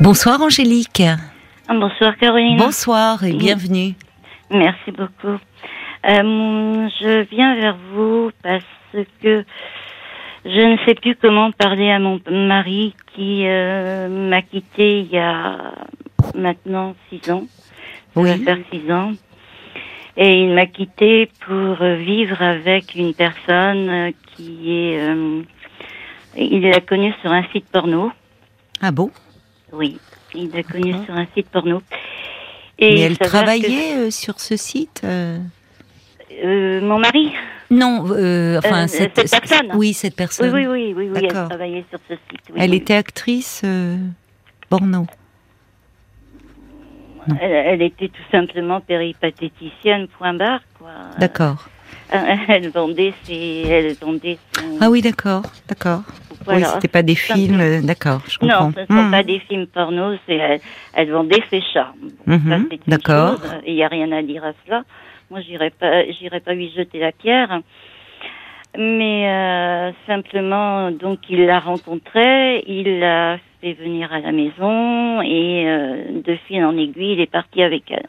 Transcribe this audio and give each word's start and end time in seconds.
Bonsoir 0.00 0.40
Angélique. 0.42 1.02
Bonsoir 1.68 2.16
Caroline. 2.16 2.56
Bonsoir 2.58 3.24
et 3.24 3.32
bienvenue. 3.32 3.94
Merci 4.50 4.92
beaucoup. 4.92 5.38
Euh, 6.08 6.88
je 7.00 7.24
viens 7.30 7.54
vers 7.56 7.76
vous 7.92 8.30
parce 8.42 8.62
que 9.22 9.44
je 10.44 10.60
ne 10.72 10.76
sais 10.86 10.94
plus 10.94 11.16
comment 11.16 11.50
parler 11.50 11.90
à 11.90 11.98
mon 11.98 12.20
mari 12.30 12.94
qui 13.14 13.42
euh, 13.46 14.08
m'a 14.28 14.42
quitté 14.42 15.00
il 15.00 15.06
y 15.10 15.18
a 15.18 15.56
maintenant 16.34 16.94
six 17.10 17.28
ans. 17.30 17.44
Ça 18.14 18.20
Oui. 18.20 18.28
va 18.30 18.44
faire 18.54 18.64
six 18.72 18.92
ans. 18.92 19.12
Et 20.18 20.42
il 20.44 20.54
m'a 20.54 20.66
quitté 20.66 21.30
pour 21.46 21.76
vivre 21.84 22.40
avec 22.40 22.94
une 22.94 23.12
personne 23.14 24.12
qui 24.34 24.70
est... 24.72 25.00
euh, 25.00 25.42
il 26.38 26.60
l'a 26.62 26.80
connue 26.80 27.12
sur 27.22 27.32
un 27.32 27.42
site 27.52 27.66
porno. 27.70 28.12
Ah 28.80 28.92
bon? 28.92 29.10
Oui, 29.76 29.98
il 30.34 30.50
l'a 30.50 30.62
connue 30.62 30.94
sur 31.04 31.14
un 31.14 31.26
site 31.34 31.48
porno. 31.50 31.82
Mais 32.80 32.92
il 32.92 33.00
elle 33.00 33.18
que- 33.18 33.24
travaillait 33.24 33.96
euh, 33.96 34.10
sur 34.10 34.38
ce 34.40 34.56
site 34.56 35.02
euh 35.04 35.38
Euh, 36.44 36.80
mon 36.82 36.98
mari 36.98 37.32
Non, 37.70 38.04
euh, 38.10 38.58
enfin 38.58 38.84
Euh, 38.84 38.86
cette, 38.88 39.26
cette 39.28 39.40
personne 39.48 39.70
Oui, 39.74 39.92
cette 39.94 40.16
personne. 40.16 40.52
oui, 40.54 40.66
oui, 40.66 40.92
oui, 40.96 41.08
oui, 41.10 41.20
elle 41.22 41.28
travaillait 41.32 41.84
sur 41.88 41.98
ce 42.08 42.14
site. 42.14 42.40
oui, 42.50 42.56
Elle 42.58 42.70
oui. 42.72 42.76
était 42.76 42.94
actrice 42.94 43.62
porno. 44.68 45.06
Elle, 47.40 47.50
elle 47.52 47.82
était 47.82 48.08
tout 48.08 48.22
simplement 48.30 48.80
péripatéticienne, 48.80 50.06
point 50.08 50.34
barre, 50.34 50.60
quoi. 50.78 50.90
D'accord. 51.18 51.68
Euh, 52.14 52.36
Elle 52.48 52.70
vendait 52.70 53.12
ses... 53.24 53.64
Elle 53.68 53.94
vendait 54.00 54.38
son... 54.52 54.78
Ah 54.80 54.90
oui, 54.90 55.02
d'accord, 55.02 55.42
d'accord. 55.68 56.02
voilà. 56.44 56.66
Oui, 56.68 56.72
c'était 56.74 56.88
pas 56.88 57.02
des 57.02 57.14
films, 57.16 57.60
euh, 57.60 57.80
d'accord, 57.82 58.20
je 58.28 58.38
comprends. 58.38 58.66
Non, 58.66 58.72
ce 58.74 58.80
ne 58.80 58.86
sont 58.86 59.08
Hmm. 59.08 59.10
pas 59.10 59.22
des 59.22 59.38
films 59.40 59.66
porno, 59.66 60.14
c'est 60.26 60.36
elle, 60.36 60.60
elle 60.94 61.10
vendait 61.10 61.42
ses 61.50 61.60
charmes. 61.72 62.10
Bon, 62.26 62.34
Mhm, 62.36 62.68
d'accord. 62.86 63.38
chose, 63.40 63.50
Il 63.66 63.74
n'y 63.74 63.82
a 63.84 63.88
rien 63.88 64.10
à 64.12 64.22
dire 64.22 64.44
à 64.44 64.52
cela. 64.64 64.82
Moi, 65.30 65.40
j'irai 65.40 65.70
pas, 65.70 66.04
j'irai 66.12 66.40
pas 66.40 66.54
lui 66.54 66.70
jeter 66.70 67.00
la 67.00 67.10
pierre. 67.12 67.60
Mais 68.78 69.28
euh, 69.28 69.90
simplement, 70.06 70.90
donc, 70.90 71.18
il 71.30 71.46
l'a 71.46 71.60
rencontrée, 71.60 72.62
il 72.66 72.98
l'a 73.00 73.38
fait 73.60 73.72
venir 73.72 74.12
à 74.12 74.20
la 74.20 74.32
maison 74.32 75.22
et 75.22 75.64
euh, 75.66 76.20
de 76.22 76.36
fil 76.46 76.62
en 76.62 76.76
aiguille, 76.76 77.14
il 77.14 77.20
est 77.20 77.30
parti 77.30 77.62
avec 77.62 77.90
elle. 77.90 78.06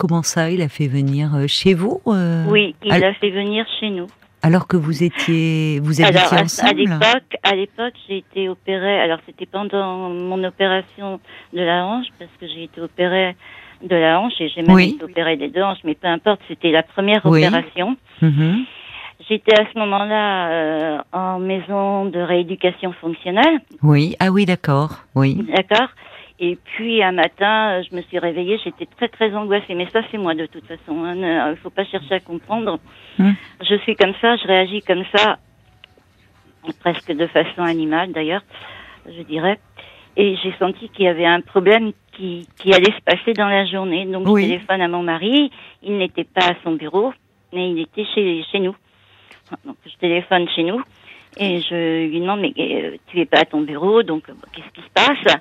Comment 0.00 0.22
ça, 0.22 0.50
il 0.50 0.62
a 0.62 0.70
fait 0.70 0.86
venir 0.88 1.34
euh, 1.34 1.46
chez 1.46 1.74
vous 1.74 2.00
euh, 2.06 2.46
Oui, 2.48 2.74
il 2.82 2.88
l'a 2.88 3.12
fait 3.12 3.28
venir 3.28 3.66
chez 3.78 3.90
nous. 3.90 4.06
Alors 4.42 4.66
que 4.66 4.78
vous 4.78 5.02
étiez, 5.04 5.78
vous 5.80 6.00
habitiez 6.00 6.18
Alors, 6.20 6.32
à- 6.32 6.36
à 6.38 6.42
ensemble 6.44 6.76
l'époque, 6.78 7.36
à 7.42 7.54
l'époque, 7.54 7.92
j'ai 8.08 8.16
été 8.16 8.48
opérée. 8.48 8.98
Alors, 8.98 9.18
c'était 9.26 9.44
pendant 9.44 10.08
mon 10.08 10.42
opération 10.42 11.20
de 11.52 11.60
la 11.60 11.84
hanche, 11.84 12.06
parce 12.18 12.30
que 12.40 12.46
j'ai 12.48 12.62
été 12.64 12.80
opérée 12.80 13.36
de 13.82 13.94
la 13.94 14.18
hanche 14.20 14.32
et 14.40 14.48
j'ai 14.48 14.62
même 14.62 14.74
Oui. 14.74 14.94
été 14.96 15.04
opérée 15.04 15.36
des 15.36 15.48
deux 15.48 15.60
hanches, 15.60 15.84
mais 15.84 15.94
peu 15.94 16.08
importe, 16.08 16.40
c'était 16.48 16.70
la 16.70 16.82
première 16.82 17.20
Oui. 17.26 17.44
opération. 17.46 17.94
Mhm. 18.22 18.64
J'étais 19.28 19.60
à 19.60 19.64
ce 19.70 19.78
moment-là 19.78 20.48
euh, 20.50 20.98
en 21.12 21.38
maison 21.40 22.06
de 22.06 22.20
rééducation 22.20 22.92
fonctionnelle, 23.02 23.60
Oui, 23.82 24.16
ah 24.18 24.30
oui, 24.30 24.46
d'accord, 24.46 25.00
oui. 25.14 25.44
d'accord. 25.54 25.88
Et 26.42 26.56
puis 26.64 27.02
un 27.02 27.12
matin, 27.12 27.72
euh, 27.80 27.82
je 27.88 27.94
me 27.94 28.00
suis 28.02 28.18
réveillée, 28.18 28.58
j'étais 28.64 28.86
très 28.86 29.08
très 29.08 29.34
angoissée. 29.34 29.74
Mais 29.74 29.86
ça, 29.90 30.00
c'est 30.10 30.16
moi 30.18 30.34
de 30.34 30.46
toute 30.46 30.66
façon. 30.66 31.04
hein. 31.04 31.14
Il 31.14 31.50
ne 31.50 31.54
faut 31.56 31.68
pas 31.70 31.84
chercher 31.84 32.14
à 32.14 32.20
comprendre. 32.20 32.78
Hmm. 33.18 33.32
Je 33.62 33.74
suis 33.76 33.94
comme 33.94 34.14
ça, 34.22 34.36
je 34.36 34.46
réagis 34.46 34.80
comme 34.82 35.04
ça, 35.14 35.38
presque 36.80 37.12
de 37.12 37.26
façon 37.26 37.62
animale 37.62 38.12
d'ailleurs, 38.12 38.42
je 39.06 39.22
dirais. 39.22 39.58
Et 40.16 40.36
j'ai 40.42 40.52
senti 40.58 40.88
qu'il 40.88 41.04
y 41.04 41.08
avait 41.08 41.26
un 41.26 41.40
problème 41.40 41.92
qui, 42.12 42.48
qui 42.58 42.72
allait 42.74 42.92
se 42.92 43.00
passer 43.04 43.32
dans 43.34 43.48
la 43.48 43.64
journée. 43.66 44.06
Donc 44.06 44.26
Oui. 44.26 44.42
je 44.42 44.48
téléphone 44.48 44.80
à 44.80 44.88
mon 44.88 45.02
mari. 45.02 45.50
Il 45.82 45.98
n'était 45.98 46.24
pas 46.24 46.48
à 46.50 46.54
son 46.64 46.72
bureau, 46.72 47.12
mais 47.52 47.70
il 47.70 47.80
était 47.80 48.04
chez, 48.14 48.42
chez 48.50 48.58
nous. 48.60 48.74
Donc 49.64 49.76
je 49.86 49.94
téléphone 49.98 50.48
chez 50.48 50.62
nous 50.62 50.80
et 51.36 51.60
je 51.60 52.06
lui 52.08 52.20
demande 52.20 52.40
mais 52.40 52.52
euh, 52.58 52.96
tu 53.08 53.20
es 53.20 53.24
pas 53.24 53.40
à 53.40 53.44
ton 53.44 53.60
bureau, 53.60 54.02
donc 54.02 54.28
euh, 54.28 54.32
qu'est-ce 54.52 54.72
qui 54.72 54.80
se 54.80 54.90
passe? 54.92 55.36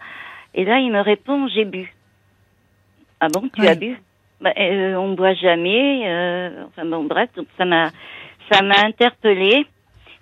Et 0.59 0.66
là 0.66 0.80
il 0.80 0.92
me 0.92 1.00
répond 1.00 1.47
j'ai 1.47 1.64
bu. 1.64 1.94
Ah 3.22 3.28
bon, 3.30 3.47
tu 3.56 3.62
Oui. 3.62 3.68
as 3.68 3.75
bu? 3.75 3.97
Bah, 4.42 4.52
euh, 4.58 4.96
On 4.96 5.08
ne 5.09 5.16
boit 5.16 5.34
jamais. 5.36 6.03
euh, 6.06 6.66
enfin 6.68 6.86
bon 6.86 7.06
bref, 7.06 7.30
donc 7.38 7.47
ça 7.58 7.64
m'a 7.64 7.92
ça 8.52 8.62
m'a 8.62 8.80
interpellée 8.86 9.66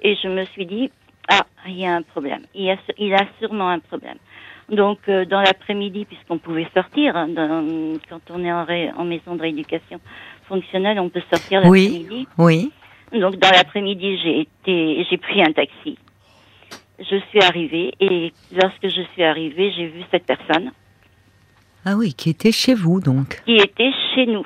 et 0.04 0.16
je 0.22 0.28
me 0.28 0.46
suis 0.46 0.68
dit 0.68 0.92
ah 1.28 1.42
il 1.68 1.80
y 1.80 1.88
a 1.88 1.94
un 1.96 2.04
problème. 2.04 2.44
Il 2.54 2.66
y 2.66 2.72
a 2.72 2.78
il 3.00 3.14
a 3.16 3.26
sûrement 3.40 3.70
un 3.70 3.80
problème. 3.80 4.18
Donc 4.70 5.00
euh, 5.10 5.26
dans 5.26 5.42
l'après-midi 5.42 6.06
puisqu'on 6.06 6.38
pouvait 6.38 6.68
sortir 6.76 7.16
hein, 7.18 7.30
dans- 7.30 7.98
quand 8.08 8.22
on 8.30 8.44
est 8.46 8.52
en, 8.52 8.64
ré- 8.64 8.92
en 8.96 9.06
maison 9.06 9.36
de 9.36 9.42
rééducation 9.42 10.00
fonctionnelle, 10.48 11.00
on 11.00 11.10
peut 11.10 11.24
sortir 11.34 11.62
Oui. 11.66 11.86
l'après-midi. 11.88 12.28
Oui, 12.38 12.72
Donc 13.12 13.38
dans 13.38 13.50
l'après-midi, 13.50 14.20
j'ai 14.24 14.42
été, 14.42 15.04
j'ai 15.10 15.18
pris 15.18 15.42
un 15.42 15.52
taxi. 15.52 15.98
Je 17.00 17.18
suis 17.30 17.42
arrivée 17.42 17.94
et 18.00 18.34
lorsque 18.52 18.84
je 18.90 19.02
suis 19.14 19.24
arrivée, 19.24 19.72
j'ai 19.76 19.88
vu 19.88 20.02
cette 20.12 20.26
personne 20.26 20.72
ah 21.86 21.96
oui, 21.96 22.14
qui 22.14 22.30
était 22.32 22.52
chez 22.52 22.74
vous 22.74 23.00
donc. 23.00 23.42
qui 23.46 23.56
était 23.56 23.92
chez 24.14 24.26
nous, 24.26 24.44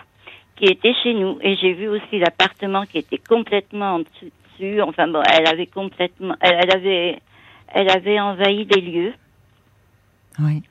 qui 0.58 0.66
était 0.66 0.94
chez 1.02 1.14
nous 1.16 1.40
et 1.42 1.56
j'ai 1.56 1.74
vu 1.74 1.88
aussi 1.88 2.20
l'appartement 2.20 2.84
qui 2.86 3.00
était 3.00 3.18
complètement 3.18 3.96
en 3.96 4.00
dessus. 4.00 4.32
dessus. 4.60 4.82
Enfin 4.82 5.08
bon, 5.08 5.24
elle 5.24 5.48
avait 5.48 5.66
complètement, 5.66 6.36
elle, 6.40 6.60
elle 6.62 6.72
avait, 6.76 7.20
elle 7.74 7.90
avait 7.90 8.20
envahi 8.20 8.66
les 8.66 8.82
lieux. 8.82 9.14
Oui. 10.40 10.62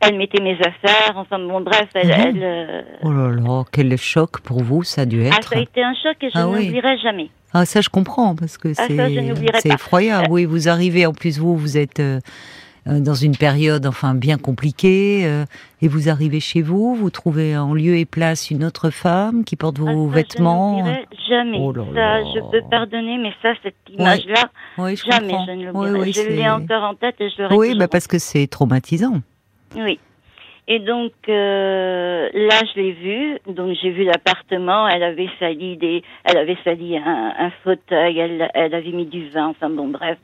Elle 0.00 0.16
mettait 0.16 0.42
mes 0.42 0.58
affaires. 0.60 1.16
Enfin 1.16 1.38
bon, 1.40 1.60
bref, 1.60 1.88
elle, 1.94 2.06
Mhm. 2.08 2.12
elle, 2.36 2.42
euh, 2.42 2.82
Oh 3.02 3.10
là 3.12 3.30
là, 3.30 3.64
quel 3.72 3.96
choc 3.96 4.40
pour 4.42 4.62
vous 4.62 4.82
ça 4.84 5.02
a 5.02 5.06
dû 5.06 5.22
ah, 5.24 5.36
être. 5.38 5.48
ça 5.48 5.58
a 5.58 5.62
été 5.62 5.82
un 5.82 5.94
choc 5.94 6.16
et 6.22 6.28
je 6.30 6.38
Ah 6.38 6.46
oui. 6.48 6.66
n'oublierai 6.66 6.98
jamais. 6.98 7.30
Ah 7.54 7.64
ça 7.66 7.80
je 7.80 7.88
comprends 7.88 8.34
parce 8.34 8.56
que 8.58 8.72
Ah, 8.78 8.86
c'est 9.60 9.68
effroyable. 9.72 10.28
Oui, 10.30 10.44
vous 10.44 10.68
arrivez 10.68 11.06
en 11.06 11.12
plus 11.12 11.38
vous 11.38 11.56
vous 11.56 11.76
êtes 11.76 12.00
euh, 12.00 12.20
euh, 12.88 12.98
dans 12.98 13.14
une 13.14 13.36
période 13.36 13.86
enfin 13.86 14.14
bien 14.14 14.38
compliquée 14.38 15.22
euh, 15.24 15.44
et 15.82 15.88
vous 15.88 16.08
arrivez 16.08 16.40
chez 16.40 16.62
vous, 16.62 16.94
vous 16.94 17.10
trouvez 17.10 17.56
en 17.56 17.74
lieu 17.74 17.96
et 17.96 18.04
place 18.06 18.50
une 18.50 18.64
autre 18.64 18.90
femme 18.90 19.44
qui 19.44 19.54
porte 19.56 19.76
Ah, 19.80 19.92
vos 19.92 20.08
ça, 20.08 20.14
vêtements. 20.16 20.84
Je 20.86 21.16
jamais. 21.28 21.58
Oh 21.60 21.72
là 21.72 21.84
ça, 21.94 21.94
là. 21.94 22.24
je 22.34 22.40
peux 22.50 22.68
pardonner, 22.70 23.18
mais 23.18 23.32
ça, 23.42 23.52
cette 23.62 23.76
image-là, 23.88 24.50
Oui, 24.78 24.96
je 24.96 25.04
jamais 25.10 25.28
comprends. 25.28 25.46
je 25.46 25.52
ne 25.52 25.70
Oui, 25.72 25.86
l'oublierai. 25.90 26.00
oui, 26.00 26.12
je 26.12 26.22
l'ai 26.36 26.48
encore 26.48 26.82
en 26.84 26.94
tête 26.94 27.16
et 27.20 27.28
je 27.30 27.42
le 27.42 27.54
Oui, 27.54 27.74
bah 27.78 27.86
parce 27.88 28.06
que 28.08 28.18
c'est 28.18 28.46
traumatisant. 28.48 29.20
Oui. 29.76 29.98
Et 30.72 30.78
donc 30.78 31.12
euh, 31.28 32.30
là, 32.32 32.60
je 32.74 32.80
l'ai 32.80 32.92
vue. 32.92 33.38
Donc 33.46 33.76
j'ai 33.82 33.90
vu 33.90 34.04
l'appartement. 34.04 34.88
Elle 34.88 35.02
avait 35.02 35.28
sali 35.38 35.76
des, 35.76 36.02
elle 36.24 36.38
avait 36.38 36.56
sali 36.64 36.96
un, 36.96 37.34
un 37.38 37.50
fauteuil. 37.62 38.18
Elle, 38.18 38.48
elle 38.54 38.74
avait 38.74 38.90
mis 38.92 39.04
du 39.04 39.28
vin. 39.28 39.48
Enfin 39.48 39.68
bon, 39.68 39.88
bref. 39.88 40.16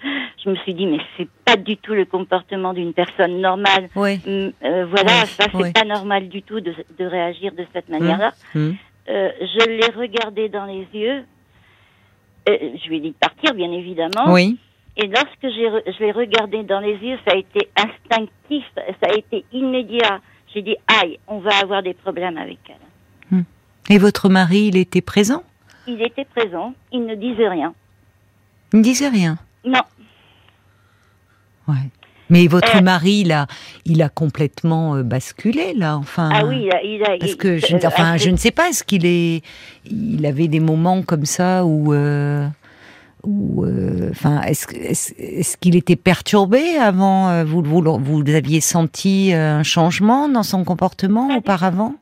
Je 0.43 0.49
me 0.49 0.57
suis 0.57 0.73
dit, 0.73 0.87
mais 0.87 1.01
c'est 1.17 1.29
pas 1.45 1.57
du 1.57 1.77
tout 1.77 1.93
le 1.93 2.07
comportement 2.07 2.73
d'une 2.73 2.95
personne 2.95 3.43
normale. 3.43 3.89
Oui. 3.95 4.21
Hum, 4.27 4.53
euh, 4.65 4.87
voilà, 4.87 5.13
Oui, 5.23 5.27
ça 5.27 5.45
c'est 5.53 5.57
oui. 5.63 5.73
pas 5.73 5.85
normal 5.85 6.29
du 6.31 6.41
tout 6.43 6.61
de, 6.61 6.73
de 6.99 7.05
réagir 7.05 7.53
de 7.53 7.67
cette 7.75 7.91
manière-là. 7.91 8.31
Hum. 8.55 8.75
Euh, 9.11 9.31
je 9.41 9.69
l'ai 9.69 9.91
regardé 9.95 10.49
dans 10.49 10.65
les 10.65 10.87
yeux. 10.95 11.25
Je 12.47 12.89
lui 12.89 12.97
ai 12.97 13.01
dit 13.01 13.11
de 13.11 13.17
partir, 13.21 13.53
bien 13.53 13.71
évidemment. 13.73 14.33
Oui. 14.33 14.57
Et 14.97 15.07
lorsque 15.09 15.43
je 15.43 16.03
l'ai 16.03 16.13
regardé 16.13 16.63
dans 16.63 16.81
les 16.81 16.95
yeux, 16.97 17.19
ça 17.27 17.35
a 17.35 17.37
été 17.37 17.69
instinctif, 17.77 18.65
ça 18.75 19.09
a 19.11 19.15
été 19.15 19.45
immédiat. 19.53 20.21
J'ai 20.55 20.63
dit, 20.63 20.77
aïe, 20.87 21.19
on 21.29 21.39
va 21.41 21.51
avoir 21.63 21.83
des 21.83 21.95
problèmes 21.95 22.37
avec 22.39 22.59
elle. 22.69 22.75
Et 23.91 23.97
votre 23.99 24.29
mari, 24.29 24.67
il 24.67 24.77
était 24.77 25.01
présent? 25.01 25.43
Il 25.87 26.03
était 26.03 26.27
présent, 26.27 26.75
il 26.93 27.07
ne 27.07 27.15
disait 27.15 27.49
rien. 27.49 27.73
Il 28.75 28.81
ne 28.81 28.85
disait 28.85 29.09
rien? 29.09 29.39
Non, 29.65 29.81
Ouais. 31.67 31.91
Mais 32.31 32.47
votre 32.47 32.77
Euh. 32.77 32.81
mari, 32.83 33.21
il 33.21 33.33
a, 33.33 33.47
il 33.87 34.03
a 34.03 34.11
complètement 34.11 34.97
euh, 34.97 35.03
basculé 35.03 35.73
là. 35.75 35.97
Enfin. 35.97 36.29
ah 36.33 36.45
oui, 36.45 36.65
il 36.65 36.73
a... 36.73 36.83
Il 36.83 37.03
a 37.03 37.17
Parce 37.19 37.35
que 37.37 37.57
je, 37.57 37.75
euh, 37.77 37.79
enfin, 37.87 38.19
je 38.19 38.29
ne 38.29 38.37
sais 38.37 38.51
pas, 38.51 38.69
est-ce 38.69 38.85
qu'il 38.85 39.07
est, 39.07 39.43
il 39.87 40.25
avait 40.27 40.49
des 40.49 40.61
moments 40.61 41.01
comme 41.03 41.25
ça 41.25 41.65
où, 41.65 41.95
euh, 41.95 42.47
où, 43.29 43.65
euh, 43.65 44.09
enfin, 44.11 44.41
est-ce, 44.43 44.67
est-ce, 44.75 45.13
est-ce 45.19 45.57
qu'il 45.59 45.77
était 45.77 45.97
perturbé 45.97 46.77
avant 46.79 47.29
euh, 47.29 47.45
vous, 47.45 47.63
vous, 47.63 47.83
vous 47.83 48.23
aviez 48.31 48.61
senti 48.63 49.35
euh, 49.35 49.59
un 49.59 49.63
changement 49.63 50.29
dans 50.31 50.43
son 50.43 50.65
comportement 50.65 51.37
auparavant? 51.37 51.95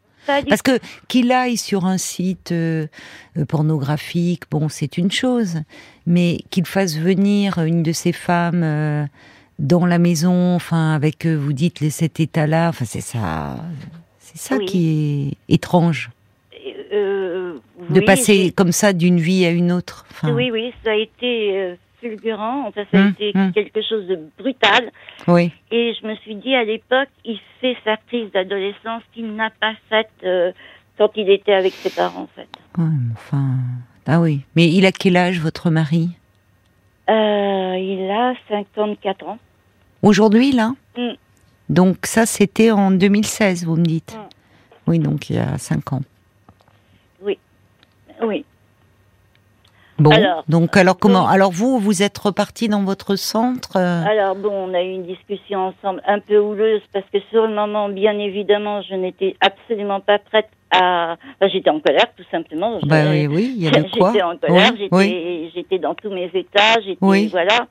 Parce 0.48 0.62
que 0.62 0.78
qu'il 1.08 1.30
aille 1.32 1.56
sur 1.56 1.86
un 1.86 1.98
site 1.98 2.50
euh, 2.52 2.86
pornographique, 3.48 4.42
bon, 4.50 4.68
c'est 4.68 4.98
une 4.98 5.10
chose, 5.10 5.60
mais 6.06 6.38
qu'il 6.50 6.66
fasse 6.66 6.96
venir 6.96 7.58
une 7.58 7.82
de 7.82 7.92
ces 7.92 8.12
femmes 8.12 8.62
euh, 8.64 9.04
dans 9.58 9.86
la 9.86 9.98
maison, 9.98 10.54
enfin, 10.56 10.94
avec, 10.94 11.26
vous 11.26 11.52
dites, 11.52 11.80
les- 11.80 11.90
cet 11.90 12.18
état-là, 12.20 12.68
enfin, 12.70 12.84
c'est 12.86 13.00
ça, 13.00 13.56
c'est 14.20 14.36
ça 14.38 14.56
Oui. 14.56 14.66
qui 14.66 15.36
est 15.48 15.54
étrange, 15.54 16.10
de 16.90 17.60
oui, 17.90 18.04
passer 18.04 18.52
comme 18.56 18.72
ça 18.72 18.92
d'une 18.92 19.18
vie 19.18 19.44
à 19.46 19.50
une 19.50 19.72
autre. 19.72 20.06
Enfin, 20.10 20.32
Oui, 20.32 20.50
oui, 20.52 20.72
ça 20.84 20.90
a 20.92 20.94
été 20.94 21.58
euh, 21.58 21.74
fulgurant. 22.00 22.66
Enfin, 22.68 22.84
ça 22.92 22.98
a 22.98 23.00
Hum, 23.02 23.14
été 23.18 23.32
hum. 23.38 23.52
quelque 23.52 23.80
chose 23.88 24.06
de 24.06 24.18
brutal. 24.38 24.90
Oui. 25.28 25.52
Et 25.70 25.94
je 26.00 26.06
me 26.06 26.14
suis 26.16 26.34
dit 26.36 26.54
à 26.54 26.64
l'époque, 26.64 27.08
il 27.24 27.38
fait 27.60 27.76
sa 27.84 27.96
crise 28.08 28.30
d'adolescence 28.32 29.02
qu'il 29.12 29.34
n'a 29.34 29.50
pas 29.50 29.74
faite 29.90 30.10
euh, 30.24 30.52
quand 30.98 31.10
il 31.16 31.28
était 31.30 31.52
avec 31.54 31.72
ses 31.72 31.90
parents, 31.90 32.22
en 32.22 32.28
fait. 32.34 32.48
Ouais, 32.78 32.84
enfin. 33.12 33.54
Ah 34.06 34.20
oui. 34.20 34.40
Mais 34.54 34.68
il 34.68 34.86
a 34.86 34.92
quel 34.92 35.16
âge, 35.16 35.40
votre 35.40 35.70
mari? 35.70 36.10
Euh, 37.08 37.76
il 37.78 38.10
a 38.10 38.34
54 38.48 39.26
ans. 39.28 39.38
Aujourd'hui, 40.02 40.52
là? 40.52 40.72
Mm. 40.96 41.12
Donc, 41.68 42.06
ça, 42.06 42.26
c'était 42.26 42.70
en 42.70 42.90
2016, 42.92 43.64
vous 43.64 43.76
me 43.76 43.84
dites? 43.84 44.16
Oui, 44.86 44.98
donc 45.00 45.30
il 45.30 45.36
y 45.36 45.38
a 45.40 45.58
5 45.58 45.92
ans. 45.94 46.02
Oui. 48.22 48.44
Bon. 49.98 50.10
Alors, 50.10 50.44
donc, 50.46 50.76
alors 50.76 50.98
comment 50.98 51.26
Alors, 51.26 51.50
vous, 51.52 51.78
vous 51.78 52.02
êtes 52.02 52.18
reparti 52.18 52.68
dans 52.68 52.82
votre 52.84 53.16
centre 53.16 53.76
euh, 53.76 54.04
Alors 54.04 54.34
bon, 54.36 54.50
on 54.52 54.74
a 54.74 54.82
eu 54.82 54.90
une 54.90 55.06
discussion 55.06 55.68
ensemble 55.68 56.02
un 56.06 56.18
peu 56.20 56.38
houleuse 56.38 56.82
parce 56.92 57.06
que 57.10 57.18
sur 57.30 57.46
le 57.46 57.54
moment, 57.54 57.88
bien 57.88 58.18
évidemment, 58.18 58.82
je 58.82 58.94
n'étais 58.94 59.36
absolument 59.40 60.00
pas 60.00 60.18
prête 60.18 60.48
à. 60.70 61.16
enfin, 61.40 61.50
j'étais 61.50 61.70
en 61.70 61.80
colère, 61.80 62.06
tout 62.14 62.24
simplement. 62.30 62.78
Bah 62.82 63.04
oui, 63.08 63.26
oui, 63.26 63.54
il 63.56 63.62
y 63.64 63.68
a 63.68 63.70
de 63.70 63.88
quoi. 63.98 64.12
J'étais 64.12 64.22
en 64.22 64.36
colère, 64.36 64.72
Oui, 64.92 65.50
j'étais, 65.54 65.74
oui. 65.76 65.78
dans 65.80 65.94
tous 65.94 66.10
mes 66.10 66.30
états, 66.34 66.78
j'étais 66.84 66.98
Oui. 67.00 67.28
voilà. 67.28 67.66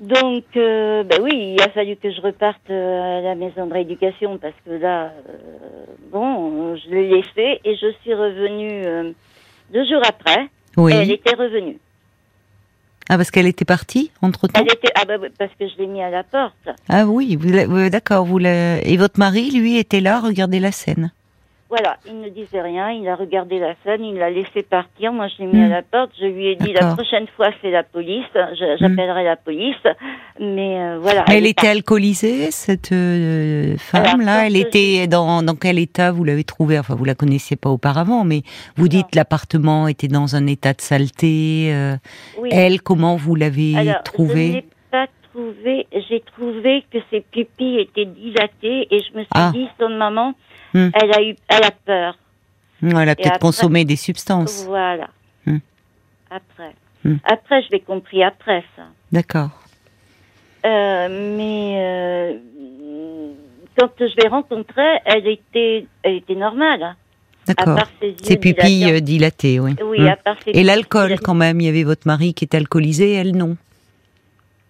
Donc, 0.00 0.44
euh, 0.56 1.04
bah 1.04 1.16
oui, 1.20 1.56
il 1.56 1.62
a 1.62 1.68
fallu 1.68 1.94
que 1.96 2.10
je 2.10 2.22
reparte 2.22 2.70
euh, 2.70 3.18
à 3.18 3.20
la 3.20 3.34
maison 3.34 3.66
de 3.66 3.72
rééducation 3.74 4.38
parce 4.38 4.54
que 4.64 4.70
là, 4.70 5.12
euh, 5.28 5.84
bon, 6.10 6.74
je 6.76 6.88
l'ai 6.88 7.08
laissé 7.08 7.60
et 7.62 7.76
je 7.76 7.92
suis 8.00 8.14
revenue 8.14 8.82
euh, 8.86 9.12
deux 9.74 9.84
jours 9.84 10.00
après. 10.08 10.48
Oui. 10.78 10.92
Et 10.92 10.96
elle 10.96 11.10
était 11.10 11.34
revenue. 11.34 11.76
Ah, 13.10 13.18
parce 13.18 13.30
qu'elle 13.30 13.46
était 13.46 13.66
partie 13.66 14.10
entre-temps 14.22 14.58
Elle 14.58 14.72
était 14.72 14.92
ah 14.94 15.04
bah, 15.04 15.18
parce 15.38 15.52
que 15.58 15.68
je 15.68 15.76
l'ai 15.76 15.86
mis 15.86 16.00
à 16.00 16.08
la 16.08 16.22
porte. 16.22 16.54
Ah 16.88 17.04
oui, 17.04 17.36
d'accord. 17.90 18.26
Et 18.40 18.96
votre 18.96 19.18
mari, 19.18 19.50
lui, 19.50 19.76
était 19.76 20.00
là, 20.00 20.20
regardez 20.20 20.60
la 20.60 20.72
scène. 20.72 21.12
Voilà, 21.70 21.98
il 22.04 22.20
ne 22.20 22.28
disait 22.28 22.60
rien, 22.60 22.90
il 22.90 23.06
a 23.08 23.14
regardé 23.14 23.60
la 23.60 23.74
scène, 23.84 24.02
il 24.04 24.16
l'a 24.16 24.28
laissé 24.28 24.62
partir. 24.64 25.12
Moi, 25.12 25.28
je 25.28 25.42
l'ai 25.42 25.46
mis 25.48 25.62
à 25.62 25.66
Hmm. 25.66 25.70
la 25.70 25.82
porte. 25.82 26.10
Je 26.20 26.26
lui 26.26 26.48
ai 26.48 26.56
dit 26.56 26.72
la 26.72 26.94
prochaine 26.94 27.26
fois, 27.36 27.50
c'est 27.62 27.70
la 27.70 27.84
police. 27.84 28.24
Je- 28.34 28.76
J'appellerai 28.80 29.22
la 29.22 29.36
police. 29.36 29.76
Mais 30.40 30.80
euh, 30.80 30.98
voilà. 31.00 31.24
Elle 31.28 31.46
était 31.46 31.68
alcoolisée, 31.68 32.50
cette 32.50 32.90
euh, 32.90 33.76
femme-là 33.78 34.46
Elle 34.46 34.56
était 34.56 35.06
dans, 35.06 35.42
dans 35.44 35.54
quel 35.54 35.78
état? 35.78 36.10
Vous 36.10 36.24
l'avez 36.24 36.42
trouvée? 36.44 36.76
Enfin, 36.78 36.96
vous 36.96 37.04
la 37.04 37.14
connaissiez 37.14 37.56
pas 37.56 37.70
auparavant, 37.70 38.24
mais 38.24 38.42
vous 38.76 38.88
dites 38.88 39.14
l'appartement 39.14 39.86
était 39.86 40.08
dans 40.08 40.34
un 40.34 40.46
état 40.48 40.72
de 40.72 40.80
saleté. 40.80 41.70
euh, 41.72 41.94
Oui. 42.38 42.48
Elle, 42.50 42.82
comment 42.82 43.14
vous 43.16 43.36
l'avez 43.36 43.74
trouvée? 44.04 44.64
Trouvé. 45.32 45.86
J'ai 46.08 46.20
trouvé 46.20 46.84
que 46.92 46.98
ses 47.10 47.20
pupilles 47.20 47.80
étaient 47.80 48.04
dilatées 48.06 48.88
et 48.90 49.00
je 49.00 49.16
me 49.16 49.22
suis 49.22 49.28
Ah. 49.34 49.50
dit, 49.54 49.66
son 49.78 49.88
maman, 49.90 50.34
Hmm. 50.74 50.90
elle 50.94 51.12
a 51.14 51.22
eu, 51.22 51.34
elle 51.48 51.64
a 51.64 51.70
peur. 51.70 52.18
Elle 52.82 53.08
a 53.08 53.14
peut-être 53.16 53.38
consommé 53.40 53.84
des 53.84 53.96
substances. 53.96 54.64
Voilà. 54.66 55.08
Hmm. 55.46 55.58
Après. 56.30 56.72
Hmm. 57.04 57.16
Après, 57.24 57.62
je 57.62 57.68
l'ai 57.72 57.80
compris 57.80 58.22
après 58.22 58.62
ça. 58.76 58.82
D'accord. 59.12 59.50
Euh, 60.66 61.08
mais 61.36 61.76
euh, 61.78 63.32
quand 63.78 63.90
je 63.98 64.14
l'ai 64.22 64.28
rencontrée, 64.28 64.98
elle 65.04 65.26
était, 65.26 65.86
elle 66.02 66.16
était 66.16 66.34
normale. 66.34 66.82
hein. 66.82 66.96
D'accord. 67.46 67.78
ses 68.22 68.36
pupilles 68.36 68.84
euh, 68.92 69.00
dilatées, 69.00 69.58
oui. 69.58 69.74
Oui, 69.82 70.00
Hmm. 70.02 70.06
à 70.08 70.16
part 70.16 70.36
ses 70.44 70.50
Et 70.52 70.62
l'alcool, 70.62 71.18
quand 71.20 71.34
même, 71.34 71.60
il 71.60 71.66
y 71.66 71.68
avait 71.68 71.82
votre 71.84 72.06
mari 72.06 72.32
qui 72.34 72.44
était 72.44 72.58
alcoolisé, 72.58 73.12
elle 73.14 73.34
non? 73.36 73.56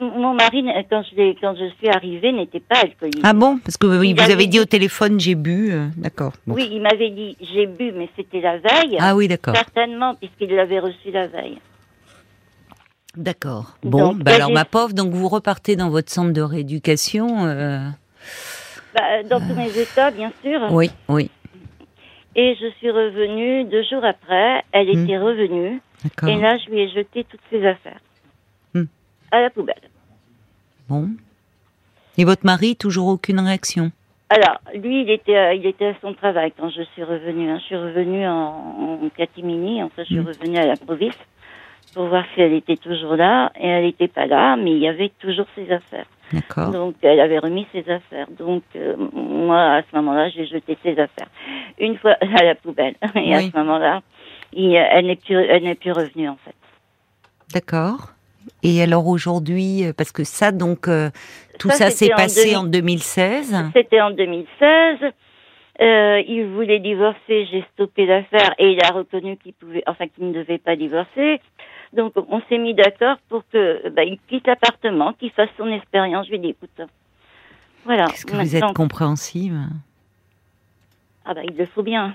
Mon 0.01 0.33
mari, 0.35 0.65
quand 0.89 1.03
je, 1.11 1.15
l'ai- 1.17 1.37
quand 1.41 1.55
je 1.57 1.69
suis 1.79 1.89
arrivée, 1.89 2.33
n'était 2.33 2.61
pas 2.61 2.77
alcoolique. 2.83 3.21
Ah 3.23 3.35
bon? 3.35 3.59
Parce 3.59 3.77
que 3.77 3.87
oui, 3.87 4.15
vous 4.15 4.21
avait 4.23 4.33
avez 4.33 4.45
dit 4.47 4.53
dit- 4.53 4.61
au 4.61 4.65
téléphone, 4.65 5.21
j'ai 5.21 5.35
bu. 5.35 5.73
euh, 5.73 5.89
D'accord. 5.97 6.33
Bon. 6.47 6.55
Oui, 6.55 6.69
il 6.73 6.81
m'avait 6.81 7.11
dit, 7.11 7.37
j'ai 7.53 7.67
bu, 7.67 7.93
mais 7.93 8.09
c'était 8.17 8.41
la 8.41 8.57
veille. 8.59 8.97
Ah 8.99 9.15
oui, 9.15 9.29
d'accord. 9.29 9.55
Certainement, 9.55 10.15
puisqu'il 10.15 10.55
l'avait 10.55 10.79
reçu 10.81 11.11
la 11.13 11.27
veille. 11.27 11.59
D'accord. 13.17 13.77
Bon, 13.83 14.13
Donc, 14.13 14.19
bah 14.23 14.35
alors 14.37 14.51
ma 14.53 14.65
pauvre, 14.65 14.95
donc 14.95 15.11
vous 15.13 15.29
repartez 15.29 15.77
dans 15.77 15.91
votre 15.91 16.11
centre 16.11 16.33
de 16.33 16.41
rééducation. 16.43 17.45
euh, 17.47 17.81
Bah, 18.95 19.23
dans 19.29 19.41
tous 19.41 19.55
mes 19.55 19.77
états, 19.79 20.11
bien 20.11 20.33
sûr. 20.43 20.61
Oui, 20.71 20.91
oui, 21.09 21.31
Et 22.37 22.55
je 22.61 22.67
suis 22.79 22.91
revenue 22.91 23.65
deux 23.65 23.83
jours 23.83 24.05
après. 24.05 24.63
Elle 24.73 24.87
Hmm. 24.97 25.05
était 25.05 25.19
revenue. 25.19 25.81
Et 26.29 26.37
là, 26.37 26.57
je 26.59 26.71
lui 26.71 26.81
ai 26.83 26.89
jeté 26.89 27.25
toutes 27.29 27.41
ses 27.51 27.67
affaires. 27.67 27.99
À 29.31 29.41
la 29.41 29.51
poubelle. 29.51 29.81
Bon. 30.89 31.09
Et 32.19 32.25
votre 32.25 32.45
mari, 32.45 32.77
toujours 32.77 33.09
aucune 33.09 33.41
réaction? 33.41 33.93
Alors, 34.29 34.61
lui, 34.75 35.03
il 35.03 35.11
était, 35.11 35.37
à- 35.37 35.55
il 35.55 35.67
était 35.67 35.87
à 35.87 35.95
son 36.01 36.15
travail 36.15 36.53
quand 36.57 36.69
je 36.71 36.83
suis 36.83 37.03
revenue. 37.03 37.51
hein. 37.51 37.59
Je 37.61 37.65
suis 37.65 37.77
revenue 37.77 38.27
en, 38.27 39.01
en 39.05 39.09
catimini. 39.17 39.83
Enfin, 39.83 40.03
je 40.03 40.15
suis 40.15 40.19
Mm. 40.21 40.27
revenue 40.27 40.59
à 40.59 40.67
la 40.67 40.77
province 40.77 41.19
pour 41.95 42.07
voir 42.07 42.25
si 42.35 42.41
elle 42.41 42.53
était 42.53 42.77
toujours 42.77 43.17
là. 43.17 43.51
Et 43.59 43.67
elle 43.67 43.85
n'était 43.87 44.09
pas 44.09 44.27
là, 44.27 44.57
mais 44.57 44.73
il 44.73 44.79
y 44.79 44.89
avait 44.89 45.11
toujours 45.21 45.47
ses 45.57 45.71
affaires. 45.73 46.07
D'accord. 46.33 46.71
Donc, 46.71 46.95
elle 47.03 47.19
avait 47.19 47.41
remis 47.41 47.67
ses 47.73 47.89
affaires. 47.91 48.29
Donc, 48.39 48.63
euh, 48.77 48.95
moi, 49.13 49.75
à 49.77 49.83
ce 49.83 49.97
moment-là, 49.97 50.29
j'ai 50.31 50.47
jeté 50.47 50.79
ses 50.83 50.93
affaires. 50.99 51.29
Une 51.79 51.97
fois 51.99 52.17
à 52.21 52.45
la 52.45 52.55
poubelle. 52.55 52.95
Et 53.17 53.35
à 53.35 53.41
ce 53.41 53.57
moment-là, 53.57 54.03
il- 54.53 54.75
elle 54.75 55.07
n'est 55.07 55.17
plus, 55.17 55.35
elle 55.37 55.65
n'est 55.65 55.75
plus 55.75 55.91
revenue, 55.93 56.29
en 56.29 56.37
fait. 56.45 56.55
D'accord. 57.53 58.13
Et 58.63 58.83
alors 58.83 59.07
aujourd'hui, 59.07 59.85
euh, 59.85 59.93
parce 59.97 60.13
que 60.13 60.25
ça, 60.25 60.53
donc, 60.53 60.89
euh, 60.89 61.11
tout 61.59 61.71
ça, 61.71 61.77
Ça, 61.77 61.91
s'est 61.91 62.11
passé 62.11 62.53
2000. 62.53 62.57
en 62.57 62.65
2016. 62.65 63.57
C'était 63.75 64.01
en 64.01 64.11
2016. 64.11 65.13
Euh, 65.81 66.23
il 66.29 66.45
voulait 66.47 66.79
divorcer, 66.79 67.47
j'ai 67.51 67.65
stoppé 67.73 68.05
l'affaire 68.05 68.55
et 68.59 68.73
il 68.73 68.85
a 68.85 68.91
reconnu 68.91 69.39
qu'il 69.39 69.55
pouvait, 69.55 69.83
enfin 69.87 70.09
qu'il 70.09 70.29
ne 70.29 70.35
devait 70.35 70.59
pas 70.59 70.77
divorcer. 70.77 71.41
Donc 71.95 72.13
on 72.17 72.43
s'est 72.49 72.59
mis 72.59 72.75
d'accord 72.75 73.17
pour 73.31 73.45
que 73.51 73.89
bah, 73.89 74.05
il 74.05 74.19
quitte 74.29 74.47
l'appartement, 74.47 75.15
qu'il 75.15 75.31
fasse 75.31 75.49
son 75.57 75.69
expérience. 75.69 76.27
Je 76.27 76.33
lui 76.33 76.37
ai 76.37 76.41
dit 76.41 76.49
écoute, 76.51 76.83
voilà. 77.87 78.05
Est-ce 78.13 78.27
que 78.27 78.37
vous 78.37 78.57
êtes 78.57 78.75
compréhensive? 78.75 79.59
Ah 81.25 81.33
bah 81.33 81.41
il 81.45 81.57
le 81.57 81.65
faut 81.65 81.83
bien. 81.83 82.15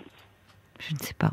Je 0.79 0.93
ne 0.93 0.99
sais 0.99 1.15
pas. 1.15 1.31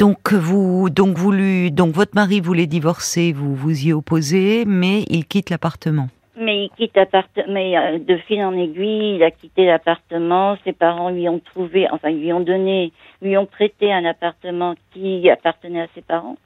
Donc 0.00 0.32
vous, 0.32 0.88
donc 0.88 1.18
vous 1.18 1.30
lui, 1.30 1.70
donc 1.70 1.94
votre 1.94 2.14
mari 2.14 2.40
voulait 2.40 2.66
divorcer, 2.66 3.34
vous 3.34 3.54
vous 3.54 3.86
y 3.86 3.92
opposez, 3.92 4.64
mais 4.66 5.02
il 5.10 5.26
quitte 5.26 5.50
l'appartement. 5.50 6.08
Mais 6.40 6.64
il 6.64 6.70
quitte 6.70 6.96
l'appartement, 6.96 7.44
mais 7.50 7.76
euh, 7.76 7.98
de 7.98 8.16
fil 8.16 8.42
en 8.42 8.56
aiguille, 8.56 9.16
il 9.16 9.22
a 9.22 9.30
quitté 9.30 9.66
l'appartement. 9.66 10.56
Ses 10.64 10.72
parents 10.72 11.10
lui 11.10 11.28
ont 11.28 11.38
trouvé, 11.38 11.86
enfin 11.90 12.08
lui 12.12 12.32
ont 12.32 12.40
donné, 12.40 12.92
lui 13.20 13.36
ont 13.36 13.44
prêté 13.44 13.92
un 13.92 14.06
appartement 14.06 14.74
qui 14.94 15.28
appartenait 15.28 15.82
à 15.82 15.86
ses 15.94 16.00
parents. 16.00 16.38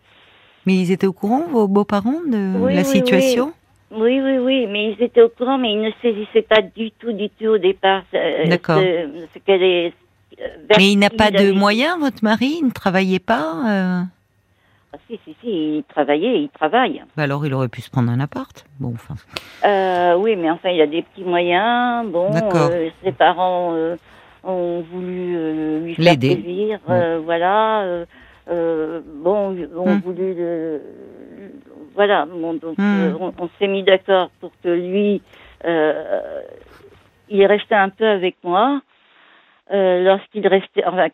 Mais 0.67 0.75
ils 0.75 0.91
étaient 0.91 1.07
au 1.07 1.13
courant, 1.13 1.45
vos 1.49 1.69
beaux-parents, 1.69 2.23
de 2.27 2.59
Oui, 2.59 2.75
la 2.75 2.81
oui, 2.81 2.87
situation? 2.87 3.53
Oui, 3.93 4.21
oui, 4.21 4.39
oui, 4.39 4.67
mais 4.69 4.95
ils 4.99 5.01
étaient 5.05 5.23
au 5.23 5.29
courant, 5.29 5.59
mais 5.59 5.71
ils 5.75 5.81
ne 5.81 5.91
saisissaient 6.03 6.43
pas 6.43 6.61
du 6.61 6.91
tout, 6.91 7.13
du 7.13 7.31
tout 7.31 7.47
au 7.51 7.59
départ. 7.59 8.03
euh, 8.15 8.49
D'accord. 8.49 8.81
Ce, 8.81 9.27
ce 9.33 9.39
euh, 10.41 10.49
Mais 10.77 10.93
il 10.93 10.99
n'a 10.99 11.11
pas 11.11 11.31
de 11.31 11.53
moyens, 11.53 11.99
votre 11.99 12.23
mari 12.23 12.57
Il 12.61 12.67
ne 12.67 12.71
travaillait 12.73 13.19
pas 13.19 13.55
euh 13.69 14.03
Ah, 14.93 14.97
si, 15.09 15.19
si, 15.25 15.35
si, 15.41 15.49
il 15.79 15.85
travaillait, 15.89 16.43
il 16.43 16.49
travaille. 16.51 17.03
Bah 17.17 17.25
Alors 17.25 17.45
il 17.47 17.55
aurait 17.55 17.69
pu 17.69 17.81
se 17.81 17.91
prendre 17.91 18.11
un 18.11 18.21
appart. 18.21 18.65
Bon, 18.81 18.93
enfin. 18.95 19.15
Euh, 19.65 20.15
oui, 20.17 20.37
mais 20.37 20.51
enfin, 20.51 20.71
il 20.71 20.81
a 20.81 20.87
des 20.87 21.03
petits 21.03 21.25
moyens. 21.25 22.09
Bon, 22.11 22.31
D'accord. 22.31 22.71
euh, 22.73 22.91
ses 23.03 23.13
parents 23.13 23.75
ont 24.45 24.81
voulu 24.93 25.81
lui 25.83 25.95
faire 25.95 26.17
plaisir. 26.19 26.79
voilà. 27.25 28.05
bon, 28.47 29.57
ont 29.77 29.99
voulu 29.99 30.35
le. 30.35 30.81
Voilà, 31.95 32.27
bon, 32.27 32.55
donc 32.55 32.77
Hmm. 32.77 33.15
on, 33.21 33.33
on 33.39 33.49
s'est 33.59 33.69
mis 33.69 33.85
d'accord 33.85 34.31
pour 34.41 34.51
que 34.65 34.69
lui, 34.69 35.23
il 37.29 37.41
est 37.41 37.47
resté 37.47 37.75
un 37.75 37.89
peu 37.89 38.07
avec 38.07 38.37
moi. 38.43 38.81
Euh, 39.73 40.05
lorsqu'il 40.05 40.47
restait, 40.47 40.85
enfin, 40.85 41.09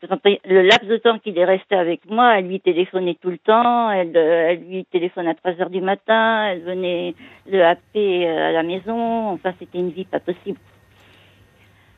le 0.45 0.63
laps 0.63 0.89
de 0.89 0.97
temps 0.97 1.21
qu'il 1.21 1.39
est 1.39 1.45
resté 1.45 1.77
avec 1.77 2.01
moi, 2.11 2.37
elle 2.37 2.49
lui 2.49 2.59
téléphonait 2.59 3.17
tout 3.21 3.31
le 3.31 3.39
temps, 3.39 3.91
elle, 3.93 4.17
euh, 4.17 4.49
elle 4.51 4.65
lui 4.69 4.85
téléphone 4.87 5.29
à 5.29 5.35
3 5.35 5.53
heures 5.61 5.71
du 5.71 5.81
matin, 5.81 6.49
elle 6.49 6.63
venait 6.63 7.15
le 7.49 7.65
happer 7.65 8.29
euh, 8.29 8.49
à 8.49 8.51
la 8.51 8.65
maison, 8.65 9.29
enfin 9.29 9.55
c'était 9.61 9.79
une 9.79 9.91
vie 9.91 10.05
pas 10.05 10.19
possible. 10.19 10.59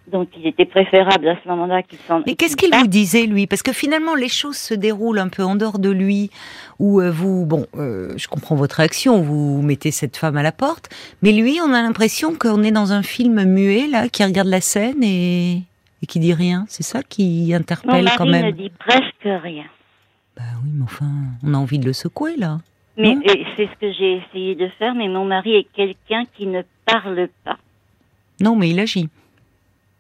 Donc 0.09 0.29
il 0.37 0.47
était 0.47 0.67
préférable 0.67 1.27
à 1.29 1.39
ce 1.43 1.49
moment-là 1.49 1.83
qu'il 1.83 1.99
s'en 2.07 2.23
Mais 2.27 2.35
qu'est-ce 2.35 2.57
qu'il 2.57 2.75
vous 2.75 2.87
disait, 2.87 3.25
lui? 3.25 3.47
Parce 3.47 3.63
que 3.63 3.73
finalement, 3.73 4.15
les 4.15 4.29
choses 4.29 4.59
se 4.59 4.75
déroulent 4.75 5.21
un 5.21 5.29
peu 5.29 5.45
en 5.45 5.55
dehors 5.55 5.79
de 5.79 5.91
lui, 5.91 6.31
où 6.79 7.01
euh, 7.01 7.11
vous, 7.11 7.47
bon, 7.47 7.67
euh, 7.77 8.13
je 8.17 8.29
comprends 8.29 8.57
votre 8.57 8.77
réaction, 8.77 9.23
vous 9.23 9.63
mettez 9.63 9.91
cette 9.91 10.19
femme 10.19 10.37
à 10.37 10.43
la 10.43 10.53
porte, 10.53 10.91
mais 11.23 11.33
lui, 11.33 11.61
on 11.65 11.73
a 11.73 11.81
l'impression 11.81 12.35
qu'on 12.35 12.63
est 12.63 12.73
dans 12.73 12.93
un 12.93 13.03
film 13.03 13.45
muet, 13.45 13.87
là, 13.87 14.09
qui 14.09 14.23
regarde 14.23 14.49
la 14.49 14.61
scène 14.61 15.03
et, 15.03 15.63
et 16.03 16.07
qui 16.07 16.19
dit 16.19 16.35
rien. 16.35 16.65
C'est 16.69 16.83
ça 16.83 17.03
qui 17.03 17.47
Mon 17.51 17.57
interpelle 17.57 18.05
mari 18.05 18.17
quand 18.19 18.27
ne 18.27 18.31
même. 18.33 18.53
dit 18.53 18.71
presque 18.71 19.43
rien. 19.43 19.65
Bah 20.37 20.43
oui, 20.65 20.71
mais 20.75 20.85
enfin, 20.85 21.11
on 21.43 21.55
a 21.55 21.59
envie 21.59 21.79
de 21.79 21.87
le 21.87 21.93
secouer, 21.93 22.37
là. 22.37 22.61
Mais 22.97 23.17
c'est 23.57 23.67
ce 23.69 23.79
que 23.81 23.93
j'ai 23.93 24.17
essayé 24.19 24.55
de 24.55 24.69
faire, 24.79 24.95
mais 24.95 25.09
mon 25.09 25.25
mari 25.25 25.55
est 25.55 25.67
quelqu'un 25.75 26.25
qui 26.37 26.47
ne 26.47 26.63
parle 26.85 27.29
pas. 27.45 27.57
Non, 28.41 28.55
mais 28.57 28.69
il 28.71 28.79
agit. 28.81 29.09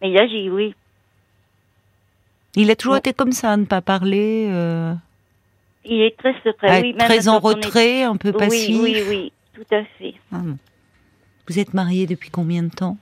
Mais 0.01 0.11
il 0.11 0.19
agit, 0.19 0.51
oui. 0.51 0.75
Il 2.55 2.71
a 2.71 2.77
toujours 2.77 2.97
été 2.97 3.13
comme 3.15 3.33
ça, 3.33 3.53
à 3.53 3.57
ne 3.57 3.65
pas 3.65 3.81
parler, 3.81 4.47
euh, 4.51 4.93
Il 5.87 6.03
est 6.03 6.17
très 6.19 6.35
secret. 6.45 6.83
oui, 6.83 6.95
très 6.99 7.29
en 7.29 7.37
est- 7.37 7.43
retrait, 7.43 8.03
un 8.03 8.17
peu 8.17 8.33
passif. 8.33 8.77
Oui, 8.83 8.97
oui, 8.97 9.03
oui, 9.09 9.33
tout 9.55 9.75
à 9.75 9.85
fait. 9.99 10.15
Ah. 10.33 10.43
Vous 11.49 11.59
êtes 11.59 11.73
mariés 11.73 12.07
depuis 12.07 12.29
combien 12.31 12.63
de 12.63 12.69
temps? 12.71 12.99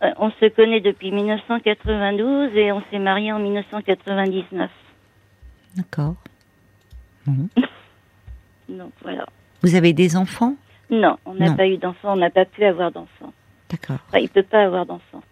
On 0.00 0.30
se 0.30 0.48
connaît 0.48 0.80
depuis 0.80 1.10
1992 1.10 2.54
et 2.54 2.72
on 2.72 2.82
s'est 2.90 2.98
mariés 2.98 3.32
en 3.32 3.38
1999. 3.38 4.70
D'accord. 5.76 6.14
Donc 7.26 8.92
voilà. 9.02 9.26
Vous 9.62 9.74
avez 9.74 9.92
des 9.92 10.16
enfants? 10.16 10.56
Non, 10.90 11.16
on 11.24 11.34
n'a 11.34 11.52
pas 11.54 11.66
eu 11.66 11.76
d'enfant, 11.78 12.12
on 12.12 12.16
n'a 12.16 12.30
pas 12.30 12.44
pu 12.44 12.64
avoir 12.64 12.92
d'enfant. 12.92 13.32
D'accord. 13.70 13.98
Enfin, 14.08 14.18
il 14.18 14.28
peut 14.28 14.42
pas 14.44 14.64
avoir 14.64 14.86
d'enfant. 14.86 15.22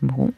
Bon. 0.00 0.32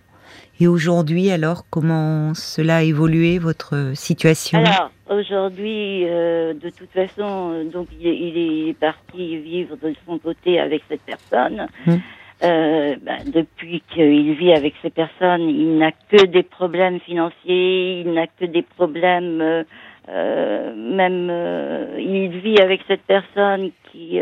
Et 0.59 0.67
aujourd'hui, 0.67 1.31
alors, 1.31 1.65
comment 1.69 2.35
cela 2.35 2.79
a 2.79 2.83
évolué, 2.83 3.39
votre 3.39 3.93
situation? 3.95 4.59
Alors, 4.59 4.91
aujourd'hui, 5.09 6.05
euh, 6.07 6.55
de 6.55 6.71
toute 6.71 6.91
façon, 6.91 7.53
euh, 7.53 7.65
donc 7.65 7.89
il 7.99 8.07
est, 8.07 8.17
il 8.17 8.69
est 8.69 8.75
parti 8.75 9.39
vivre 9.39 9.77
de 9.77 9.95
son 10.07 10.19
côté 10.19 10.61
avec 10.61 10.83
cette 10.89 11.03
personne. 11.03 11.67
Hmm. 11.87 11.97
Euh, 12.43 12.97
ben, 13.03 13.19
depuis 13.27 13.83
qu'il 13.93 14.33
vit 14.35 14.55
avec 14.55 14.75
ces 14.81 14.89
personnes, 14.89 15.43
il 15.43 15.77
n'a 15.77 15.93
que 15.93 16.25
des 16.25 16.43
problèmes 16.43 16.99
financiers, 17.01 18.01
il 18.01 18.15
n'a 18.15 18.29
que 18.29 18.47
des 18.47 18.63
problèmes, 18.63 19.43
euh, 19.43 19.63
euh, 20.09 20.75
même 20.75 21.29
euh, 21.31 21.97
il 21.99 22.39
vit 22.39 22.59
avec 22.63 22.81
cette 22.89 23.03
personne 23.03 23.71
qui 23.93 24.19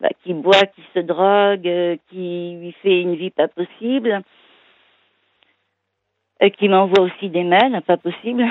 bah, 0.00 0.08
qui 0.24 0.34
boit, 0.34 0.66
qui 0.66 0.82
se 0.94 0.98
drogue, 0.98 1.98
qui 2.10 2.56
lui 2.60 2.74
fait 2.82 3.02
une 3.02 3.14
vie 3.14 3.30
pas 3.30 3.46
possible, 3.46 4.22
euh, 6.42 6.48
qui 6.48 6.68
m'envoie 6.68 7.04
aussi 7.04 7.28
des 7.28 7.44
mails, 7.44 7.80
pas 7.86 7.98
possible. 7.98 8.44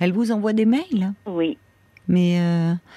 Elle 0.00 0.12
vous 0.12 0.32
envoie 0.32 0.54
des 0.54 0.64
mails? 0.64 1.12
Oui. 1.26 1.58
Mais 2.08 2.38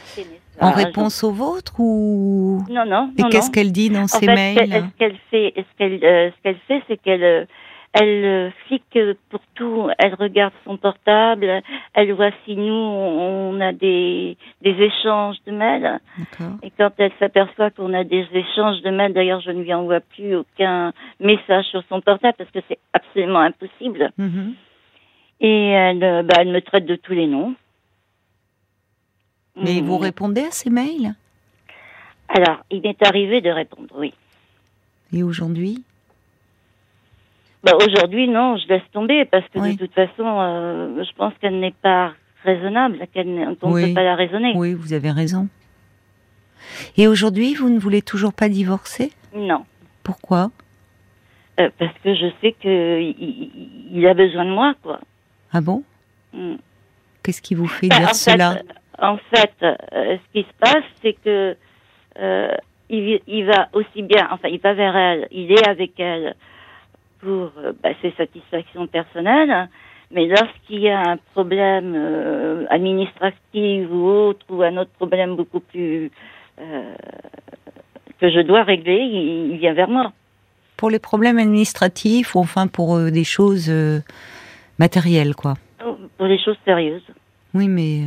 c'est. 0.06 0.26
En 0.62 0.72
réponse 0.72 1.24
aux 1.24 1.32
vôtres 1.32 1.80
ou 1.80 2.64
Non, 2.70 2.86
non. 2.86 3.12
Et 3.18 3.24
qu'est-ce 3.30 3.52
qu'elle 3.52 3.72
dit 3.72 3.90
dans 3.90 4.04
En 4.04 4.08
fait, 4.08 4.26
mails 4.26 4.58
ce 4.58 4.98
qu'elle 4.98 5.18
fait, 5.32 5.54
ce 5.56 5.78
qu'elle, 5.78 6.04
euh, 6.04 6.30
ce 6.32 6.44
qu'elle 6.44 6.58
fait, 6.68 6.84
c'est 6.88 6.98
qu'elle, 6.98 7.24
euh, 7.24 7.46
elle 7.94 8.26
euh, 8.26 8.50
flique 8.68 9.00
pour 9.30 9.42
tout. 9.56 9.90
Elle 9.98 10.14
regarde 10.14 10.54
son 10.66 10.78
portable. 10.78 11.62
Elle 11.94 12.14
voit 12.14 12.32
si 12.46 12.56
nous 12.56 12.74
on 12.74 13.60
a 13.62 13.74
des 13.74 14.38
des 14.62 14.72
échanges 14.72 15.38
de 15.48 15.52
mails. 15.52 16.00
D'accord. 16.18 16.56
Et 16.62 16.72
quand 16.78 16.92
elle 16.98 17.12
s'aperçoit 17.20 17.72
qu'on 17.72 17.94
a 17.94 18.04
des 18.04 18.28
échanges 18.34 18.82
de 18.82 18.92
mails, 18.92 19.14
d'ailleurs, 19.14 19.42
je 19.42 19.52
ne 19.52 19.64
lui 19.64 19.74
envoie 19.74 20.02
plus 20.02 20.36
aucun 20.36 20.94
message 21.20 21.66
sur 21.66 21.84
son 21.90 22.02
portable 22.02 22.36
parce 22.38 22.52
que 22.52 22.60
c'est 22.68 22.80
absolument 22.94 23.40
impossible. 23.40 24.12
Mhm. 24.18 24.54
Et 25.42 25.70
elle, 25.70 26.04
euh, 26.04 26.24
bah, 26.24 26.36
elle 26.40 26.50
me 26.50 26.62
traite 26.62 26.86
de 26.86 26.96
tous 26.96 27.14
les 27.14 27.28
noms. 27.28 27.56
Mais 29.56 29.82
vous 29.82 29.98
répondez 29.98 30.42
à 30.42 30.52
ces 30.52 30.70
mails? 30.70 31.14
Alors, 32.30 32.64
il 32.70 32.82
m'est 32.82 33.02
arrivé 33.06 33.42
de 33.42 33.50
répondre, 33.50 33.90
oui. 33.98 34.14
Et 35.12 35.24
aujourd'hui? 35.24 35.84
Bah, 37.64 37.74
aujourd'hui, 37.76 38.28
non, 38.30 38.56
je 38.58 38.68
laisse 38.68 38.84
tomber 38.94 39.26
parce 39.26 39.44
que 39.50 39.60
Oui. 39.60 39.76
de 39.76 39.86
toute 39.86 39.94
façon, 39.94 40.24
euh, 40.26 41.04
je 41.04 41.12
pense 41.16 41.34
qu'elle 41.42 41.60
n'est 41.60 41.74
pas 41.82 42.14
raisonnable, 42.44 43.00
qu'elle 43.14 43.34
n'est- 43.34 43.56
qu'on 43.58 43.70
ne 43.70 43.74
Oui. 43.74 43.88
peut 43.88 43.94
pas 43.96 44.04
la 44.04 44.16
raisonner. 44.16 44.54
Oui, 44.56 44.74
vous 44.74 44.94
avez 44.94 45.12
raison. 45.12 45.50
Et 46.96 47.08
aujourd'hui, 47.08 47.56
vous 47.56 47.70
ne 47.70 47.80
voulez 47.80 48.02
toujours 48.02 48.34
pas 48.34 48.48
divorcer? 48.50 49.12
Non, 49.36 49.66
Pourquoi? 50.04 50.52
Euh, 51.60 51.70
parce 51.78 51.94
que 52.04 52.16
je 52.16 52.32
sais 52.42 52.54
que 52.54 53.02
il, 53.02 54.08
a 54.08 54.14
besoin 54.14 54.46
de 54.46 54.50
moi, 54.52 54.74
quoi. 54.82 55.00
Ah 55.52 55.60
bon? 55.62 55.84
Mm. 56.34 56.56
Qu'est-ce 57.22 57.42
qui 57.42 57.54
vous 57.54 57.68
fait 57.68 57.90
Bah, 57.90 58.00
dire 58.00 58.16
cela? 58.16 58.56
fait, 58.56 58.66
en 59.02 59.18
fait, 59.18 59.54
euh, 59.64 60.18
ce 60.18 60.34
qui 60.34 60.48
se 60.48 60.54
passe, 60.60 60.84
c'est 61.02 61.14
que 61.14 61.56
euh, 62.20 62.56
il, 62.90 63.46
va 63.46 63.70
aussi 63.74 64.02
bien, 64.02 64.28
enfin, 64.32 64.48
il 64.50 64.60
va 64.60 64.74
vers 64.74 64.96
elle, 64.96 65.28
il 65.32 65.52
est 65.52 65.68
avec 65.68 66.00
elle 66.00 66.36
pour 67.20 67.52
euh, 67.58 67.74
bah, 67.84 67.90
ses 68.02 68.12
satisfactions 68.12 68.88
personnelles, 68.88 69.70
mais 70.12 70.28
lorsqu'il 70.28 70.80
y 70.80 70.90
a 70.90 71.02
un 71.02 71.18
problème 71.34 71.94
euh, 71.96 72.66
administratif 72.70 73.88
ou 73.92 74.08
autre, 74.08 74.46
ou 74.50 74.64
un 74.64 74.78
autre 74.78 74.92
problème 74.92 75.36
beaucoup 75.36 75.60
plus 75.60 76.12
euh, 76.60 76.96
que 78.20 78.30
je 78.30 78.42
dois 78.42 78.64
régler, 78.64 79.00
il, 79.02 79.52
il 79.52 79.58
vient 79.60 79.74
vers 79.74 79.90
moi. 79.90 80.12
Pour 80.78 80.90
les 80.90 81.00
problèmes 81.00 81.38
administratifs 81.38 82.36
ou 82.36 82.40
enfin 82.40 82.68
pour 82.68 82.96
euh, 82.96 83.12
des 83.12 83.26
choses 83.26 83.72
matérielles, 84.80 85.36
quoi. 85.36 85.56
Pour 86.18 86.26
les 86.26 86.40
choses 86.40 86.58
sérieuses. 86.66 87.06
Oui, 87.54 87.68
mais. 87.68 88.04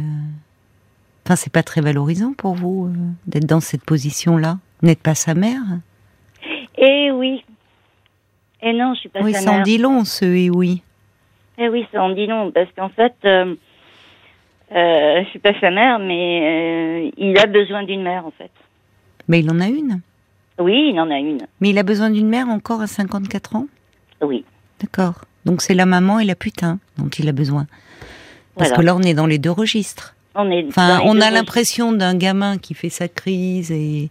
Enfin, 1.25 1.37
c'est 1.37 1.52
pas 1.52 1.62
très 1.62 1.81
valorisant 1.81 2.33
pour 2.33 2.55
vous 2.55 2.87
euh, 2.87 2.99
d'être 3.26 3.47
dans 3.47 3.61
cette 3.61 3.85
position-là. 3.85 4.59
Vous 4.81 4.88
n'êtes 4.88 5.02
pas 5.02 5.14
sa 5.14 5.35
mère 5.35 5.61
Et 6.76 7.11
oui. 7.12 7.45
Et 8.61 8.73
non, 8.73 8.95
je 8.95 9.00
suis 9.00 9.09
pas 9.09 9.21
Oui, 9.23 9.33
sa 9.33 9.41
ça 9.41 9.50
en 9.50 9.55
mère. 9.57 9.62
dit 9.64 9.79
long, 9.79 10.05
ce 10.05 10.25
et 10.25 10.50
oui. 10.50 10.83
Eh 11.59 11.69
oui, 11.69 11.87
ça 11.93 12.02
en 12.02 12.11
dit 12.11 12.26
long, 12.26 12.50
parce 12.50 12.69
qu'en 12.76 12.88
fait, 12.88 13.14
euh, 13.25 13.55
euh, 14.75 15.23
je 15.25 15.29
suis 15.31 15.38
pas 15.38 15.52
sa 15.61 15.71
mère, 15.71 15.99
mais 15.99 17.05
euh, 17.07 17.11
il 17.17 17.38
a 17.38 17.47
besoin 17.47 17.83
d'une 17.85 18.02
mère, 18.02 18.26
en 18.26 18.31
fait. 18.33 18.50
Mais 19.29 19.41
il 19.41 19.50
en 19.50 19.61
a 19.61 19.69
une? 19.69 20.00
Oui, 20.59 20.91
il 20.93 21.00
en 21.00 21.11
a 21.11 21.19
une. 21.19 21.38
Mais 21.61 21.71
il 21.71 21.79
a 21.79 21.83
besoin 21.83 22.11
d'une 22.11 22.29
mère 22.29 22.49
encore 22.49 22.81
à 22.81 22.87
54 22.87 23.57
ans? 23.57 23.67
Oui. 24.21 24.45
D'accord. 24.81 25.25
Donc 25.45 25.62
c'est 25.62 25.75
la 25.75 25.87
maman 25.87 26.19
et 26.21 26.25
la 26.25 26.35
putain 26.35 26.79
dont 26.99 27.09
il 27.09 27.29
a 27.29 27.33
besoin. 27.33 27.67
Parce 28.57 28.69
Voilà. 28.71 28.76
que 28.76 28.87
là, 28.87 28.97
on 28.97 29.02
est 29.02 29.14
dans 29.14 29.26
les 29.26 29.38
deux 29.38 29.50
registres. 29.50 30.14
On 30.35 30.51
est. 30.51 30.67
Enfin, 30.69 31.01
on 31.05 31.21
a 31.21 31.31
l'impression 31.31 31.93
d'un 31.93 32.15
gamin 32.15 32.59
qui 32.59 32.75
fait 32.75 32.89
sa 32.89 33.09
crise 33.09 33.71
et, 33.71 34.11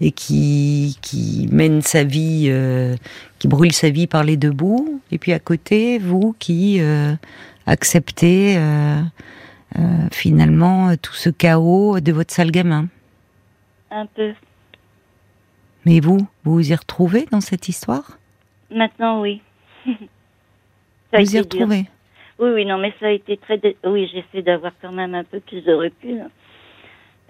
et 0.00 0.12
qui, 0.12 0.98
qui 1.02 1.48
mène 1.50 1.82
sa 1.82 2.04
vie, 2.04 2.46
euh, 2.48 2.96
qui 3.38 3.48
brûle 3.48 3.72
sa 3.72 3.90
vie 3.90 4.06
par 4.06 4.24
les 4.24 4.36
deux 4.36 4.50
bouts. 4.50 5.00
Et 5.10 5.18
puis 5.18 5.32
à 5.32 5.38
côté, 5.38 5.98
vous 5.98 6.34
qui 6.38 6.80
euh, 6.80 7.14
acceptez 7.66 8.56
euh, 8.58 9.00
finalement 10.12 10.94
tout 10.96 11.14
ce 11.14 11.30
chaos 11.30 12.00
de 12.00 12.12
votre 12.12 12.32
sale 12.32 12.50
gamin. 12.50 12.88
Un 13.90 14.06
peu. 14.06 14.32
Mais 15.86 16.00
vous, 16.00 16.18
vous 16.44 16.54
vous 16.54 16.72
y 16.72 16.74
retrouvez 16.74 17.26
dans 17.30 17.40
cette 17.40 17.68
histoire? 17.68 18.18
Maintenant, 18.70 19.20
oui. 19.22 19.40
Ça 19.86 21.20
Vous 21.20 21.36
y 21.36 21.38
retrouvez? 21.38 21.86
Oui, 22.38 22.50
oui, 22.54 22.64
non, 22.66 22.78
mais 22.78 22.92
ça 23.00 23.06
a 23.06 23.10
été 23.10 23.36
très. 23.36 23.58
dé- 23.58 23.76
Oui, 23.84 24.10
j'essaie 24.12 24.42
d'avoir 24.42 24.72
quand 24.82 24.92
même 24.92 25.14
un 25.14 25.24
peu 25.24 25.40
plus 25.40 25.62
de 25.62 25.72
recul. 25.72 26.24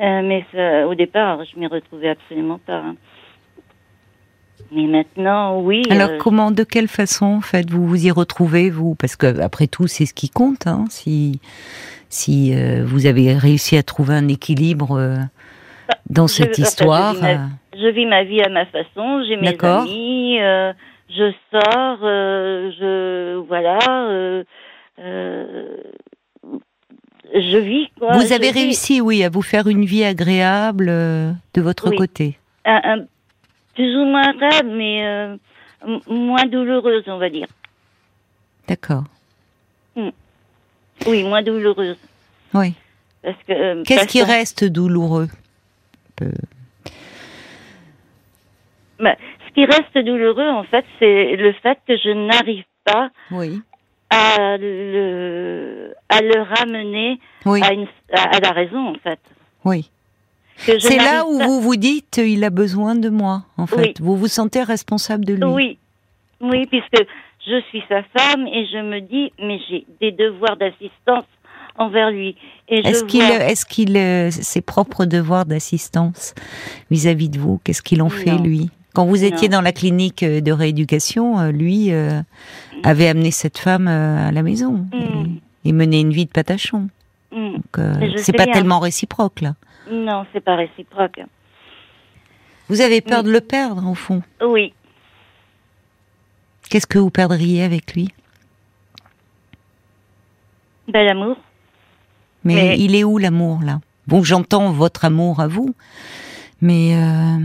Euh, 0.01 0.23
mais 0.23 0.45
ça- 0.53 0.87
au 0.89 0.95
départ, 0.95 1.43
je 1.45 1.59
m'y 1.59 1.67
retrouvais 1.67 2.09
absolument 2.11 2.59
pas. 2.59 2.79
hein. 2.79 2.97
Mais 4.73 4.87
maintenant, 4.87 5.61
oui. 5.61 5.85
Alors 5.91 6.09
euh, 6.11 6.19
comment, 6.19 6.51
de 6.51 6.65
quelle 6.65 6.89
façon, 6.89 7.27
en 7.27 7.41
fait, 7.41 7.71
vous 7.71 7.87
vous 7.87 8.07
y 8.07 8.11
retrouvez, 8.11 8.69
vous? 8.69 8.97
Parce 8.97 9.15
que 9.15 9.41
après 9.41 9.69
tout, 9.69 9.87
c'est 9.87 10.07
ce 10.07 10.15
qui 10.15 10.29
compte. 10.29 10.67
Hein, 10.67 10.85
si 10.91 11.41
si 12.09 12.53
euh, 12.55 12.83
vous 12.85 13.07
avez 13.07 13.35
réussi 13.35 13.77
à 13.77 13.83
trouver 13.85 14.15
un 14.15 14.27
équilibre 14.29 14.99
euh, 14.99 15.17
dans 16.11 16.27
je- 16.27 16.35
cette 16.35 16.49
enfin, 16.51 16.57
je 16.57 16.63
histoire, 16.63 17.15
vis 17.15 17.21
ma- 17.21 17.49
Je 17.75 17.87
vis 17.89 18.07
ma 18.07 18.25
vie 18.25 18.43
à 18.43 18.49
ma 18.49 18.67
façon, 18.67 19.23
j'ai 19.29 19.37
mes 19.37 19.49
amis, 19.83 20.39
je 21.11 21.33
sors, 21.53 21.99
je 22.01 23.37
voilà, 23.47 23.79
je 27.35 27.59
vis 27.59 27.89
quoi. 27.99 28.17
vous 28.19 28.33
avez 28.33 28.53
vis 28.53 28.61
réussi, 28.61 29.01
oui, 29.01 29.23
à 29.25 29.29
vous 29.29 29.43
faire 29.43 29.67
une 29.69 29.85
vie 29.85 30.05
agréable 30.05 30.87
euh, 30.89 31.33
de 31.55 31.61
votre 31.61 31.91
Oui. 31.91 31.97
côté. 31.97 32.39
un, 32.65 32.81
un- 32.85 33.07
plus 33.75 33.95
ou 33.97 34.05
moins 34.07 34.31
agréable, 34.31 34.71
mais 34.71 35.05
euh, 35.07 35.37
moins 36.09 36.47
douloureuse, 36.47 37.05
on 37.09 37.19
va 37.19 37.29
dire. 37.29 37.47
D'accord. 38.69 39.05
Oui, 41.07 41.25
moins 41.25 41.43
douloureuse, 41.43 41.99
Oui. 42.55 42.73
parce 43.23 43.37
que. 43.47 43.53
euh, 43.53 43.83
Qu'est-ce 43.85 44.07
qui 44.07 44.23
reste 44.23 44.65
douloureux? 44.65 45.29
Euh, 46.23 46.31
bah, 48.99 49.15
Ce 49.47 49.53
qui 49.53 49.67
reste 49.67 49.99
douloureux, 50.07 50.49
en 50.49 50.65
fait, 50.65 50.85
c'est 50.99 51.37
le 51.37 51.53
fait 51.63 51.79
que 51.87 51.97
je 51.99 52.09
n'arrive 52.11 52.65
pas 52.85 53.11
Oui. 53.31 53.61
À 54.11 54.57
le 54.59 55.93
à 56.09 56.21
le 56.21 56.41
ramener 56.43 57.19
Oui. 57.45 57.61
à, 57.63 57.73
une, 57.73 57.87
à, 58.13 58.37
à 58.37 58.41
la 58.41 58.51
raison, 58.51 58.89
en 58.91 58.95
fait. 59.03 59.19
Oui. 59.65 59.91
C'est 60.59 60.97
là 60.97 61.27
où 61.27 61.39
vous 61.39 61.61
vous 61.61 61.77
dites, 61.77 62.17
il 62.19 62.43
a 62.45 62.51
besoin 62.51 62.95
de 62.95 63.11
moi, 63.11 63.43
en 63.59 63.67
fait. 63.67 63.77
Oui. 63.77 63.95
Vous 64.01 64.17
vous 64.17 64.29
sentez 64.29 64.63
responsable 64.63 65.25
de 65.25 65.35
lui. 65.35 65.45
Oui, 65.45 65.79
oui, 66.41 66.67
puisque 66.67 67.07
je 67.47 67.61
suis 67.69 67.83
sa 67.89 68.03
femme 68.17 68.47
et 68.47 68.67
je 68.73 68.79
me 68.79 69.01
dis, 69.01 69.33
mais 69.39 69.59
j'ai 69.69 69.85
des 70.01 70.13
devoirs 70.13 70.57
d'assistance 70.57 71.25
envers 71.77 72.11
lui. 72.11 72.37
Est-ce 72.69 73.05
qu'il, 73.05 73.21
est-ce 73.23 73.67
qu'il, 73.67 73.99
ses 74.33 74.63
propres 74.63 75.05
devoirs 75.05 75.45
d'assistance 75.45 76.35
vis-à-vis 76.91 77.29
de 77.29 77.39
vous, 77.39 77.61
qu'est-ce 77.65 77.83
qu'il 77.83 78.01
en 78.01 78.09
fait 78.09 78.39
lui? 78.39 78.71
Quand 78.97 79.05
vous 79.05 79.25
étiez 79.25 79.51
dans 79.51 79.61
la 79.61 79.73
clinique 79.73 80.25
de 80.25 80.53
rééducation, 80.53 81.51
lui 81.51 81.91
mm. 81.91 82.25
avait 82.83 83.09
amené 83.09 83.31
cette 83.31 83.59
femme 83.59 83.89
à 83.89 84.33
la 84.33 84.43
maison 84.43 84.87
mm. 84.91 85.37
et, 85.67 85.73
menait 85.75 86.01
une 86.01 86.13
vie 86.13 86.25
de 86.25 86.31
patachon. 86.31 86.89
Mm. 87.31 87.57
Donc, 87.57 88.17
c'est 88.17 88.33
pas 88.33 88.47
tellement 88.47 88.81
réciproque 88.81 89.43
là. 89.43 89.55
Non, 89.91 90.25
c'est 90.33 90.41
pas 90.41 90.57
réciproque. 90.57 91.21
Vous 92.69 92.81
avez 92.81 93.03
peur 93.03 93.23
de 93.23 93.31
le 93.31 93.43
perdre, 93.43 93.87
au 93.87 93.95
fond? 93.95 94.23
Oui. 94.41 94.73
Qu'est-ce 96.71 96.87
que 96.87 96.99
vous 96.99 97.11
perdriez 97.11 97.65
avec 97.65 97.93
lui? 97.93 98.09
Ben, 100.89 101.05
l'amour. 101.05 101.37
Mais, 102.45 102.79
il 102.79 102.95
est 102.95 103.05
où 103.05 103.19
l'amour, 103.19 103.61
là? 103.63 103.81
Bon, 104.07 104.23
j'entends 104.23 104.73
votre 104.73 105.05
amour 105.05 105.41
à 105.41 105.49
vous, 105.49 105.75
mais 106.63 106.97
euh, 106.97 107.39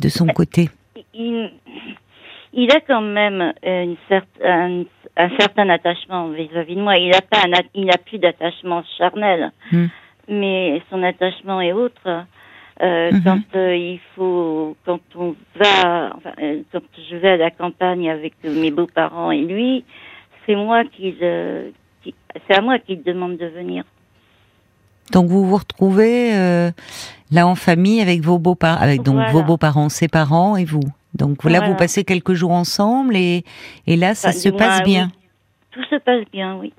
de 0.00 0.08
son 0.08 0.26
côté. 0.26 0.68
Il, 1.14 2.70
a 2.70 2.80
quand 2.80 3.02
même 3.02 3.52
une 3.62 3.96
un, 4.44 4.84
certain 5.38 5.68
attachement 5.68 6.28
vis-à-vis 6.28 6.76
de 6.76 6.80
moi. 6.80 6.96
Il 6.96 7.10
n'a 7.10 7.20
pas, 7.20 7.44
il 7.74 7.86
n'a 7.86 7.98
plus 7.98 8.18
d'attachement 8.18 8.82
charnel, 8.98 9.52
hmm. 9.72 9.86
mais 10.28 10.82
son 10.90 11.02
attachement 11.02 11.60
est 11.60 11.72
autre. 11.72 12.26
Euh, 12.82 13.10
mhm. 13.10 13.22
Quand 13.24 13.56
euh, 13.56 13.74
il 13.74 14.00
faut, 14.14 14.76
quand 14.84 15.00
on 15.14 15.34
va, 15.58 16.14
enfin, 16.14 16.32
euh, 16.42 16.60
quand 16.70 16.82
je 17.10 17.16
vais 17.16 17.30
à 17.30 17.36
la 17.38 17.50
campagne 17.50 18.10
avec 18.10 18.34
mes 18.44 18.70
beaux-parents 18.70 19.30
et 19.30 19.40
lui, 19.40 19.82
c'est 20.44 20.56
moi 20.56 20.84
qui, 20.84 21.14
qui 22.02 22.14
c'est 22.46 22.54
à 22.54 22.60
moi 22.60 22.78
qu'il 22.78 23.02
demande 23.02 23.38
de 23.38 23.46
venir. 23.46 23.84
Donc 25.10 25.28
vous 25.28 25.46
vous 25.46 25.56
retrouvez 25.56 26.70
là 27.30 27.46
en 27.46 27.54
famille 27.54 28.00
avec 28.00 28.20
vos 28.22 28.38
beaux-parents, 28.38 28.80
avec 28.80 29.02
donc 29.02 29.20
vos 29.30 29.42
beaux-parents, 29.42 29.88
ses 29.88 30.08
parents 30.08 30.56
et 30.56 30.64
vous. 30.64 30.82
Donc 31.14 31.44
là 31.44 31.60
vous 31.66 31.74
passez 31.74 32.04
quelques 32.04 32.34
jours 32.34 32.52
ensemble 32.52 33.16
et, 33.16 33.44
et 33.86 33.96
là 33.96 34.14
ça 34.14 34.32
se 34.32 34.48
passe 34.48 34.82
bien. 34.82 35.10
Tout 35.70 35.84
se 35.90 35.96
passe 35.96 36.24
bien, 36.32 36.56
oui. 36.56 36.72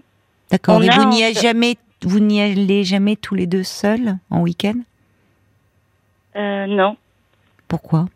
D'accord. 0.50 0.82
Et 0.84 0.90
vous 0.90 1.06
n'y 1.10 1.24
allez 1.24 1.34
jamais, 1.34 1.76
vous 2.02 2.20
n'y 2.20 2.42
allez 2.42 2.84
jamais 2.84 3.16
tous 3.16 3.36
les 3.36 3.48
deux 3.48 3.64
seuls 3.64 4.18
en 4.30 4.42
week-end? 4.42 4.80
Euh, 6.36 6.68
non. 6.68 6.96
Pourquoi? 7.68 8.08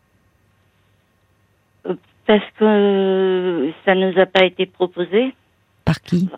Euh, 1.87 1.95
Parce 2.25 2.43
que 2.57 3.71
ça 3.83 3.95
ne 3.95 4.11
nous 4.11 4.19
a 4.19 4.25
pas 4.25 4.45
été 4.45 4.65
proposé. 4.65 5.35
Par 5.83 6.01
qui? 6.01 6.29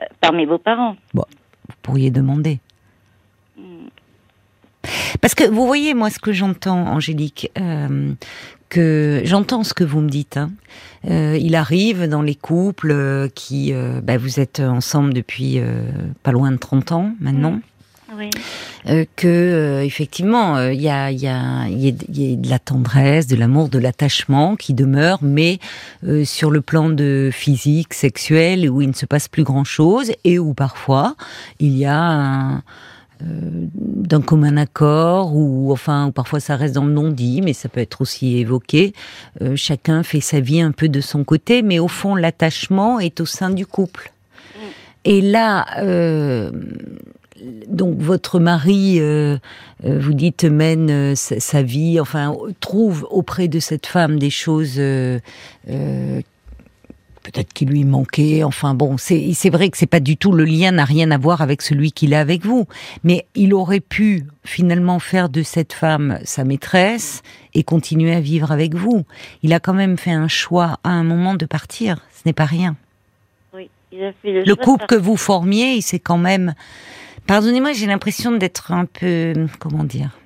Euh, 0.00 0.04
Par 0.20 0.32
mes 0.32 0.46
beaux-parents. 0.46 0.96
Bon, 1.14 1.24
vous 1.68 1.74
pourriez 1.80 2.10
demander. 2.10 2.60
Parce 5.20 5.34
que 5.34 5.44
vous 5.44 5.66
voyez, 5.66 5.94
moi, 5.94 6.10
ce 6.10 6.18
que 6.18 6.32
j'entends, 6.32 6.86
Angélique, 6.86 7.50
que 8.68 9.22
j'entends 9.24 9.64
ce 9.64 9.74
que 9.74 9.84
vous 9.84 10.00
me 10.00 10.08
dites. 10.08 10.36
Hein. 10.36 10.50
il 11.04 11.54
arrive 11.54 12.08
dans 12.08 12.22
les 12.22 12.34
couples 12.34 13.28
qui, 13.34 13.72
bah, 14.02 14.18
vous 14.18 14.40
êtes 14.40 14.60
ensemble 14.60 15.14
depuis 15.14 15.60
pas 16.22 16.32
loin 16.32 16.52
de 16.52 16.58
30 16.58 16.92
ans 16.92 17.12
maintenant. 17.20 17.60
Euh, 18.88 19.04
que 19.16 19.26
euh, 19.26 19.84
effectivement 19.84 20.58
il 20.68 20.80
y 20.80 20.88
a, 20.88 21.10
y, 21.10 21.26
a, 21.26 21.68
y, 21.68 21.88
a, 21.88 22.36
de 22.36 22.48
la 22.48 22.58
tendresse, 22.58 23.26
de 23.26 23.36
l'amour, 23.36 23.68
de 23.68 23.78
l'attachement 23.78 24.56
qui 24.56 24.72
demeure, 24.72 25.18
mais 25.20 25.58
euh, 26.04 26.24
sur 26.24 26.50
le 26.50 26.62
plan 26.62 26.88
de 26.88 27.30
physique, 27.32 27.92
sexuel, 27.92 28.68
où 28.70 28.80
il 28.80 28.88
ne 28.88 28.94
se 28.94 29.04
passe 29.04 29.28
plus 29.28 29.44
grand 29.44 29.64
chose 29.64 30.12
et 30.24 30.38
où 30.38 30.54
parfois 30.54 31.16
il 31.60 31.76
y 31.76 31.84
a 31.84 32.00
un, 32.00 32.62
d'un 33.20 34.20
commun 34.20 34.56
accord 34.56 35.34
ou 35.34 35.72
enfin 35.72 36.12
parfois 36.14 36.40
ça 36.40 36.56
reste 36.56 36.74
dans 36.74 36.84
le 36.84 36.92
non 36.92 37.10
dit 37.10 37.40
mais 37.42 37.52
ça 37.52 37.68
peut 37.68 37.80
être 37.80 38.00
aussi 38.00 38.38
évoqué 38.38 38.92
chacun 39.56 40.04
fait 40.04 40.20
sa 40.20 40.38
vie 40.38 40.60
un 40.60 40.70
peu 40.70 40.88
de 40.88 41.00
son 41.00 41.24
côté 41.24 41.62
mais 41.62 41.78
au 41.80 41.88
fond 41.88 42.14
l'attachement 42.14 43.00
est 43.00 43.20
au 43.20 43.26
sein 43.26 43.50
du 43.50 43.66
couple 43.66 44.12
mm. 44.54 44.60
et 45.04 45.20
là 45.20 46.50
donc 47.68 47.98
votre 47.98 48.40
mari, 48.40 49.00
euh, 49.00 49.38
euh, 49.84 49.98
vous 50.00 50.14
dites, 50.14 50.44
mène 50.44 50.90
euh, 50.90 51.14
sa, 51.14 51.62
vie, 51.62 52.00
enfin 52.00 52.34
trouve 52.60 53.06
auprès 53.10 53.48
de 53.48 53.60
cette 53.60 53.86
femme 53.86 54.18
des 54.18 54.30
choses 54.30 54.80
peut-être 57.30 57.52
qui 57.52 57.64
lui 57.64 57.84
manquaient. 57.84 58.42
Enfin 58.42 58.74
bon, 58.74 58.96
c'est 58.98 59.50
vrai 59.50 59.68
que 59.70 59.78
c'est 59.78 59.86
pas 59.86 60.00
du 60.00 60.16
tout 60.16 60.32
le 60.32 60.44
lien 60.44 60.72
n'a 60.72 60.84
rien 60.84 61.10
à 61.10 61.18
voir 61.18 61.42
avec 61.42 61.62
celui 61.62 61.92
qu'il 61.92 62.14
a 62.14 62.20
avec 62.20 62.44
vous, 62.44 62.66
mais 63.04 63.26
il 63.34 63.54
aurait 63.54 63.80
pu 63.80 64.24
finalement 64.44 64.98
faire 64.98 65.28
de 65.28 65.42
cette 65.42 65.72
femme 65.72 66.18
sa 66.24 66.44
maîtresse 66.44 67.22
et 67.54 67.62
continuer 67.62 68.14
à 68.14 68.20
vivre 68.20 68.52
avec 68.52 68.74
vous. 68.74 69.04
Il 69.42 69.52
a 69.52 69.60
quand 69.60 69.74
même 69.74 69.98
fait 69.98 70.12
un 70.12 70.28
choix 70.28 70.78
à 70.84 70.90
un 70.90 71.04
moment 71.04 71.34
de 71.34 71.46
partir. 71.46 71.98
Ce 72.12 72.22
n'est 72.26 72.32
pas 72.32 72.46
rien. 72.46 72.76
Oui, 73.54 73.68
il 73.92 74.04
a 74.04 74.12
fait 74.12 74.32
le, 74.32 74.42
le 74.44 74.54
couple 74.56 74.86
que 74.86 74.94
vous 74.94 75.16
formiez, 75.16 75.74
il 75.74 75.82
s'est 75.82 75.98
quand 75.98 76.18
même 76.18 76.54
Pardonnez-moi, 77.28 77.74
j'ai 77.74 77.84
l'impression 77.84 78.32
d'être 78.32 78.72
un 78.72 78.86
peu, 78.86 79.34
comment 79.58 79.84
dire, 79.84 80.18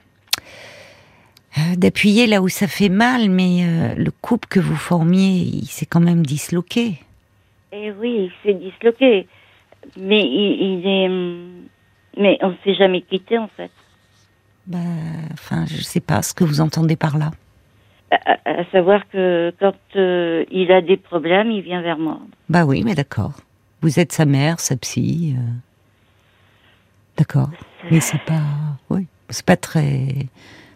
euh, 1.59 1.77
d'appuyer 1.77 2.27
là 2.27 2.41
où 2.41 2.49
ça 2.49 2.67
fait 2.67 2.89
mal, 2.89 3.29
mais 3.29 3.63
euh, 3.63 3.95
le 3.95 4.11
couple 4.11 4.49
que 4.49 4.61
vous 4.61 4.77
formiez, 4.77 5.41
il 5.41 5.67
s'est 5.67 5.85
quand 5.85 6.01
même 6.01 6.25
disloqué. 6.25 6.95
Eh 7.73 7.91
oui, 7.93 8.31
il 8.31 8.33
s'est 8.43 8.55
disloqué, 8.55 9.27
mais 9.99 10.23
il, 10.23 10.83
est, 10.87 12.21
mais 12.21 12.39
on 12.41 12.55
s'est 12.65 12.75
jamais 12.75 13.03
quitté 13.03 13.37
en 13.37 13.49
fait. 13.49 13.71
Bah, 14.67 14.79
enfin, 15.33 15.67
je 15.67 15.83
sais 15.83 16.01
pas 16.01 16.23
ce 16.23 16.33
que 16.33 16.45
vous 16.45 16.63
entendez 16.63 16.97
par 16.97 17.19
là. 17.19 17.33
À, 18.11 18.65
savoir 18.73 19.09
que 19.09 19.53
quand 19.59 19.75
euh, 19.97 20.45
il 20.51 20.71
a 20.73 20.81
des 20.81 20.97
problèmes, 20.97 21.51
il 21.51 21.63
vient 21.63 21.83
vers 21.83 21.99
moi. 21.99 22.19
Bah 22.49 22.65
oui, 22.65 22.83
mais 22.85 22.95
d'accord. 22.95 23.33
Vous 23.81 23.99
êtes 23.99 24.13
sa 24.13 24.27
mère, 24.27 24.61
sa 24.61 24.77
psy. 24.77 25.35
D'accord. 27.17 27.51
Mais 27.91 28.01
c'est 28.01 28.23
pas, 28.23 28.43
oui, 28.91 29.07
c'est 29.29 29.45
pas 29.45 29.57
très. 29.57 30.29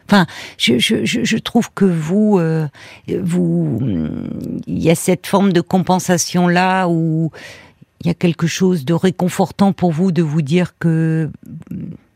Enfin, 0.08 0.26
je, 0.58 0.78
je, 0.78 1.04
je 1.04 1.36
trouve 1.38 1.70
que 1.74 1.84
vous, 1.84 2.38
euh, 2.38 2.66
vous, 3.08 3.80
il 4.66 4.78
y 4.78 4.90
a 4.90 4.94
cette 4.94 5.26
forme 5.26 5.52
de 5.52 5.60
compensation 5.60 6.48
là 6.48 6.88
où 6.88 7.30
il 8.00 8.06
y 8.06 8.10
a 8.10 8.14
quelque 8.14 8.46
chose 8.46 8.84
de 8.84 8.94
réconfortant 8.94 9.72
pour 9.72 9.92
vous 9.92 10.12
de 10.12 10.22
vous 10.22 10.42
dire 10.42 10.74
que 10.78 11.30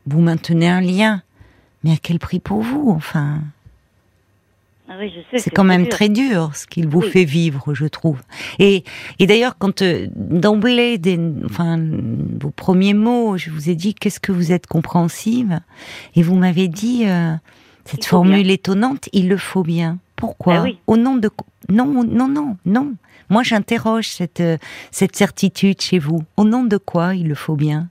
vous 0.07 0.21
maintenez 0.21 0.69
un 0.69 0.81
lien. 0.81 1.23
Mais 1.83 1.93
à 1.93 1.97
quel 1.97 2.19
prix 2.19 2.41
pour 2.41 2.61
vous, 2.61 2.91
enfin? 2.91 3.41
Ah 4.93 4.95
c'est 5.37 5.51
quand 5.51 5.65
même 5.65 5.89
très 5.89 6.09
dur 6.09 6.51
ce 6.55 6.67
qu'il 6.67 6.89
vous 6.89 7.01
fait 7.01 7.25
vivre, 7.25 7.75
je 7.75 7.87
trouve. 7.87 8.21
Et, 8.59 8.83
et 9.21 9.27
d'ailleurs, 9.29 9.57
quand 9.57 9.83
euh, 9.83 10.09
d'emblée, 10.17 11.01
enfin, 11.45 11.81
vos 12.41 12.51
premiers 12.51 12.93
mots, 12.93 13.37
je 13.39 13.51
vous 13.51 13.71
ai 13.71 13.77
dit 13.77 13.95
qu'est-ce 13.95 14.19
que 14.19 14.33
vous 14.33 14.51
êtes 14.51 14.67
compréhensive, 14.67 15.61
et 16.17 16.23
vous 16.25 16.35
m'avez 16.35 16.67
dit 16.67 17.05
euh, 17.07 17.35
cette 17.85 18.05
formule 18.05 18.51
étonnante, 18.51 19.09
il 19.13 19.29
le 19.29 19.37
faut 19.37 19.63
bien. 19.63 19.99
Pourquoi 20.17 20.65
ah 20.67 20.71
Au 20.87 20.97
nom 20.97 21.17
de 21.17 21.31
non, 21.69 21.87
non, 21.87 22.29
non, 22.29 22.57
non. 22.67 22.95
Moi, 23.29 23.43
j'interroge 23.43 24.09
cette 24.09 24.41
euh, 24.41 24.59
cette 24.91 25.17
certitude 25.17 25.81
chez 25.81 25.99
vous. 25.99 26.23
Au 26.37 26.45
nom 26.45 26.65
de 26.65 26.77
quoi 26.77 27.15
il 27.15 27.29
le 27.29 27.35
faut 27.35 27.57
bien 27.57 27.89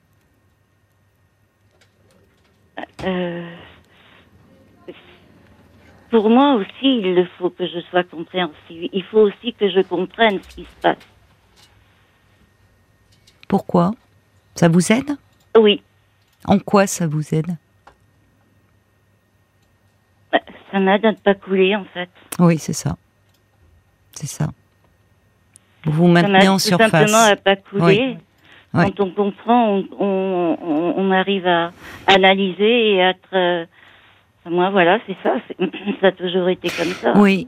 pour 6.10 6.30
moi 6.30 6.56
aussi, 6.56 6.68
il 6.82 7.28
faut 7.38 7.50
que 7.50 7.68
je 7.68 7.80
sois 7.90 8.04
compréhensive. 8.04 8.90
Il 8.92 9.04
faut 9.04 9.20
aussi 9.20 9.54
que 9.54 9.70
je 9.70 9.82
comprenne 9.82 10.42
ce 10.42 10.56
qui 10.56 10.64
se 10.64 10.82
passe. 10.82 10.98
Pourquoi? 13.48 13.92
Ça 14.56 14.68
vous 14.68 14.92
aide? 14.92 15.18
Oui. 15.58 15.82
En 16.46 16.60
quoi 16.60 16.88
ça 16.88 17.08
vous 17.08 17.34
aide? 17.34 17.56
Ça 20.72 20.80
m'aide 20.80 21.06
à 21.06 21.12
ne 21.12 21.18
pas 21.18 21.34
couler, 21.34 21.76
en 21.76 21.86
fait. 21.94 22.10
Oui, 22.40 22.58
c'est 22.58 22.74
ça. 22.74 22.96
C'est 24.14 24.28
ça. 24.28 24.48
Vous 25.86 25.92
vous 25.92 26.08
maintenez 26.08 26.48
en 26.48 26.60
surface. 26.60 26.92
simplement 26.92 27.24
à 27.24 27.36
pas 27.36 27.56
couler. 27.56 28.18
Quand 28.72 29.00
on 29.00 29.12
comprend, 29.12 29.82
on, 30.00 30.94
on, 30.98 31.12
arrive 31.12 31.48
à 31.48 31.72
analyser 32.06 32.94
et 32.94 33.02
à 33.02 33.10
être 33.10 33.34
euh, 33.34 33.66
moi, 34.50 34.70
voilà, 34.70 35.00
c'est 35.06 35.18
ça. 35.22 35.36
Ça 36.02 36.08
a 36.08 36.12
toujours 36.12 36.48
été 36.50 36.70
comme 36.70 36.94
ça. 36.94 37.14
Oui, 37.18 37.48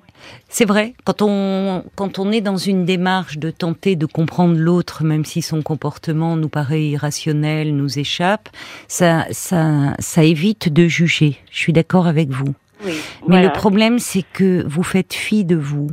c'est 0.50 0.66
vrai. 0.66 0.94
Quand 1.06 1.22
on, 1.22 1.84
quand 1.96 2.20
on 2.20 2.32
est 2.32 2.42
dans 2.42 2.58
une 2.58 2.86
démarche 2.86 3.38
de 3.38 3.50
tenter 3.50 3.96
de 3.96 4.06
comprendre 4.06 4.58
l'autre, 4.58 5.04
même 5.04 5.24
si 5.24 5.42
son 5.42 5.62
comportement 5.62 6.36
nous 6.36 6.50
paraît 6.50 6.84
irrationnel, 6.84 7.76
nous 7.76 7.98
échappe, 7.98 8.50
ça, 8.88 9.26
ça, 9.32 9.96
ça 10.00 10.24
évite 10.24 10.72
de 10.72 10.88
juger. 10.88 11.38
Je 11.50 11.60
suis 11.60 11.74
d'accord 11.74 12.08
avec 12.08 12.30
vous. 12.30 12.54
Oui, 12.84 12.94
Mais 13.28 13.44
le 13.44 13.52
problème, 13.52 14.00
c'est 14.00 14.24
que 14.24 14.64
vous 14.68 14.84
faites 14.84 15.14
fi 15.14 15.46
de 15.46 15.56
vous 15.56 15.90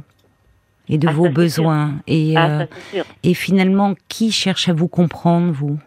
et 0.88 0.96
de 0.98 1.08
ah, 1.08 1.12
vos 1.12 1.28
besoins. 1.28 1.96
Et, 2.06 2.34
ah, 2.36 2.60
euh, 2.94 3.02
et 3.22 3.34
finalement, 3.34 3.94
qui 4.08 4.32
cherche 4.32 4.68
à 4.68 4.72
vous 4.72 4.88
comprendre, 4.88 5.52
vous? 5.52 5.78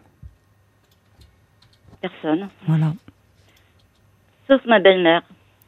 Personne. 2.00 2.48
Voilà. 2.66 2.92
Sauf 4.48 4.60
ma 4.66 4.80
belle-mère. 4.80 5.22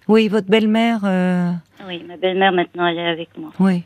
Oui, 0.08 0.28
votre 0.28 0.48
belle-mère. 0.48 1.00
euh, 1.04 1.50
Oui, 1.86 2.02
ma 2.06 2.16
belle-mère 2.16 2.52
maintenant 2.52 2.86
elle 2.86 2.98
est 2.98 3.06
avec 3.08 3.28
moi. 3.38 3.50
Oui. 3.60 3.84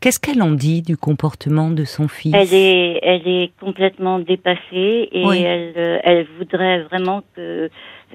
Qu'est-ce 0.00 0.18
qu'elle 0.20 0.42
en 0.42 0.50
dit 0.50 0.82
du 0.82 0.96
comportement 0.96 1.70
de 1.70 1.84
son 1.84 2.08
fils? 2.08 2.34
Elle 2.34 2.52
est, 2.52 2.98
elle 3.02 3.26
est 3.26 3.52
complètement 3.58 4.18
dépassée 4.18 5.08
et 5.12 5.24
Oui. 5.24 5.40
elle, 5.42 5.72
euh, 5.76 5.98
elle 6.02 6.26
voudrait 6.38 6.82
vraiment 6.82 7.22
que, 7.34 7.70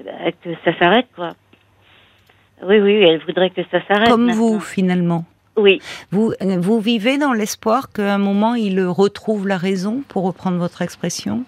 euh, 0.06 0.30
que 0.44 0.50
ça 0.64 0.78
s'arrête, 0.78 1.08
quoi. 1.16 1.30
Oui, 2.62 2.78
oui, 2.80 2.94
elle 3.02 3.20
voudrait 3.24 3.50
que 3.50 3.62
ça 3.70 3.78
s'arrête. 3.86 4.08
Comme 4.08 4.26
maintenant. 4.26 4.40
vous, 4.54 4.60
finalement. 4.60 5.24
Oui, 5.56 5.80
Vous, 6.10 6.32
euh, 6.42 6.56
vous 6.58 6.80
vivez 6.80 7.18
dans 7.18 7.32
l'espoir 7.32 7.92
qu'à 7.92 8.14
un 8.14 8.18
moment, 8.18 8.54
il 8.54 8.80
retrouve 8.86 9.46
la 9.48 9.56
raison, 9.58 10.02
pour 10.08 10.24
reprendre 10.24 10.58
votre 10.58 10.80
expression? 10.82 11.44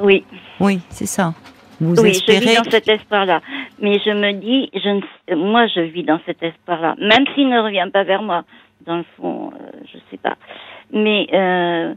Oui, 0.00 0.24
Oui, 0.60 0.80
c'est 0.88 1.06
ça. 1.06 1.34
Vous 1.80 1.94
oui, 2.00 2.14
je 2.14 2.32
vis 2.32 2.54
dans 2.56 2.70
cet 2.70 2.88
espoir-là. 2.88 3.40
Mais 3.80 3.98
je 4.04 4.10
me 4.10 4.32
dis, 4.32 4.70
je 4.74 4.88
ne, 4.88 5.00
sais- 5.28 5.34
moi, 5.34 5.66
je 5.66 5.80
vis 5.80 6.04
dans 6.04 6.20
cet 6.26 6.42
espoir-là, 6.42 6.94
même 6.98 7.24
s'il 7.34 7.48
ne 7.48 7.60
revient 7.60 7.88
pas 7.92 8.04
vers 8.04 8.22
moi. 8.22 8.44
Dans 8.86 8.96
le 8.96 9.04
fond, 9.16 9.50
euh, 9.52 9.70
je 9.92 9.98
sais 10.10 10.16
pas. 10.16 10.36
Mais 10.92 11.26
euh, 11.32 11.94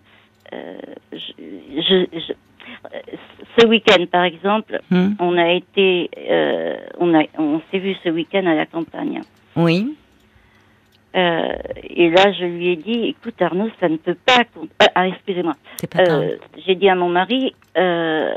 euh, 0.53 0.77
je, 1.11 1.17
je, 1.81 2.05
je- 2.19 2.31
euh, 2.31 2.35
ce 3.57 3.65
week-end, 3.65 4.05
par 4.11 4.23
exemple, 4.23 4.79
Hmm, 4.89 5.13
on 5.19 5.37
a 5.37 5.51
été, 5.51 6.09
euh, 6.29 6.75
on 6.99 7.13
a, 7.13 7.23
on 7.37 7.61
s'est 7.71 7.79
vu 7.79 7.95
ce 8.03 8.09
week-end 8.09 8.45
à 8.45 8.55
la 8.55 8.65
campagne. 8.65 9.21
Oui. 9.55 9.95
Euh, 11.15 11.53
et 11.83 12.09
là, 12.09 12.31
je 12.33 12.45
lui 12.45 12.67
ai 12.69 12.75
dit, 12.75 13.05
écoute 13.05 13.41
Arnaud, 13.41 13.69
ça 13.79 13.87
ne 13.87 13.97
peut 13.97 14.17
pas. 14.25 14.43
Ah, 14.95 15.07
excusez-moi. 15.07 15.53
C'est 15.77 15.89
pas 15.91 16.03
grave. 16.03 16.21
Euh, 16.23 16.37
J'ai 16.65 16.75
dit 16.75 16.89
à 16.89 16.95
mon 16.95 17.07
mari, 17.09 17.55
euh, 17.77 18.33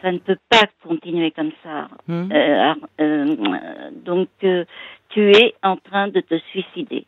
ça 0.00 0.10
ne 0.12 0.18
peut 0.18 0.38
pas 0.48 0.64
continuer 0.82 1.30
comme 1.30 1.52
ça. 1.62 1.88
Hmm. 2.08 2.30
Euh, 2.32 2.74
euh, 3.00 3.90
donc, 4.04 4.28
euh, 4.44 4.64
tu 5.10 5.30
es 5.30 5.54
en 5.62 5.76
train 5.76 6.08
de 6.08 6.20
te 6.20 6.38
suicider. 6.50 7.06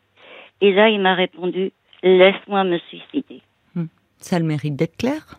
Et 0.60 0.72
là, 0.72 0.90
il 0.90 1.00
m'a 1.00 1.14
répondu, 1.14 1.72
laisse-moi 2.02 2.64
me 2.64 2.78
suicider. 2.90 3.40
Ça 4.20 4.36
a 4.36 4.38
le 4.40 4.44
mérite 4.44 4.74
d'être 4.74 4.96
clair? 4.96 5.38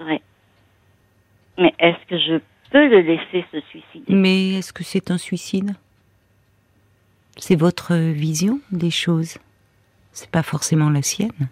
Ouais. 0.00 0.22
Mais 1.58 1.74
est-ce 1.78 2.06
que 2.06 2.18
je 2.18 2.40
peux 2.70 2.88
le 2.88 3.00
laisser 3.00 3.44
se 3.52 3.60
suicider? 3.68 4.14
Mais 4.14 4.54
est-ce 4.54 4.72
que 4.72 4.84
c'est 4.84 5.10
un 5.10 5.18
suicide? 5.18 5.74
C'est 7.36 7.56
votre 7.56 7.94
vision 7.94 8.60
des 8.72 8.90
choses? 8.90 9.38
C'est 10.12 10.30
pas 10.30 10.42
forcément 10.42 10.90
la 10.90 11.02
sienne? 11.02 11.48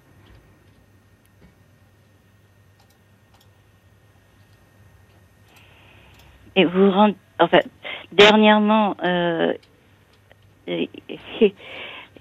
Et 6.56 6.64
vous 6.64 6.90
rendez, 6.90 7.14
enfin, 7.38 7.60
dernièrement, 8.12 8.96
euh, 9.04 9.52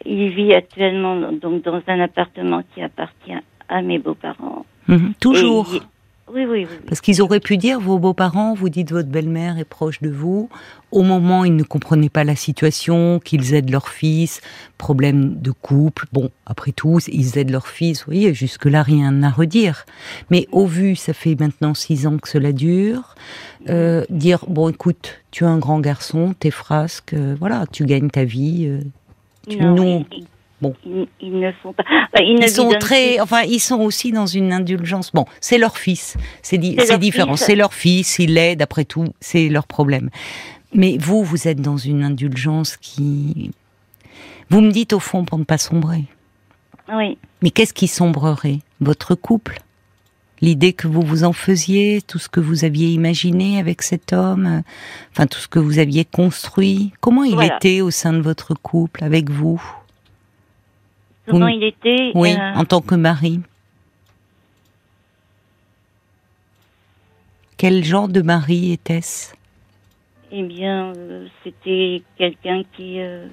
il 0.06 0.30
vit 0.30 0.54
actuellement 0.54 1.32
donc 1.32 1.64
dans 1.64 1.82
un 1.88 2.00
appartement 2.02 2.62
qui 2.74 2.82
appartient 2.84 3.34
à 3.68 3.82
mes 3.82 3.98
beaux-parents. 3.98 4.66
Mhm, 4.88 5.14
Toujours. 5.20 5.74
Et 5.74 5.82
Oui, 6.34 6.46
oui, 6.46 6.68
oui. 6.70 6.78
Parce 6.88 7.00
qu'ils 7.00 7.22
auraient 7.22 7.40
pu 7.40 7.56
dire, 7.58 7.80
vos 7.80 8.00
beaux-parents, 8.00 8.54
vous 8.54 8.68
dites 8.68 8.92
votre 8.92 9.08
belle-mère 9.08 9.58
est 9.58 9.64
proche 9.66 10.02
de 10.02 10.10
vous. 10.10 10.50
Au 10.92 11.02
moment, 11.02 11.46
ils 11.46 11.56
ne 11.56 11.64
comprenaient 11.64 12.10
pas 12.10 12.26
la 12.26 12.36
situation, 12.36 13.20
qu'ils 13.24 13.54
aident 13.54 13.70
leur 13.70 13.88
fils, 13.88 14.42
problème 14.78 15.36
de 15.40 15.52
couple. 15.52 16.06
Bon, 16.12 16.30
après 16.46 16.74
tout, 16.74 17.00
ils 17.08 17.38
aident 17.38 17.52
leur 17.52 17.68
fils. 17.68 18.00
Vous 18.00 18.08
voyez, 18.12 18.34
jusque-là, 18.34 18.84
rien 18.84 19.24
à 19.24 19.30
redire. 19.30 19.86
Mais 20.30 20.48
au 20.52 20.66
vu, 20.66 20.96
ça 20.98 21.14
fait 21.14 21.36
maintenant 21.40 21.74
six 21.74 22.06
ans 22.08 22.18
que 22.18 22.28
cela 22.28 22.52
dure. 22.52 23.16
euh, 23.70 24.06
dire, 24.10 24.46
bon, 24.48 24.70
écoute, 24.70 25.22
tu 25.32 25.44
es 25.44 25.48
un 25.48 25.58
grand 25.58 25.80
garçon, 25.82 26.34
t'es 26.40 26.52
frasque, 26.52 27.14
euh, 27.14 27.36
voilà, 27.40 27.66
tu 27.72 27.86
gagnes 27.86 28.10
ta 28.10 28.24
vie. 28.24 28.66
euh, 28.68 28.80
tu 29.50 29.58
Non, 29.58 29.76
nous- 29.76 30.06
bon. 30.62 30.74
ils, 30.86 31.08
ils 31.22 31.40
ne 31.40 31.52
sont 31.64 31.74
pas. 31.74 31.84
enfin, 31.88 32.24
ils 32.24 32.50
sont 32.50 32.70
très, 32.80 33.12
plus- 33.16 33.22
enfin, 33.22 33.42
ils 33.44 33.60
sont 33.60 33.80
aussi 33.80 34.12
dans 34.12 34.26
une 34.26 34.52
indulgence. 34.54 35.12
Bon, 35.14 35.26
c'est 35.42 35.58
leur 35.58 35.78
fils, 35.78 36.18
c'est 36.42 36.58
di- 36.58 36.78
différent. 37.00 37.36
C'est 37.36 37.56
leur 37.56 37.74
fils, 37.74 38.20
ils 38.20 38.34
l'aident. 38.34 38.62
Après 38.62 38.86
tout, 38.86 39.06
c'est 39.20 39.50
leur 39.50 39.68
problème. 39.68 40.10
Mais 40.74 40.98
vous, 41.00 41.24
vous 41.24 41.48
êtes 41.48 41.62
dans 41.62 41.78
une 41.78 42.04
indulgence 42.04 42.76
qui, 42.78 43.52
vous 44.50 44.62
me 44.62 44.72
dites 44.72 44.94
au 44.94 45.00
fond 45.00 45.24
pour 45.26 45.38
ne 45.38 45.44
pas 45.46 45.58
sombrer. 45.58 46.04
Oui. 46.94 47.18
Mais 47.42 47.52
qu'est-ce 47.52 47.74
qui 47.74 47.88
sombrerait? 47.88 48.60
Votre 48.82 49.16
couple? 49.16 49.60
L'idée 50.40 50.74
que 50.74 50.88
vous 50.88 51.02
vous 51.02 51.24
en 51.24 51.34
faisiez, 51.34 52.02
tout 52.02 52.20
ce 52.20 52.30
que 52.30 52.40
vous 52.40 52.64
aviez 52.64 52.90
imaginé 52.90 53.60
avec 53.60 53.82
cet 53.82 54.14
homme, 54.14 54.46
euh, 54.46 54.62
enfin 55.12 55.26
tout 55.26 55.40
ce 55.40 55.48
que 55.48 55.58
vous 55.58 55.80
aviez 55.80 56.06
construit. 56.06 56.92
Comment 57.02 57.24
il 57.24 57.34
Voilà. 57.34 57.56
était 57.56 57.82
au 57.82 57.90
sein 57.90 58.14
de 58.14 58.22
votre 58.22 58.54
couple, 58.54 59.04
avec 59.04 59.32
vous? 59.32 59.60
Comment 61.28 61.48
il 61.48 61.64
était 61.64 62.12
Oui, 62.16 62.34
euh, 62.34 62.54
en 62.56 62.66
tant 62.66 62.82
que 62.82 62.96
mari. 62.96 63.42
Quel 67.58 67.84
genre 67.84 68.08
de 68.08 68.22
mari 68.22 68.72
était-ce? 68.72 69.34
Eh 70.32 70.44
bien, 70.44 70.94
euh, 70.96 71.26
c'était 71.44 72.04
quelqu'un 72.18 72.64
qui 72.76 73.00
euh, 73.00 73.28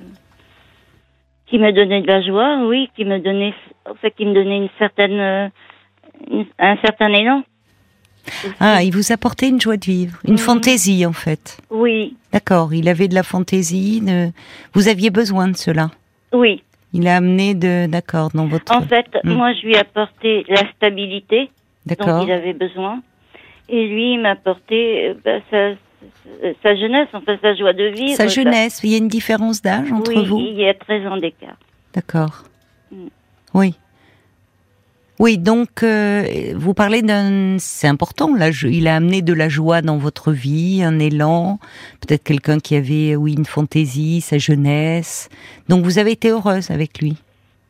qui 1.47 1.59
me 1.59 1.73
donnait 1.73 2.01
de 2.03 2.07
la 2.07 2.23
joie, 2.23 2.67
oui, 2.67 2.89
qui 2.97 3.05
me 3.05 3.19
donnait, 3.19 3.53
en 3.89 3.95
fait, 3.95 4.11
qui 4.13 4.25
me 4.25 4.33
donnait 4.33 4.57
une 4.59 4.69
certaine, 4.79 5.51
une- 6.31 6.47
un 6.59 6.77
certain 6.79 7.13
élan. 7.13 7.43
Ah, 8.59 8.83
il 8.83 8.95
vous 8.95 9.13
apportait 9.13 9.51
une 9.51 9.61
joie 9.61 9.77
de 9.77 9.85
vivre, 9.85 10.19
une 10.27 10.39
fantaisie 10.39 11.05
en 11.05 11.13
fait. 11.13 11.59
Oui, 11.69 12.17
D'accord, 12.33 12.73
il 12.73 12.89
avait 12.89 13.07
de 13.09 13.15
la 13.15 13.23
fantaisie. 13.23 14.01
de- 14.01 14.31
Vous 14.73 14.89
aviez 14.89 15.11
besoin 15.11 15.49
de 15.49 15.57
cela? 15.57 15.91
oui. 16.33 16.63
Il 16.95 17.09
a 17.09 17.17
amené 17.17 17.55
de, 17.55 17.87
d'accord, 17.87 18.31
dans 18.33 18.47
votre. 18.47 18.75
En 18.75 18.81
fait, 18.83 19.07
Mm. 19.25 19.33
moi, 19.33 19.53
je 19.53 19.67
lui 19.67 19.75
ai 19.75 19.79
apporté 19.79 20.45
la 20.49 20.63
stabilité 20.73 21.51
dont 21.87 22.25
il 22.25 22.31
avait 22.31 22.53
besoin, 22.53 23.03
et 23.69 23.87
lui, 23.87 24.15
il 24.15 24.21
m'a 24.21 24.31
apporté 24.31 25.09
euh, 25.09 25.15
bah, 25.25 25.77
sa, 26.63 26.77
jeunesse, 26.77 27.09
enfin 27.13 27.37
sa 27.43 27.55
joie 27.57 27.73
de 27.73 27.85
vivre. 27.87 28.15
Sa 28.17 28.29
jeunesse, 28.29 28.81
il 28.85 28.91
y 28.91 28.95
a 28.95 28.99
une 28.99 29.09
différence 29.09 29.61
d'âge 29.61 29.91
entre 29.91 30.15
oui, 30.15 30.25
vous 30.27 30.39
il 30.39 30.55
y 30.55 30.69
a 30.69 30.75
13 30.75 31.07
ans 31.09 31.17
d'écart. 31.17 31.57
D'accord. 31.93 32.45
Mm. 32.93 33.09
Oui. 33.55 33.75
Oui, 35.25 35.39
donc 35.39 35.83
euh, 35.83 36.53
vous 36.55 36.75
parlez 36.75 37.01
d'un, 37.01 37.57
c'est 37.59 37.89
important. 37.89 38.35
Là, 38.37 38.51
je- 38.51 38.67
il 38.69 38.87
a 38.87 38.97
amené 38.97 39.23
de 39.23 39.33
la 39.33 39.49
joie 39.49 39.81
dans 39.81 39.97
votre 39.97 40.33
vie, 40.33 40.83
un 40.85 40.99
élan, 40.99 41.59
peut-être 42.03 42.23
quelqu'un 42.25 42.59
qui 42.61 42.77
avait, 42.77 43.17
oui, 43.17 43.33
une 43.33 43.47
fantaisie, 43.47 44.21
sa 44.21 44.37
jeunesse. 44.37 45.31
Donc 45.71 45.83
vous 45.83 45.99
avez 45.99 46.11
été 46.13 46.29
heureuse 46.29 46.71
avec 46.71 46.99
lui. 47.01 47.17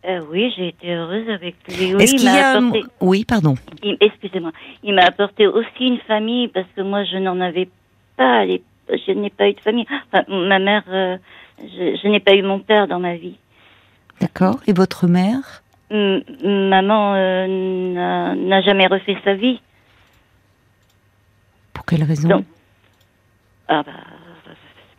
Euh, 0.05 0.21
oui, 0.33 0.53
j'ai 0.57 0.67
été 0.71 0.93
heureuse 0.93 1.29
avec 1.31 1.55
lui. 1.69 1.95
Oui, 1.95 2.03
Est-ce 2.03 2.15
il 2.15 2.19
qu'il 2.19 2.27
y 2.27 2.39
a, 2.39 2.59
un- 2.59 2.73
oui, 3.01 3.25
pardon. 3.25 3.55
il- 3.85 3.99
excusez-moi, 4.01 4.51
il 4.83 4.93
m'a 4.93 5.05
apporté 5.05 5.47
aussi 5.47 5.83
une 5.87 6.01
famille 6.09 6.49
parce 6.49 6.67
que 6.75 6.83
moi 6.83 7.05
je 7.05 7.19
n'en 7.19 7.41
avais 7.41 7.69
pas, 8.17 8.41
à 8.41 8.47
je 8.47 9.13
n'ai 9.13 9.31
pas 9.31 9.49
eu 9.49 9.55
de 9.55 9.61
famille. 9.61 9.87
Enfin, 10.13 10.25
ma 10.29 10.59
mère, 10.59 10.83
euh, 10.89 11.17
je, 11.61 11.97
je 12.03 12.09
n'ai 12.09 12.19
pas 12.19 12.35
eu 12.35 12.43
mon 12.43 12.59
père 12.59 12.89
dans 12.89 12.99
ma 12.99 13.15
vie. 13.15 13.37
D'accord. 14.21 14.59
Et 14.67 14.73
votre 14.73 15.07
mère? 15.07 15.61
Maman 15.91 17.15
euh, 17.15 18.35
n'a- 18.35 18.63
jamais 18.63 18.87
refait 18.87 19.17
sa 19.25 19.35
vie. 19.35 19.61
Pour 21.73 21.85
quelle 21.85 22.05
raison? 22.05 22.29
Donc, 22.29 22.45
Ah 23.69 23.83
bah, 23.83 23.93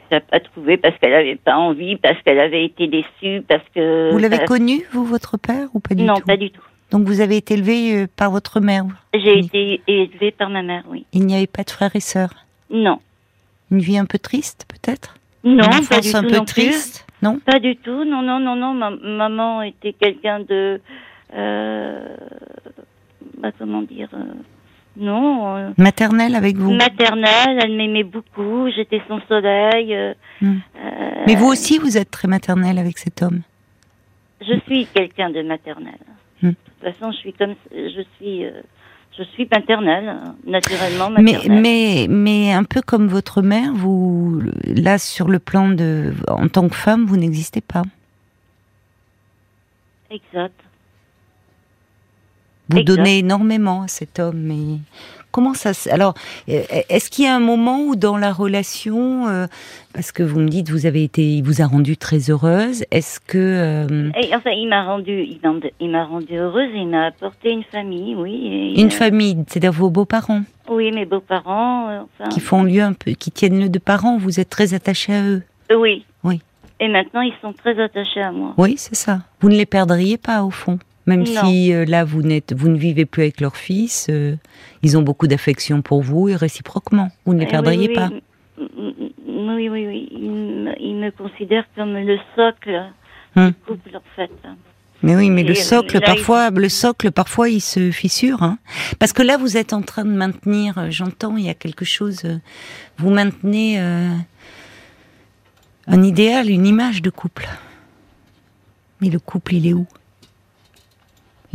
elle 0.09 0.17
n'a 0.17 0.21
pas 0.21 0.39
trouvé 0.39 0.77
parce 0.77 0.97
qu'elle 0.99 1.11
n'avait 1.11 1.35
pas 1.35 1.55
envie, 1.57 1.95
parce 1.97 2.21
qu'elle 2.23 2.39
avait 2.39 2.65
été 2.65 2.87
déçue, 2.87 3.41
parce 3.47 3.63
que. 3.73 4.11
Vous 4.11 4.17
l'avez 4.17 4.41
euh, 4.41 4.45
connu, 4.45 4.83
vous, 4.91 5.05
votre 5.05 5.37
père, 5.37 5.67
ou 5.73 5.79
pas 5.79 5.95
du 5.95 6.03
Non, 6.03 6.15
tout? 6.15 6.25
pas 6.25 6.37
du 6.37 6.49
tout. 6.51 6.61
Donc 6.91 7.07
vous 7.07 7.19
avez 7.21 7.37
été 7.37 7.55
élevé 7.55 7.95
euh, 8.03 8.07
par 8.15 8.29
votre 8.31 8.59
mère. 8.59 8.85
J'ai 9.13 9.33
Oui. 9.33 9.45
été 9.45 9.81
élevée 9.87 10.31
par 10.31 10.49
ma 10.49 10.61
mère, 10.61 10.83
oui. 10.87 11.05
Il 11.13 11.25
n'y 11.25 11.35
avait 11.35 11.47
pas 11.47 11.63
de 11.63 11.69
frères 11.71 11.95
et 11.95 11.99
sœurs? 11.99 12.33
Non. 12.69 12.99
Une 13.71 13.79
vie 13.79 13.97
un 13.97 14.05
peu 14.05 14.19
triste, 14.19 14.65
peut-être? 14.67 15.15
Non, 15.43 15.63
Une 15.71 15.87
pas 15.87 15.99
du 15.99 16.15
un 16.15 16.21
tout 16.23 16.29
peu 16.29 16.37
non 16.37 16.45
plus. 16.45 16.71
Non 17.21 17.39
Pas 17.39 17.59
du 17.59 17.75
tout, 17.77 18.03
non, 18.03 18.21
non, 18.21 18.39
non, 18.39 18.55
non. 18.55 18.73
Ma- 18.73 18.89
maman 18.91 19.61
était 19.63 19.93
quelqu'un 19.93 20.39
de. 20.41 20.79
Euh, 21.33 22.15
bah, 23.37 23.49
comment 23.57 23.81
dire 23.81 24.09
euh, 24.13 24.23
Non. 24.97 25.55
euh, 25.57 25.69
Maternelle 25.77 26.35
avec 26.35 26.55
vous 26.57 26.71
maternelle, 26.73 27.59
elle 27.63 27.75
m'aimait 27.75 28.03
beaucoup, 28.03 28.69
j'étais 28.75 29.01
son 29.07 29.19
soleil. 29.27 29.95
Hmm. 30.41 30.57
Mais 31.27 31.35
vous 31.35 31.47
aussi, 31.47 31.79
vous 31.79 31.97
êtes 31.97 32.11
très 32.11 32.27
maternelle 32.27 32.77
avec 32.77 32.97
cet 32.97 33.21
homme. 33.21 33.41
Je 34.41 34.59
suis 34.65 34.85
quelqu'un 34.87 35.29
de 35.31 35.41
maternel. 35.41 35.97
Hmm. 36.41 36.49
De 36.49 36.53
toute 36.53 36.93
façon, 36.93 37.11
je 37.11 37.17
suis 37.17 37.33
comme. 37.33 37.55
Je 37.71 38.01
suis. 38.17 38.45
Je 39.17 39.23
suis 39.23 39.47
maternelle, 39.51 40.09
hein, 40.09 40.35
naturellement 40.45 41.09
Mais, 41.09 41.33
maternelle. 41.33 41.61
mais, 41.61 42.07
mais 42.09 42.53
un 42.53 42.63
peu 42.63 42.81
comme 42.81 43.07
votre 43.07 43.41
mère, 43.41 43.73
vous, 43.73 44.41
là, 44.65 44.97
sur 44.97 45.27
le 45.27 45.39
plan 45.39 45.69
de, 45.69 46.13
en 46.27 46.47
tant 46.47 46.67
que 46.67 46.75
femme, 46.75 47.05
vous 47.05 47.17
n'existez 47.17 47.61
pas. 47.61 47.83
Exact. 50.11 50.53
Vous 52.69 52.79
Exact. 52.79 52.95
donnez 52.97 53.19
énormément 53.19 53.83
à 53.83 53.87
cet 53.87 54.19
homme, 54.19 54.37
mais 54.39 54.79
comment 55.31 55.53
ça 55.53 55.73
se... 55.73 55.89
Alors, 55.89 56.13
euh, 56.49 56.61
est-ce 56.89 57.09
qu'il 57.11 57.25
y 57.25 57.27
a 57.27 57.35
un 57.35 57.39
moment 57.39 57.81
où 57.81 57.95
dans 57.95 58.17
la 58.17 58.31
relation, 58.33 59.27
euh, 59.27 59.45
parce 59.93 60.11
que 60.11 60.23
vous 60.23 60.39
me 60.39 60.47
dites, 60.49 60.69
vous 60.69 60.85
avez 60.85 61.03
été, 61.03 61.21
il 61.23 61.43
vous 61.43 61.61
a 61.61 61.65
rendu 61.65 61.95
très 61.97 62.29
heureuse, 62.31 62.83
est-ce 62.91 63.19
que... 63.19 63.37
euh, 63.37 64.09
Et, 64.21 64.33
enfin, 64.35 64.51
il 64.51 64.67
m'a 64.67 64.83
rendu, 64.83 65.27
il 65.79 65.89
m'a- 65.91 66.05
rendu 66.05 66.35
heureuse. 66.37 66.69
et 66.73 66.79
Il 66.79 66.87
m'a 66.87 67.07
apporté 67.07 67.51
une 67.51 67.63
famille, 67.63 68.15
oui. 68.15 68.73
une 68.77 68.91
famille, 68.91 69.37
c'est-à-dire 69.47 69.71
vos 69.73 69.89
beaux-parents, 69.89 70.41
Oui, 70.69 70.91
mes 70.91 71.05
beaux-parents. 71.05 71.89
euh, 71.89 71.99
enfin, 72.19 72.29
qui 72.29 72.39
font 72.39 72.63
lieu 72.63 72.81
un 72.81 72.93
peu, 72.93 73.11
qui 73.11 73.29
tiennent 73.29 73.59
lieu 73.59 73.69
de 73.69 73.79
parents, 73.79 74.17
vous 74.17 74.39
êtes 74.39 74.49
très 74.49 74.73
attaché 74.73 75.13
à 75.13 75.23
eux. 75.23 75.43
oui. 75.71 76.05
Oui. 76.23 76.41
Et 76.79 76.89
maintenant, 76.89 77.21
ils 77.21 77.33
sont 77.41 77.53
très 77.53 77.79
attachés 77.81 78.21
à 78.21 78.31
moi. 78.33 78.53
Oui, 78.57 78.73
c'est 78.77 78.95
ça. 78.95 79.19
Vous 79.39 79.47
ne 79.47 79.55
les 79.55 79.65
perdriez 79.65 80.17
pas 80.17 80.43
au 80.43 80.49
fond. 80.49 80.77
Même 81.07 81.23
Non. 81.23 81.45
si 81.45 81.71
euh, 81.73 81.85
là 81.85 82.03
vous 82.03 82.21
n'êtes, 82.23 82.53
vous 82.53 82.67
ne 82.69 82.77
vivez 82.77 83.05
plus 83.05 83.23
avec 83.23 83.39
leur 83.41 83.55
fils, 83.57 84.07
euh, 84.09 84.35
ils 84.81 84.97
ont 84.97 85.01
beaucoup 85.03 85.27
d'affection 85.27 85.81
pour 85.81 86.01
vous 86.01 86.29
et 86.29 86.35
réciproquement. 86.35 87.09
Vous 87.25 87.33
ne 87.33 87.39
les 87.39 87.45
Eh 87.45 87.49
perdriez 87.51 87.87
oui, 87.89 87.93
pas. 87.93 88.09
oui, 88.11 88.21
oui. 88.77 89.13
Oui, 89.27 89.69
oui, 89.69 89.87
oui. 89.87 90.09
Il 90.11 90.31
me, 90.31 90.81
il 90.81 90.95
me 90.95 91.11
considère 91.11 91.65
comme 91.75 91.93
le 91.93 92.17
socle 92.35 92.91
Hum. 93.35 93.49
du 93.49 93.53
couple, 93.67 93.95
en 93.97 94.01
fait. 94.15 94.31
Mais 95.03 95.15
oui, 95.15 95.29
mais 95.29 95.43
le 95.43 95.51
Et, 95.51 95.55
socle 95.55 95.95
là, 95.95 96.01
il- 96.03 96.05
parfois, 96.15 96.49
le 96.49 96.69
socle 96.69 97.11
parfois 97.11 97.49
il 97.49 97.59
se 97.61 97.91
fissure. 97.91 98.41
Hein. 98.41 98.57
Parce 98.97 99.11
que 99.13 99.21
là 99.21 99.37
vous 99.37 99.57
êtes 99.57 99.73
en 99.73 99.81
train 99.81 100.05
de 100.05 100.09
maintenir, 100.11 100.77
euh, 100.77 100.87
j'entends, 100.89 101.35
il 101.37 101.45
y 101.45 101.49
a 101.49 101.53
quelque 101.53 101.85
chose. 101.85 102.21
euh, 102.25 102.37
vous 102.97 103.09
maintenez 103.11 103.79
euh, 103.79 104.09
un 105.87 106.01
idéal, 106.01 106.49
une 106.49 106.65
image 106.65 107.01
de 107.01 107.09
couple. 107.09 107.47
Mais 109.01 109.09
le 109.09 109.19
couple, 109.19 109.55
il 109.55 109.67
est 109.67 109.73
où? 109.73 109.85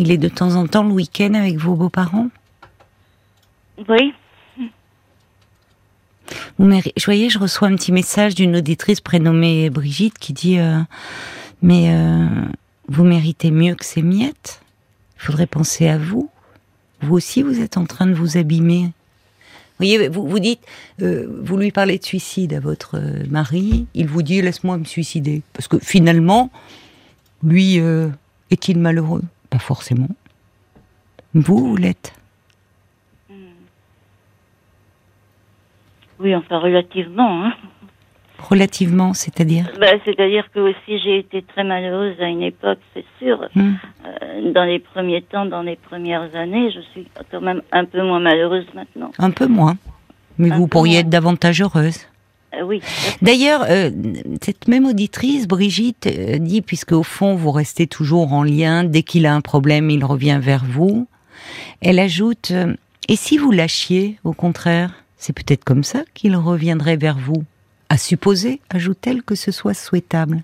Il 0.01 0.11
est 0.11 0.17
de 0.17 0.31
temps 0.31 0.55
en 0.55 0.67
temps 0.67 0.83
le 0.83 0.93
week-end 0.95 1.35
avec 1.35 1.59
vos 1.59 1.75
beaux-parents? 1.75 2.31
Oui. 3.87 4.15
Vous 6.59 6.67
méri- 6.67 6.95
je 6.97 7.05
voyais, 7.05 7.29
je 7.29 7.39
reçois 7.39 7.69
un 7.69 7.77
petit 7.77 7.93
message 7.93 8.35
d'une 8.35 8.57
auditrice 8.57 9.03
prénommée 9.03 9.69
Brigitte 9.69 10.19
qui 10.19 10.33
dit 10.33 10.59
euh, 10.59 10.81
Mais 11.61 11.91
euh, 11.91 12.27
vous 12.89 13.05
méritez 13.05 13.51
mieux 13.51 13.75
que 13.75 13.85
ces 13.85 14.01
miettes. 14.01 14.63
Il 15.19 15.27
faudrait 15.27 15.47
penser 15.47 15.87
à 15.87 15.99
vous. 15.99 16.31
Vous 17.03 17.15
aussi, 17.15 17.43
vous 17.43 17.61
êtes 17.61 17.77
en 17.77 17.85
train 17.85 18.07
de 18.07 18.15
vous 18.15 18.39
abîmer. 18.39 18.85
Vous 18.85 19.87
voyez, 19.87 20.09
vous, 20.09 20.27
vous 20.27 20.39
dites, 20.39 20.63
euh, 21.03 21.27
vous 21.43 21.59
lui 21.59 21.73
parlez 21.73 21.99
de 21.99 22.05
suicide 22.05 22.55
à 22.55 22.61
votre 22.61 22.99
mari, 23.29 23.87
il 23.93 24.07
vous 24.07 24.23
dit 24.23 24.41
Laisse-moi 24.41 24.79
me 24.79 24.85
suicider. 24.85 25.43
Parce 25.53 25.69
que 25.69 25.79
finalement, 25.79 26.51
lui, 27.43 27.77
est-il 28.51 28.79
malheureux? 28.79 29.23
Pas 29.51 29.59
forcément. 29.59 30.09
Vous, 31.35 31.77
l'êtes. 31.77 32.15
Oui, 36.19 36.35
enfin, 36.35 36.59
relativement. 36.59 37.45
Hein. 37.45 37.53
Relativement, 38.39 39.13
c'est-à-dire 39.15 39.71
Bah, 39.79 39.87
C'est-à-dire 40.05 40.51
que 40.53 40.61
aussi 40.61 40.99
j'ai 41.03 41.19
été 41.19 41.43
très 41.43 41.63
malheureuse 41.65 42.19
à 42.21 42.27
une 42.27 42.43
époque, 42.43 42.79
c'est 42.95 43.05
sûr. 43.19 43.49
Hmm. 43.55 43.75
Euh, 44.07 44.53
dans 44.53 44.65
les 44.65 44.79
premiers 44.79 45.23
temps, 45.23 45.45
dans 45.47 45.63
les 45.63 45.77
premières 45.77 46.35
années, 46.35 46.71
je 46.71 46.81
suis 46.93 47.07
quand 47.31 47.41
même 47.41 47.63
un 47.73 47.85
peu 47.85 48.03
moins 48.03 48.21
malheureuse 48.21 48.67
maintenant. 48.75 49.13
Un 49.19 49.31
peu 49.31 49.47
moins. 49.47 49.77
Mais 50.39 50.51
Un 50.51 50.57
vous 50.57 50.69
pourriez 50.69 50.95
moins. 50.95 51.01
être 51.03 51.11
davantage 51.11 51.61
heureuse. 51.61 52.07
Euh, 52.55 52.63
oui. 52.65 52.81
D'ailleurs, 53.23 53.65
euh, 53.69 53.91
cette 54.43 54.67
même 54.69 54.87
auditrice, 54.87 55.47
Brigitte, 55.47 56.07
euh, 56.07 56.39
dit, 56.39 56.63
puisque 56.63 56.93
au 56.93 57.03
fond, 57.03 57.35
vous 57.37 57.53
restez 57.53 57.87
toujours 57.87 58.33
en 58.33 58.43
lien, 58.43 58.85
dès 58.85 59.03
qu'il 59.03 59.27
a 59.27 59.35
un 59.35 59.41
problème, 59.41 59.91
il 59.91 60.05
revient 60.05 60.41
vers 60.43 60.65
vous. 60.65 61.07
Elle 61.81 61.99
ajoute, 61.99 62.53
et 63.09 63.17
si 63.17 63.39
vous 63.39 63.51
lâchiez, 63.51 64.19
au 64.25 64.33
contraire, 64.33 64.93
c'est 65.17 65.33
peut-être 65.33 65.65
comme 65.65 65.85
ça 65.85 66.03
qu'il 66.15 66.37
reviendrait 66.37 66.97
vers 66.97 67.19
vous. 67.19 67.45
À 67.89 67.99
supposer, 67.99 68.61
ajoute-t-elle, 68.71 69.23
que 69.23 69.35
ce 69.35 69.51
soit 69.53 69.75
souhaitable. 69.75 70.43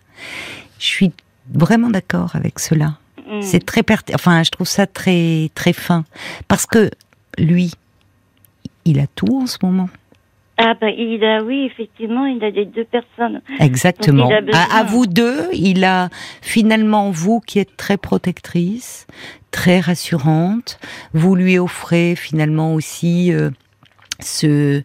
Je 0.78 0.84
suis 0.86 1.12
vraiment 1.52 1.90
d'accord 1.90 2.34
avec 2.34 2.58
cela. 2.58 2.98
Mm. 3.28 3.40
C'est 3.42 3.64
très 3.64 3.82
perti- 3.82 4.14
enfin, 4.14 4.42
je 4.42 4.50
trouve 4.50 4.66
ça 4.66 4.86
très 4.86 5.50
très 5.54 5.72
fin 5.72 6.04
parce 6.48 6.66
que 6.66 6.90
lui, 7.38 7.72
il 8.84 8.98
a 9.00 9.06
tout 9.14 9.40
en 9.42 9.46
ce 9.46 9.58
moment. 9.62 9.88
Ah 10.58 10.72
bah 10.80 10.88
il 10.90 11.22
a, 11.22 11.42
oui, 11.42 11.68
effectivement, 11.70 12.24
il 12.24 12.42
a 12.42 12.48
les 12.50 12.64
deux 12.64 12.84
personnes. 12.84 13.42
Exactement. 13.60 14.30
À, 14.54 14.78
à 14.78 14.84
vous 14.84 15.06
deux, 15.06 15.48
il 15.52 15.84
a 15.84 16.08
finalement 16.40 17.10
vous 17.10 17.40
qui 17.40 17.58
êtes 17.58 17.76
très 17.76 17.98
protectrice, 17.98 19.06
très 19.50 19.80
rassurante. 19.80 20.78
Vous 21.12 21.34
lui 21.34 21.58
offrez 21.58 22.14
finalement 22.16 22.72
aussi 22.72 23.32
euh, 23.34 23.50
ce, 24.18 24.82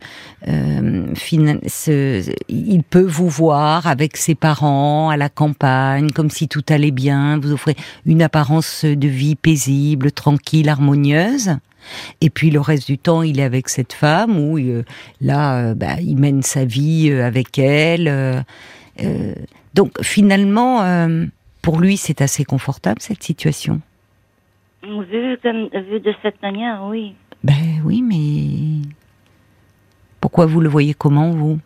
euh, 0.50 1.06
ce- 1.16 2.34
il 2.50 2.84
peut 2.84 3.06
vous 3.08 3.30
voir 3.30 3.88
avec 3.88 4.18
ses 4.18 4.36
parents 4.36 5.10
à 5.10 5.16
la 5.16 5.30
campagne, 5.30 6.10
comme 6.12 6.30
si 6.30 6.50
tout 6.50 6.64
allait 6.68 6.92
bien. 6.92 7.40
Vous 7.40 7.54
offrez 7.54 7.76
une 8.06 8.22
apparence 8.22 8.84
de 8.84 9.08
vie 9.08 9.36
paisible, 9.36 10.12
tranquille, 10.12 10.68
harmonieuse. 10.68 11.56
Et 12.22 12.30
puis 12.30 12.52
le 12.52 12.60
reste 12.60 12.88
du 12.88 12.98
temps, 12.98 13.22
il 13.22 13.40
est 13.40 13.44
avec 13.44 13.70
cette 13.70 13.94
femme 13.94 14.38
où 14.38 14.58
euh, 14.58 14.84
là, 15.20 15.58
euh, 15.58 15.74
bah, 15.74 16.00
il 16.02 16.18
mène 16.18 16.42
sa 16.42 16.66
vie 16.66 17.10
euh, 17.12 17.26
avec 17.26 17.58
elle. 17.58 18.44
donc 19.74 20.02
finalement, 20.02 21.08
pour 21.62 21.80
lui, 21.80 21.98
c'est 21.98 22.22
assez 22.22 22.44
confortable 22.44 23.02
cette 23.02 23.24
situation. 23.24 23.82
Vu, 24.84 25.38
comme, 25.42 25.70
vu 25.70 26.00
de 26.00 26.14
cette 26.22 26.42
manière, 26.42 26.84
oui. 26.86 27.16
Ben 27.44 27.82
oui, 27.86 28.02
mais 28.02 28.88
pourquoi 30.20 30.46
vous 30.46 30.62
le 30.62 30.70
voyez 30.70 30.94
comment 30.94 31.32
vous? 31.32 31.60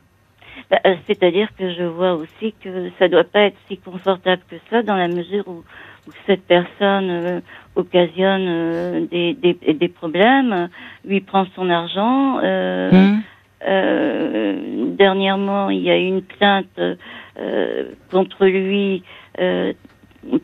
Bah, 0.70 0.80
C'est-à-dire 1.08 1.50
que 1.58 1.74
je 1.74 1.84
vois 1.84 2.14
aussi 2.14 2.54
que 2.62 2.90
ça 2.98 3.08
doit 3.08 3.24
pas 3.24 3.42
être 3.42 3.58
si 3.68 3.78
confortable 3.78 4.42
que 4.50 4.56
ça, 4.70 4.82
dans 4.82 4.96
la 4.96 5.08
mesure 5.08 5.48
où, 5.48 5.64
où 6.08 6.12
cette 6.26 6.44
personne 6.44 7.10
euh, 7.10 7.42
occasionne 7.76 8.46
euh, 8.48 9.06
des, 9.12 9.34
des, 9.34 9.74
des 9.74 9.88
problèmes, 9.90 10.70
lui 11.06 11.22
prend 11.22 11.46
son 11.56 11.70
argent. 11.70 12.40
euh, 12.44 12.92
Hum 12.92 13.22
Euh, 13.68 14.94
dernièrement, 14.96 15.70
il 15.70 15.82
y 15.82 15.90
a 15.90 15.98
eu 15.98 16.08
une 16.08 16.22
plainte 16.22 16.78
euh, 16.78 17.92
contre 18.12 18.46
lui 18.46 19.04
euh, 19.40 19.74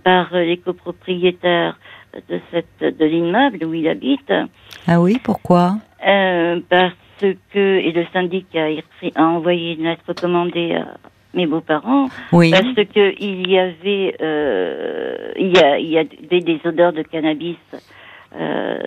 par 0.04 0.34
les 0.34 0.58
copropriétaires 0.58 1.78
de 2.30 2.40
cette 2.52 2.98
de 2.98 3.06
l'immeuble 3.06 3.64
où 3.66 3.74
il 3.74 3.88
habite, 3.88 4.34
Ah 4.88 5.00
oui, 5.00 5.20
pourquoi? 5.24 5.76
Euh, 6.08 6.60
parce 6.70 6.94
que 7.54 7.60
et 7.60 7.92
le 7.92 8.06
syndic 8.12 8.48
a, 8.56 8.68
a 9.16 9.24
envoyé 9.24 9.76
une 9.76 9.84
lettre 9.84 10.04
recommandée 10.08 10.74
à 10.76 10.88
mes 11.34 11.46
beaux-parents 11.48 12.08
Oui. 12.32 12.52
parce 12.52 12.74
que 12.94 13.14
il 13.22 13.50
y 13.50 13.58
avait 13.58 14.16
euh, 14.22 15.32
il 15.38 15.56
y 15.58 15.60
a 15.64 15.78
il 15.80 15.88
y 15.90 15.98
a 15.98 16.04
des, 16.04 16.60
odeurs 16.66 16.94
de 16.94 17.04
cannabis. 17.04 17.58
euh, 18.40 18.78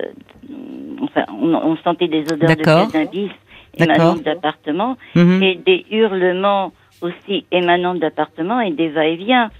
enfin, 1.00 1.24
on, 1.40 1.54
on 1.54 1.76
sentait 1.78 2.08
des 2.08 2.24
odeurs 2.32 2.50
de 2.56 2.62
cannabis 2.62 3.30
émanant 3.78 4.14
d'appartements 4.16 4.96
Mhm. 5.14 5.42
et 5.42 5.54
des 5.56 5.84
hurlements 5.90 6.72
aussi 7.02 7.44
émanant 7.50 7.94
d'appartements 7.94 8.60
et 8.60 8.70
des 8.70 8.88
va-et-vient. 8.88 9.50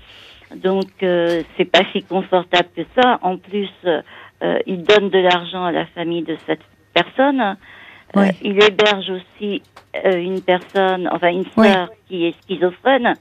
Donc 0.56 0.90
euh, 1.02 1.42
c'est 1.56 1.64
pas 1.64 1.82
si 1.92 2.02
confortable 2.02 2.68
que 2.76 2.82
ça. 3.00 3.18
En 3.22 3.36
plus, 3.38 3.68
euh, 3.86 4.02
euh, 4.42 4.58
il 4.66 4.82
donne 4.84 5.08
de 5.10 5.18
l'argent 5.18 5.64
à 5.64 5.72
la 5.72 5.86
famille 5.86 6.22
de 6.22 6.36
cette 6.46 6.60
personne. 6.92 7.56
Euh, 8.16 8.32
il 8.42 8.62
héberge 8.62 9.10
aussi 9.10 9.62
euh, 10.04 10.16
une 10.18 10.40
personne, 10.40 11.08
enfin 11.12 11.28
une 11.30 11.44
Ouais. 11.56 11.72
sœur 11.72 11.88
qui 12.08 12.26
est 12.26 12.34
schizophrène. 12.42 13.14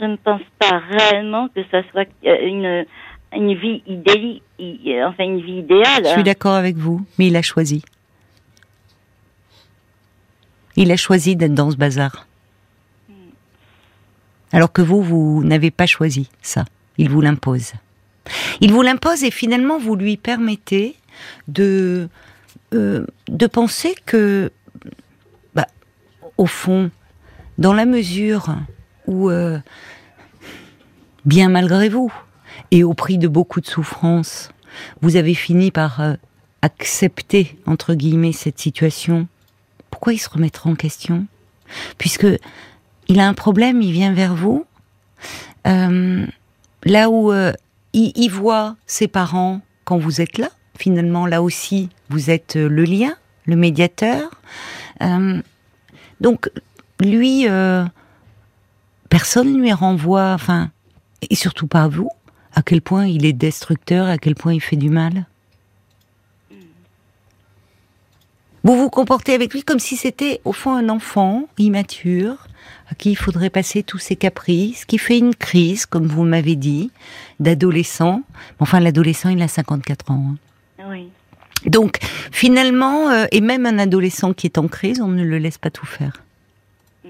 Je 0.00 0.04
ne 0.04 0.16
pense 0.16 0.42
pas 0.58 0.78
réellement 0.90 1.48
que 1.48 1.60
ça 1.70 1.82
soit 1.90 2.08
euh, 2.26 2.36
une 2.46 2.84
une 3.34 3.54
vie 3.54 3.82
idéale, 3.86 4.40
enfin 5.06 5.24
une 5.24 5.40
vie 5.42 5.58
idéale. 5.58 6.02
Je 6.04 6.08
suis 6.12 6.22
d'accord 6.22 6.54
avec 6.54 6.76
vous, 6.76 7.04
mais 7.18 7.26
il 7.26 7.36
a 7.36 7.42
choisi. 7.42 7.82
Il 10.76 10.90
a 10.92 10.96
choisi 10.96 11.36
d'être 11.36 11.54
dans 11.54 11.70
ce 11.70 11.76
bazar. 11.76 12.26
Alors 14.52 14.72
que 14.72 14.80
vous, 14.80 15.02
vous 15.02 15.42
n'avez 15.44 15.70
pas 15.70 15.86
choisi 15.86 16.30
ça. 16.40 16.64
Il 16.96 17.10
vous 17.10 17.20
l'impose. 17.20 17.72
Il 18.60 18.72
vous 18.72 18.82
l'impose 18.82 19.24
et 19.24 19.30
finalement 19.30 19.78
vous 19.78 19.94
lui 19.96 20.16
permettez 20.16 20.94
de 21.48 22.08
euh, 22.74 23.06
de 23.28 23.46
penser 23.46 23.94
que, 24.04 24.52
bah, 25.54 25.66
au 26.36 26.44
fond, 26.44 26.90
dans 27.56 27.72
la 27.72 27.86
mesure 27.86 28.56
où, 29.06 29.30
euh, 29.30 29.58
bien 31.24 31.48
malgré 31.48 31.88
vous, 31.88 32.12
et 32.70 32.84
au 32.84 32.92
prix 32.92 33.16
de 33.16 33.26
beaucoup 33.26 33.62
de 33.62 33.66
souffrances, 33.66 34.50
vous 35.00 35.16
avez 35.16 35.32
fini 35.32 35.70
par 35.70 36.02
euh, 36.02 36.14
accepter, 36.60 37.58
entre 37.64 37.94
guillemets, 37.94 38.32
cette 38.32 38.58
situation, 38.58 39.28
pourquoi 39.90 40.12
il 40.12 40.18
se 40.18 40.28
remettra 40.28 40.68
en 40.68 40.74
question? 40.74 41.26
Puisque 41.96 42.26
il 43.08 43.18
a 43.18 43.26
un 43.26 43.34
problème, 43.34 43.80
il 43.80 43.92
vient 43.92 44.12
vers 44.12 44.34
vous, 44.34 44.66
là 45.64 47.10
où 47.10 47.32
il, 47.92 48.12
il 48.14 48.28
voit 48.28 48.76
ses 48.86 49.08
parents 49.08 49.60
quand 49.84 49.98
vous 49.98 50.20
êtes 50.20 50.38
là, 50.38 50.50
finalement, 50.78 51.26
là 51.26 51.42
aussi, 51.42 51.90
vous 52.08 52.30
êtes 52.30 52.56
euh, 52.56 52.68
le 52.68 52.84
lien, 52.84 53.14
le 53.46 53.56
médiateur. 53.56 54.30
Euh, 55.02 55.42
donc, 56.20 56.50
lui, 57.00 57.48
euh, 57.48 57.84
personne 59.10 59.52
ne 59.52 59.58
lui 59.58 59.72
renvoie, 59.72 60.32
enfin, 60.32 60.70
et 61.28 61.34
surtout 61.34 61.66
pas 61.66 61.88
vous, 61.88 62.10
à 62.54 62.62
quel 62.62 62.80
point 62.80 63.06
il 63.06 63.26
est 63.26 63.32
destructeur, 63.32 64.06
à 64.06 64.18
quel 64.18 64.34
point 64.34 64.54
il 64.54 64.60
fait 64.60 64.76
du 64.76 64.88
mal? 64.88 65.26
Vous 68.64 68.76
vous 68.76 68.90
comportez 68.90 69.34
avec 69.34 69.54
lui 69.54 69.62
comme 69.62 69.78
si 69.78 69.96
c'était 69.96 70.40
au 70.44 70.52
fond 70.52 70.74
un 70.74 70.88
enfant 70.88 71.44
immature 71.58 72.48
à 72.90 72.94
qui 72.94 73.10
il 73.10 73.16
faudrait 73.16 73.50
passer 73.50 73.82
tous 73.82 73.98
ses 73.98 74.16
caprices, 74.16 74.84
qui 74.84 74.98
fait 74.98 75.18
une 75.18 75.34
crise, 75.34 75.86
comme 75.86 76.06
vous 76.06 76.24
m'avez 76.24 76.56
dit, 76.56 76.90
d'adolescent. 77.38 78.22
Enfin, 78.58 78.80
l'adolescent, 78.80 79.28
il 79.28 79.40
a 79.42 79.48
54 79.48 80.10
ans. 80.10 80.32
hein. 80.32 80.36
Oui. 80.86 81.10
Donc, 81.66 81.98
finalement, 82.30 83.10
euh, 83.10 83.26
et 83.32 83.40
même 83.40 83.66
un 83.66 83.78
adolescent 83.78 84.32
qui 84.32 84.46
est 84.46 84.58
en 84.58 84.68
crise, 84.68 85.00
on 85.00 85.08
ne 85.08 85.24
le 85.24 85.38
laisse 85.38 85.58
pas 85.58 85.70
tout 85.70 85.86
faire. 85.86 86.22
Mm. 87.04 87.08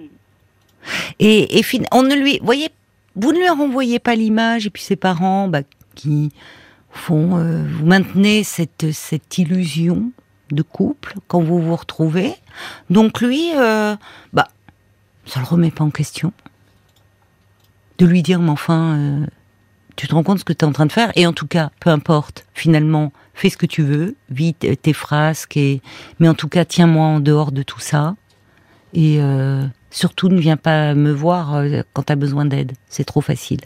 Et, 1.20 1.62
on 1.92 2.02
ne 2.02 2.14
lui, 2.14 2.40
voyez, 2.42 2.70
vous 3.14 3.33
ne 3.33 3.38
lui 3.38 3.48
renvoyez 3.48 3.98
pas 3.98 4.14
l'image, 4.14 4.66
et 4.66 4.70
puis 4.70 4.83
ses 4.83 4.96
parents, 4.96 5.48
bah, 5.48 5.62
qui 5.94 6.31
font, 6.90 7.37
euh, 7.37 7.64
vous 7.68 7.87
maintenez 7.87 8.44
cette 8.44 8.92
cette 8.92 9.38
illusion 9.38 10.11
de 10.50 10.62
couple 10.62 11.14
quand 11.26 11.42
vous 11.42 11.61
vous 11.61 11.76
retrouvez. 11.76 12.35
Donc 12.90 13.20
lui, 13.20 13.50
euh, 13.54 13.96
bah, 14.33 14.48
ça 15.26 15.40
le 15.40 15.46
remet 15.46 15.70
pas 15.70 15.85
en 15.85 15.90
question. 15.90 16.33
De 17.98 18.07
lui 18.07 18.22
dire, 18.22 18.40
mais 18.40 18.50
enfin, 18.50 18.96
euh, 18.96 19.26
tu 19.99 20.07
te 20.07 20.15
rends 20.15 20.23
compte 20.23 20.39
ce 20.39 20.45
que 20.45 20.53
tu 20.53 20.65
es 20.65 20.69
en 20.69 20.71
train 20.71 20.87
de 20.87 20.93
faire, 20.93 21.11
et 21.17 21.27
en 21.27 21.33
tout 21.33 21.49
cas, 21.49 21.73
peu 21.81 21.91
importe, 21.91 22.47
finalement, 22.55 23.13
fais 23.35 23.51
ce 23.51 23.57
que 23.57 23.67
tu 23.67 23.83
veux, 23.83 24.15
vis 24.31 24.55
tes 24.55 24.93
frasques, 24.93 25.59
mais 26.21 26.29
en 26.29 26.35
tout 26.35 26.47
cas, 26.47 26.65
tiens-moi 26.65 27.05
en 27.05 27.19
dehors 27.19 27.51
de 27.51 27.65
tout 27.65 27.81
ça, 27.81 28.15
et 28.95 29.17
euh, 29.21 29.67
surtout 29.91 30.29
ne 30.29 30.39
viens 30.39 30.57
pas 30.57 30.95
me 30.95 31.11
voir 31.11 31.57
euh, 31.57 31.83
quand 31.95 32.05
tu 32.05 32.13
as 32.13 32.17
besoin 32.17 32.45
d'aide, 32.45 32.75
c'est 32.89 33.03
trop 33.03 33.21
facile. 33.21 33.59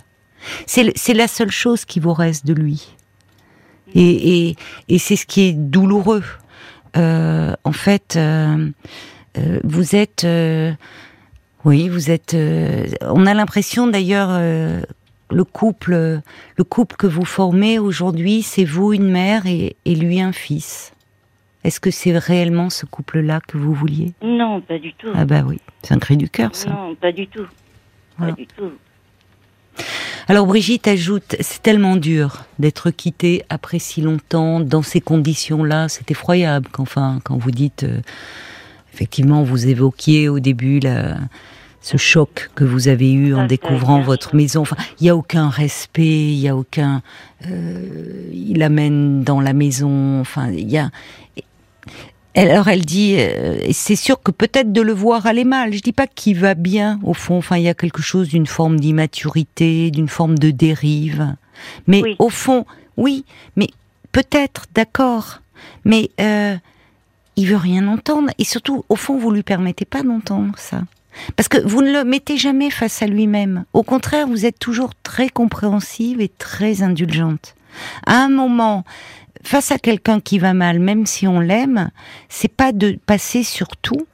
C'est 0.64 1.14
la 1.14 1.28
seule 1.28 1.50
chose 1.50 1.84
qui 1.84 2.00
vous 2.00 2.14
reste 2.14 2.46
de 2.46 2.54
lui. 2.54 2.96
Et, 3.94 4.56
et, 4.88 4.98
c'est 4.98 5.16
ce 5.16 5.26
qui 5.26 5.42
est 5.42 5.52
douloureux. 5.52 6.24
Euh, 6.96 7.52
en 7.62 7.72
fait, 7.72 8.18
vous 9.64 9.94
êtes... 9.94 10.26
oui, 11.66 11.88
vous 11.90 12.10
êtes. 12.10 12.34
on 13.02 13.26
a 13.26 13.34
l'impression 13.34 13.86
d'ailleurs 13.86 14.30
le 15.32 15.44
couple, 15.44 16.20
le 16.56 16.64
couple 16.64 16.96
que 16.96 17.06
vous 17.06 17.24
formez 17.24 17.78
aujourd'hui, 17.78 18.42
c'est 18.42 18.64
vous 18.64 18.92
une 18.92 19.10
mère 19.10 19.46
et, 19.46 19.76
et 19.84 19.94
lui 19.94 20.20
un 20.20 20.32
fils. 20.32 20.92
Est-ce 21.64 21.78
que 21.80 21.90
c'est 21.90 22.16
réellement 22.18 22.70
ce 22.70 22.86
couple-là 22.86 23.40
que 23.46 23.56
vous 23.56 23.72
vouliez? 23.72 24.12
Non, 24.22 24.60
pas 24.60 24.78
du 24.78 24.92
tout. 24.94 25.08
Ah 25.14 25.24
bah 25.24 25.42
oui, 25.46 25.60
c'est 25.82 25.94
un 25.94 25.98
cri 25.98 26.16
du 26.16 26.28
cœur 26.28 26.54
ça. 26.54 26.70
Non, 26.70 26.94
pas 26.96 27.12
du 27.12 27.26
tout. 27.28 27.46
Voilà. 28.18 28.32
Pas 28.34 28.40
du 28.40 28.46
tout. 28.48 28.72
Alors 30.28 30.46
Brigitte 30.46 30.86
ajoute, 30.86 31.36
c'est 31.40 31.62
tellement 31.62 31.96
dur 31.96 32.44
d'être 32.58 32.90
quittée 32.90 33.44
après 33.48 33.78
si 33.78 34.00
longtemps 34.02 34.60
dans 34.60 34.82
ces 34.82 35.00
conditions-là. 35.00 35.88
C'est 35.88 36.10
effroyable. 36.10 36.68
Qu'enfin, 36.70 37.20
quand 37.24 37.36
vous 37.38 37.50
dites, 37.50 37.84
euh, 37.84 38.00
effectivement, 38.92 39.42
vous 39.42 39.66
évoquiez 39.68 40.28
au 40.28 40.40
début 40.40 40.78
la- 40.80 41.16
ce 41.82 41.96
choc 41.96 42.50
que 42.54 42.64
vous 42.64 42.88
avez 42.88 43.12
eu 43.12 43.34
en 43.34 43.42
ça, 43.42 43.46
découvrant 43.48 44.00
votre 44.00 44.34
maison. 44.36 44.62
Enfin, 44.62 44.76
il 45.00 45.06
y 45.06 45.08
a 45.10 45.16
aucun 45.16 45.48
respect, 45.48 46.06
il 46.32 46.38
y 46.38 46.48
a 46.48 46.56
aucun. 46.56 47.02
euh, 47.50 48.30
il 48.32 48.62
amène 48.62 49.22
dans 49.24 49.40
la 49.40 49.52
maison. 49.52 50.20
Enfin, 50.20 50.50
il 50.50 50.70
y 50.70 50.78
a. 50.78 50.90
Alors 52.34 52.68
elle 52.68 52.84
dit, 52.86 53.16
euh, 53.18 53.58
c'est 53.72 53.96
sûr 53.96 54.22
que 54.22 54.30
peut-être 54.30 54.72
de 54.72 54.80
le 54.80 54.92
voir 54.94 55.26
aller 55.26 55.44
mal. 55.44 55.74
Je 55.74 55.80
dis 55.82 55.92
pas 55.92 56.06
qu'il 56.06 56.38
va 56.38 56.54
bien 56.54 56.98
au 57.02 57.12
fond. 57.12 57.36
Enfin, 57.36 57.58
il 57.58 57.64
y 57.64 57.68
a 57.68 57.74
quelque 57.74 58.00
chose 58.00 58.28
d'une 58.28 58.46
forme 58.46 58.80
d'immaturité, 58.80 59.90
d'une 59.90 60.08
forme 60.08 60.38
de 60.38 60.50
dérive. 60.50 61.34
Mais 61.86 62.00
Oui. 62.02 62.16
au 62.18 62.30
fond, 62.30 62.64
oui, 62.96 63.24
mais 63.56 63.68
peut-être, 64.12 64.64
d'accord. 64.74 65.40
Mais 65.84 66.10
euh, 66.20 66.56
il 67.36 67.46
veut 67.48 67.56
rien 67.56 67.86
entendre. 67.86 68.30
Et 68.38 68.44
surtout, 68.44 68.84
au 68.88 68.96
fond, 68.96 69.18
vous 69.18 69.30
lui 69.30 69.42
permettez 69.42 69.84
pas 69.84 70.02
d'entendre 70.02 70.54
ça. 70.56 70.82
Parce 71.36 71.48
que 71.48 71.58
vous 71.58 71.82
ne 71.82 71.92
le 71.92 72.04
mettez 72.04 72.36
jamais 72.36 72.70
face 72.70 73.02
à 73.02 73.06
lui-même. 73.06 73.64
Au 73.72 73.82
contraire, 73.82 74.26
vous 74.26 74.46
êtes 74.46 74.58
toujours 74.58 74.92
très 75.02 75.28
compréhensive 75.28 76.20
et 76.20 76.28
très 76.28 76.82
indulgente. 76.82 77.54
À 78.06 78.16
un 78.16 78.28
moment, 78.28 78.84
face 79.42 79.72
à 79.72 79.78
quelqu'un 79.78 80.20
qui 80.20 80.38
va 80.38 80.54
mal, 80.54 80.78
même 80.78 81.06
si 81.06 81.26
on 81.26 81.40
l'aime, 81.40 81.90
c'est 82.28 82.48
pas 82.48 82.72
de 82.72 82.98
passer 83.06 83.42
sur 83.42 83.76
tout 83.76 84.06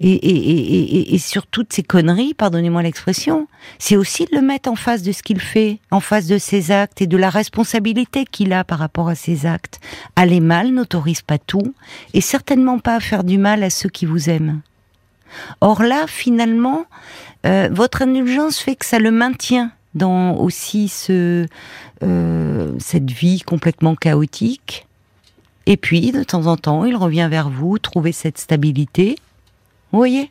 et, 0.00 1.14
et, 1.14 1.18
sur 1.18 1.46
toutes 1.48 1.72
ces 1.72 1.82
conneries, 1.82 2.32
pardonnez-moi 2.32 2.82
l'expression, 2.82 3.48
c'est 3.80 3.96
aussi 3.96 4.26
de 4.26 4.36
le 4.36 4.42
mettre 4.42 4.70
en 4.70 4.76
face 4.76 5.02
de 5.02 5.10
ce 5.10 5.24
qu'il 5.24 5.40
fait, 5.40 5.80
en 5.90 5.98
face 5.98 6.26
de 6.26 6.38
ses 6.38 6.70
actes 6.70 7.02
et 7.02 7.08
de 7.08 7.16
la 7.16 7.30
responsabilité 7.30 8.24
qu'il 8.24 8.52
a 8.52 8.62
par 8.62 8.78
rapport 8.78 9.08
à 9.08 9.16
ses 9.16 9.44
actes. 9.44 9.80
Aller 10.14 10.38
mal 10.38 10.70
n'autorise 10.70 11.22
pas 11.22 11.38
tout 11.38 11.74
et 12.14 12.20
certainement 12.20 12.78
pas 12.78 12.94
à 12.94 13.00
faire 13.00 13.24
du 13.24 13.38
mal 13.38 13.64
à 13.64 13.70
ceux 13.70 13.88
qui 13.88 14.06
vous 14.06 14.30
aiment. 14.30 14.60
Or 15.60 15.82
là, 15.82 16.06
finalement, 16.06 16.84
euh, 17.46 17.68
votre 17.72 18.02
indulgence 18.02 18.58
fait 18.58 18.76
que 18.76 18.86
ça 18.86 18.98
le 18.98 19.10
maintient 19.10 19.70
dans 19.94 20.36
aussi 20.36 20.88
ce, 20.88 21.46
euh, 22.02 22.72
cette 22.78 23.10
vie 23.10 23.40
complètement 23.40 23.94
chaotique. 23.94 24.86
Et 25.66 25.76
puis, 25.76 26.12
de 26.12 26.22
temps 26.22 26.46
en 26.46 26.56
temps, 26.56 26.84
il 26.84 26.96
revient 26.96 27.28
vers 27.30 27.50
vous, 27.50 27.78
trouver 27.78 28.12
cette 28.12 28.38
stabilité. 28.38 29.16
Vous 29.92 29.98
voyez? 29.98 30.30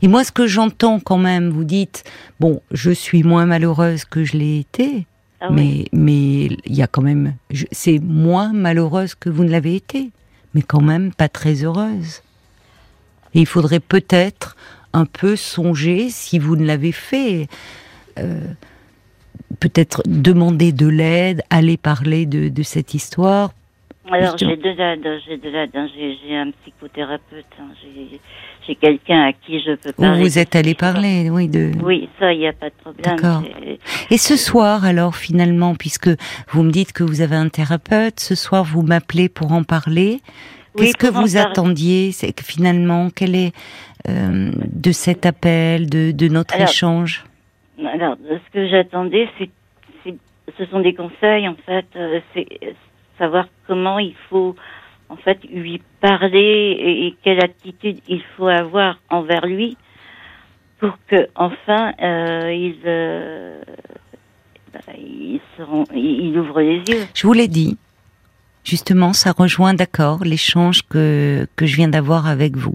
Et 0.00 0.08
moi, 0.08 0.22
ce 0.24 0.30
que 0.32 0.46
j'entends 0.46 1.00
quand 1.00 1.18
même, 1.18 1.50
vous 1.50 1.64
dites, 1.64 2.04
bon, 2.38 2.62
je 2.70 2.90
suis 2.90 3.22
moins 3.22 3.46
malheureuse 3.46 4.04
que 4.04 4.24
je 4.24 4.36
l'ai 4.36 4.60
été, 4.60 5.06
Ah 5.40 5.48
oui. 5.50 5.88
mais 5.92 5.98
mais 6.00 6.56
il 6.64 6.74
y 6.76 6.82
a 6.82 6.86
quand 6.86 7.02
même, 7.02 7.34
c'est 7.72 7.98
moins 7.98 8.52
malheureuse 8.52 9.14
que 9.16 9.28
vous 9.28 9.42
ne 9.42 9.50
l'avez 9.50 9.74
été, 9.74 10.10
mais 10.54 10.62
quand 10.62 10.80
même 10.82 11.12
pas 11.12 11.28
très 11.28 11.64
heureuse. 11.64 12.22
Et 13.36 13.40
il 13.40 13.46
faudrait 13.46 13.80
peut-être 13.80 14.56
un 14.94 15.04
peu 15.04 15.36
songer, 15.36 16.08
si 16.08 16.38
vous 16.38 16.56
ne 16.56 16.64
l'avez 16.64 16.90
fait, 16.92 17.48
euh, 18.18 18.40
peut-être 19.60 20.02
demander 20.06 20.72
de 20.72 20.86
l'aide, 20.88 21.42
aller 21.50 21.76
parler 21.76 22.24
de, 22.24 22.48
de 22.48 22.62
cette 22.62 22.94
histoire. 22.94 23.50
Alors 24.10 24.38
j'ai 24.38 24.56
deux 24.56 24.70
aides, 24.80 25.06
j'ai 25.26 25.36
deux. 25.36 25.50
J'ai 25.94 26.36
un 26.36 26.50
psychothérapeute, 26.62 27.44
hein. 27.60 27.74
j'ai 28.66 28.74
quelqu'un 28.76 29.26
à 29.26 29.32
qui 29.32 29.60
je 29.60 29.74
peux 29.74 29.90
Où 29.98 30.00
parler. 30.00 30.22
vous 30.22 30.38
êtes 30.38 30.56
allé 30.56 30.74
parler, 30.74 31.28
oui, 31.28 31.48
de. 31.48 31.72
Oui, 31.82 32.08
ça, 32.18 32.32
il 32.32 32.38
n'y 32.38 32.46
a 32.48 32.54
pas 32.54 32.70
de 32.70 32.74
problème. 32.80 33.16
D'accord. 33.16 33.42
Et 34.10 34.16
ce 34.16 34.36
soir, 34.36 34.84
alors, 34.86 35.16
finalement, 35.16 35.74
puisque 35.74 36.08
vous 36.52 36.62
me 36.62 36.70
dites 36.70 36.92
que 36.92 37.02
vous 37.04 37.20
avez 37.20 37.36
un 37.36 37.48
thérapeute, 37.50 38.18
ce 38.18 38.34
soir, 38.34 38.64
vous 38.64 38.82
m'appelez 38.82 39.28
pour 39.28 39.52
en 39.52 39.62
parler. 39.62 40.20
Oui, 40.78 40.86
Qu'est-ce 40.92 40.96
que 40.96 41.06
vous 41.12 41.36
attendiez 41.36 42.12
C'est 42.12 42.32
que 42.32 42.44
finalement, 42.44 43.08
quel 43.14 43.34
est 43.34 43.52
euh, 44.08 44.50
de 44.72 44.92
cet 44.92 45.26
appel, 45.26 45.88
de, 45.88 46.10
de 46.12 46.28
notre 46.28 46.54
Alors, 46.54 46.68
échange? 46.68 47.24
Alors, 47.84 48.16
ce 48.28 48.52
que 48.52 48.68
j'attendais, 48.68 49.28
c'est, 49.38 49.50
ce 50.58 50.64
sont 50.66 50.80
des 50.80 50.94
conseils, 50.94 51.48
en 51.48 51.56
fait. 51.66 51.86
euh, 51.96 52.20
c'est 52.34 52.46
savoir 53.18 53.46
comment 53.66 53.98
il 53.98 54.14
faut, 54.28 54.54
en 55.08 55.16
fait, 55.16 55.38
lui 55.52 55.80
parler 56.00 56.76
et, 56.78 57.06
et 57.06 57.16
quelle 57.22 57.42
attitude 57.42 57.98
il 58.08 58.22
faut 58.36 58.46
avoir 58.48 58.98
envers 59.10 59.46
lui 59.46 59.76
pour 60.78 60.98
que, 61.08 61.26
enfin, 61.34 61.92
euh, 62.02 62.52
il, 62.52 62.76
euh, 62.84 63.60
bah, 64.72 64.80
il, 64.98 65.40
se 65.56 65.62
rend- 65.62 65.84
il, 65.94 66.26
il 66.26 66.38
ouvre 66.38 66.60
les 66.60 66.78
yeux. 66.88 67.06
Je 67.14 67.26
vous 67.26 67.32
l'ai 67.32 67.48
dit. 67.48 67.78
Justement, 68.66 69.12
ça 69.12 69.30
rejoint, 69.30 69.74
d'accord, 69.74 70.24
l'échange 70.24 70.80
que, 70.88 71.46
que 71.54 71.66
je 71.66 71.76
viens 71.76 71.88
d'avoir 71.88 72.26
avec 72.26 72.56
vous. 72.56 72.74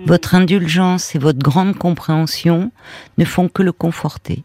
Mm. 0.00 0.04
Votre 0.04 0.34
indulgence 0.34 1.14
et 1.14 1.18
votre 1.18 1.38
grande 1.38 1.74
compréhension 1.76 2.70
ne 3.16 3.24
font 3.24 3.48
que 3.48 3.62
le 3.62 3.72
conforter. 3.72 4.42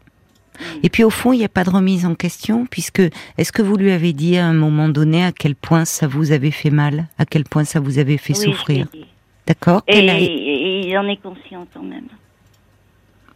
Mm. 0.58 0.64
Et 0.84 0.88
puis 0.88 1.04
au 1.04 1.10
fond, 1.10 1.32
il 1.34 1.38
n'y 1.40 1.44
a 1.44 1.50
pas 1.50 1.64
de 1.64 1.70
remise 1.70 2.06
en 2.06 2.14
question, 2.14 2.64
puisque 2.70 3.02
est-ce 3.36 3.52
que 3.52 3.60
vous 3.60 3.76
lui 3.76 3.92
avez 3.92 4.14
dit 4.14 4.38
à 4.38 4.46
un 4.46 4.54
moment 4.54 4.88
donné 4.88 5.22
à 5.22 5.30
quel 5.32 5.54
point 5.54 5.84
ça 5.84 6.06
vous 6.06 6.32
avait 6.32 6.50
fait 6.50 6.70
mal, 6.70 7.06
à 7.18 7.26
quel 7.26 7.44
point 7.44 7.64
ça 7.64 7.78
vous 7.78 7.98
avait 7.98 8.16
fait 8.16 8.32
Oui, 8.38 8.44
souffrir. 8.44 8.86
D'accord 9.46 9.82
Et, 9.88 10.08
a- 10.08 10.18
et 10.18 10.82
il 10.88 10.96
en 10.96 11.06
est 11.06 11.20
conscient 11.20 11.66
quand 11.74 11.82
même. 11.82 12.06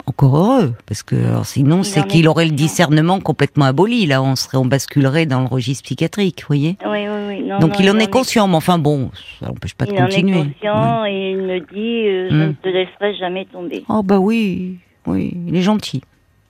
Encore 0.08 0.36
heureux, 0.36 0.74
parce 0.86 1.02
que 1.02 1.16
sinon 1.42 1.82
c'est 1.82 2.06
qu'il 2.06 2.28
aurait 2.28 2.44
le 2.44 2.52
discernement 2.52 3.18
complètement 3.20 3.64
aboli. 3.64 4.06
Là, 4.06 4.22
on 4.22 4.36
serait, 4.36 4.56
on 4.56 4.64
basculerait 4.64 5.26
dans 5.26 5.40
le 5.40 5.46
registre 5.46 5.82
psychiatrique, 5.84 6.42
vous 6.42 6.46
voyez. 6.46 6.76
Oui, 6.86 7.08
oui, 7.08 7.26
oui. 7.28 7.42
Non, 7.42 7.58
Donc 7.58 7.72
non, 7.72 7.76
il 7.80 7.90
en 7.90 7.98
est 7.98 8.08
conscient, 8.10 8.46
mais 8.46 8.54
enfin 8.54 8.78
bon, 8.78 9.10
ça 9.40 9.46
n'empêche 9.46 9.74
pas 9.74 9.84
de 9.84 9.92
Il 9.92 10.00
en 10.00 10.06
est 10.06 10.10
continuer. 10.10 10.44
conscient 10.44 11.04
et 11.06 11.30
il 11.32 11.38
me 11.38 11.58
dit 11.58 12.08
euh, 12.08 12.28
je 12.30 12.34
Mm. 12.36 12.38
ne 12.48 12.52
te 12.52 12.68
laisserai 12.68 13.16
jamais 13.16 13.46
tomber. 13.46 13.84
Oh 13.88 14.02
bah 14.04 14.18
oui, 14.20 14.78
oui, 15.06 15.36
il 15.48 15.56
est 15.56 15.62
gentil. 15.62 16.02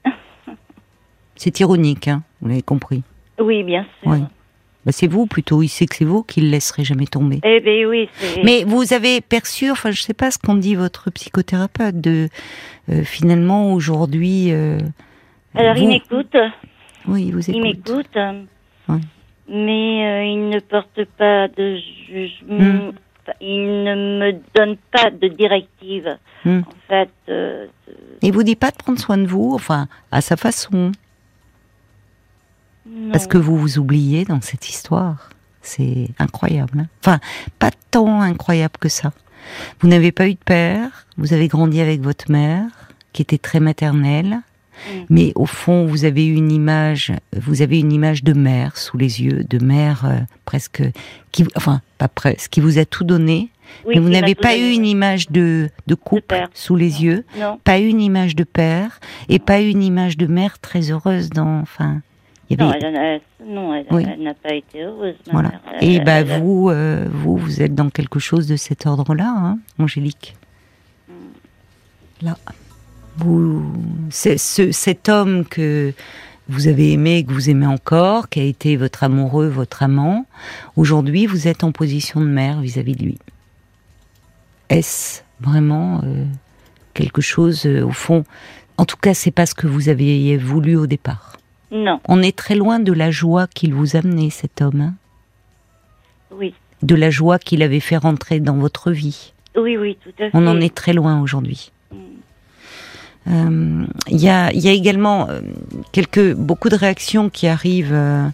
C'est 1.36 1.58
ironique, 1.60 2.08
hein, 2.08 2.22
vous 2.42 2.48
l'avez 2.48 2.62
compris. 2.62 3.02
Oui, 3.40 3.62
bien 3.62 3.86
sûr. 4.02 4.10
Oui. 4.12 4.18
Bah, 4.86 4.92
c'est 4.92 5.08
vous 5.08 5.26
plutôt. 5.26 5.62
Il 5.62 5.68
sait 5.68 5.86
que 5.86 5.96
c'est 5.96 6.04
vous 6.04 6.22
qui 6.22 6.40
le 6.40 6.48
laisserez 6.48 6.84
jamais 6.84 7.06
tomber. 7.06 7.40
Eh 7.42 7.58
ben 7.58 7.86
oui. 7.86 8.08
Mais 8.44 8.62
vous 8.64 8.92
avez 8.92 9.20
perçu, 9.20 9.68
enfin, 9.72 9.90
je 9.90 10.00
sais 10.00 10.14
pas 10.14 10.30
ce 10.30 10.38
qu'on 10.38 10.54
dit 10.54 10.76
votre 10.76 11.10
psychothérapeute 11.10 12.00
de 12.00 12.28
euh, 12.88 13.02
finalement 13.02 13.72
aujourd'hui. 13.72 14.52
Euh, 14.52 14.78
Alors 15.56 15.76
il 15.76 15.88
m'écoute. 15.88 16.36
Oui, 17.08 17.26
il 17.26 17.32
vous 17.32 17.50
écoute. 17.50 17.56
Il 17.56 17.62
m'écoute. 17.62 18.16
Mais 19.48 20.06
euh, 20.06 20.24
il 20.24 20.48
ne 20.50 20.60
porte 20.60 21.04
pas 21.18 21.48
de 21.48 21.78
jugement. 22.08 22.58
Hmm. 22.58 22.92
Il 23.40 23.82
ne 23.82 24.20
me 24.20 24.40
donne 24.54 24.76
pas 24.92 25.10
de 25.10 25.26
directive. 25.26 26.16
Hmm. 26.44 26.60
En 26.60 26.88
fait. 26.88 27.10
Il 28.22 28.32
vous 28.32 28.44
dit 28.44 28.54
pas 28.54 28.70
de 28.70 28.76
prendre 28.76 29.00
soin 29.00 29.18
de 29.18 29.26
vous, 29.26 29.52
enfin, 29.52 29.88
à 30.12 30.20
sa 30.20 30.36
façon. 30.36 30.92
Parce 33.12 33.26
que 33.26 33.38
vous 33.38 33.56
vous 33.56 33.78
oubliez 33.78 34.24
dans 34.24 34.40
cette 34.40 34.68
histoire? 34.68 35.30
C'est 35.62 36.08
incroyable. 36.18 36.80
Hein? 36.80 36.86
enfin, 37.02 37.20
pas 37.58 37.70
tant 37.90 38.20
incroyable 38.20 38.74
que 38.78 38.88
ça. 38.88 39.12
Vous 39.80 39.88
n'avez 39.88 40.12
pas 40.12 40.28
eu 40.28 40.34
de 40.34 40.44
père, 40.44 41.06
vous 41.18 41.32
avez 41.32 41.48
grandi 41.48 41.80
avec 41.80 42.00
votre 42.00 42.30
mère, 42.30 42.68
qui 43.12 43.22
était 43.22 43.38
très 43.38 43.60
maternelle, 43.60 44.40
mm. 44.88 44.90
mais 45.08 45.32
au 45.34 45.46
fond, 45.46 45.86
vous 45.86 46.04
avez 46.04 46.26
eu 46.26 46.34
une 46.34 46.52
image, 46.52 47.12
vous 47.36 47.62
avez 47.62 47.78
une 47.78 47.92
image 47.92 48.24
de 48.24 48.32
mère 48.32 48.76
sous 48.76 48.96
les 48.96 49.22
yeux, 49.22 49.44
de 49.44 49.64
mère 49.64 50.04
euh, 50.04 50.18
presque, 50.44 50.82
qui, 51.32 51.46
enfin, 51.56 51.80
pas 51.98 52.08
presque, 52.08 52.50
qui 52.50 52.60
vous 52.60 52.78
a 52.78 52.84
tout 52.84 53.04
donné, 53.04 53.50
mais 53.86 53.98
vous 53.98 54.08
n'avez 54.08 54.34
pas 54.34 54.56
eu 54.56 54.70
une 54.70 54.86
image 54.86 55.30
de, 55.30 55.70
de 55.86 55.94
couple 55.94 56.48
sous 56.54 56.76
les 56.76 57.02
yeux, 57.02 57.24
pas 57.64 57.78
une 57.78 58.00
image 58.00 58.36
de 58.36 58.44
père, 58.44 59.00
et 59.28 59.38
pas 59.38 59.60
une 59.60 59.82
image 59.82 60.16
de 60.16 60.26
mère 60.26 60.58
très 60.58 60.90
heureuse 60.90 61.30
dans, 61.30 61.60
enfin, 61.60 62.00
non, 62.50 63.74
elle 63.74 64.22
n'a 64.22 64.34
pas 64.34 64.54
été 64.54 64.82
heureuse. 64.82 65.16
Voilà. 65.32 65.52
Et 65.80 66.00
bah, 66.00 66.22
vous, 66.22 66.70
euh, 66.70 67.06
vous, 67.10 67.36
vous 67.36 67.62
êtes 67.62 67.74
dans 67.74 67.90
quelque 67.90 68.18
chose 68.18 68.46
de 68.46 68.56
cet 68.56 68.86
ordre-là, 68.86 69.32
hein, 69.36 69.58
Angélique. 69.78 70.36
Hmm. 71.08 72.24
Là. 72.26 72.38
Vous, 73.18 73.72
c'est 74.10 74.38
ce, 74.38 74.70
cet 74.72 75.08
homme 75.08 75.44
que 75.46 75.92
vous 76.48 76.68
avez 76.68 76.92
aimé, 76.92 77.24
que 77.24 77.32
vous 77.32 77.50
aimez 77.50 77.66
encore, 77.66 78.28
qui 78.28 78.40
a 78.40 78.44
été 78.44 78.76
votre 78.76 79.02
amoureux, 79.02 79.48
votre 79.48 79.82
amant, 79.82 80.26
aujourd'hui, 80.76 81.26
vous 81.26 81.48
êtes 81.48 81.64
en 81.64 81.72
position 81.72 82.20
de 82.20 82.26
mère 82.26 82.60
vis-à-vis 82.60 82.94
de 82.94 83.04
lui. 83.04 83.18
Est-ce 84.68 85.22
vraiment 85.40 86.00
euh, 86.04 86.24
quelque 86.94 87.22
chose, 87.22 87.66
euh, 87.66 87.84
au 87.84 87.90
fond? 87.90 88.24
En 88.78 88.84
tout 88.84 88.96
cas, 88.96 89.14
c'est 89.14 89.30
pas 89.30 89.46
ce 89.46 89.54
que 89.54 89.66
vous 89.66 89.88
aviez 89.88 90.36
voulu 90.36 90.76
au 90.76 90.86
départ. 90.86 91.38
Non. 91.70 92.00
On 92.08 92.22
est 92.22 92.36
très 92.36 92.54
loin 92.54 92.78
de 92.78 92.92
la 92.92 93.10
joie 93.10 93.46
qu'il 93.46 93.74
vous 93.74 93.96
amenait, 93.96 94.30
cet 94.30 94.62
homme. 94.62 94.80
Hein? 94.80 94.94
Oui. 96.30 96.54
De 96.82 96.94
la 96.94 97.10
joie 97.10 97.38
qu'il 97.38 97.62
avait 97.62 97.80
fait 97.80 97.96
rentrer 97.96 98.40
dans 98.40 98.56
votre 98.56 98.92
vie. 98.92 99.32
Oui, 99.56 99.76
oui, 99.76 99.96
tout 100.02 100.10
à 100.18 100.30
fait. 100.30 100.30
On 100.34 100.46
en 100.46 100.60
est 100.60 100.74
très 100.74 100.92
loin 100.92 101.20
aujourd'hui. 101.20 101.72
Mm. 101.90 101.96
Euh, 103.28 103.86
il 104.08 104.20
y, 104.20 104.28
a, 104.28 104.52
également 104.52 105.28
euh, 105.28 105.40
quelques, 105.92 106.34
beaucoup 106.34 106.68
de 106.68 106.76
réactions 106.76 107.28
qui 107.28 107.48
arrivent 107.48 107.92
euh, 107.92 108.28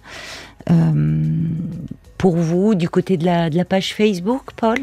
pour 2.22 2.36
vous 2.36 2.76
du 2.76 2.88
côté 2.88 3.16
de 3.16 3.24
la, 3.24 3.50
de 3.50 3.56
la 3.56 3.64
page 3.64 3.94
Facebook, 3.94 4.52
Paul 4.54 4.78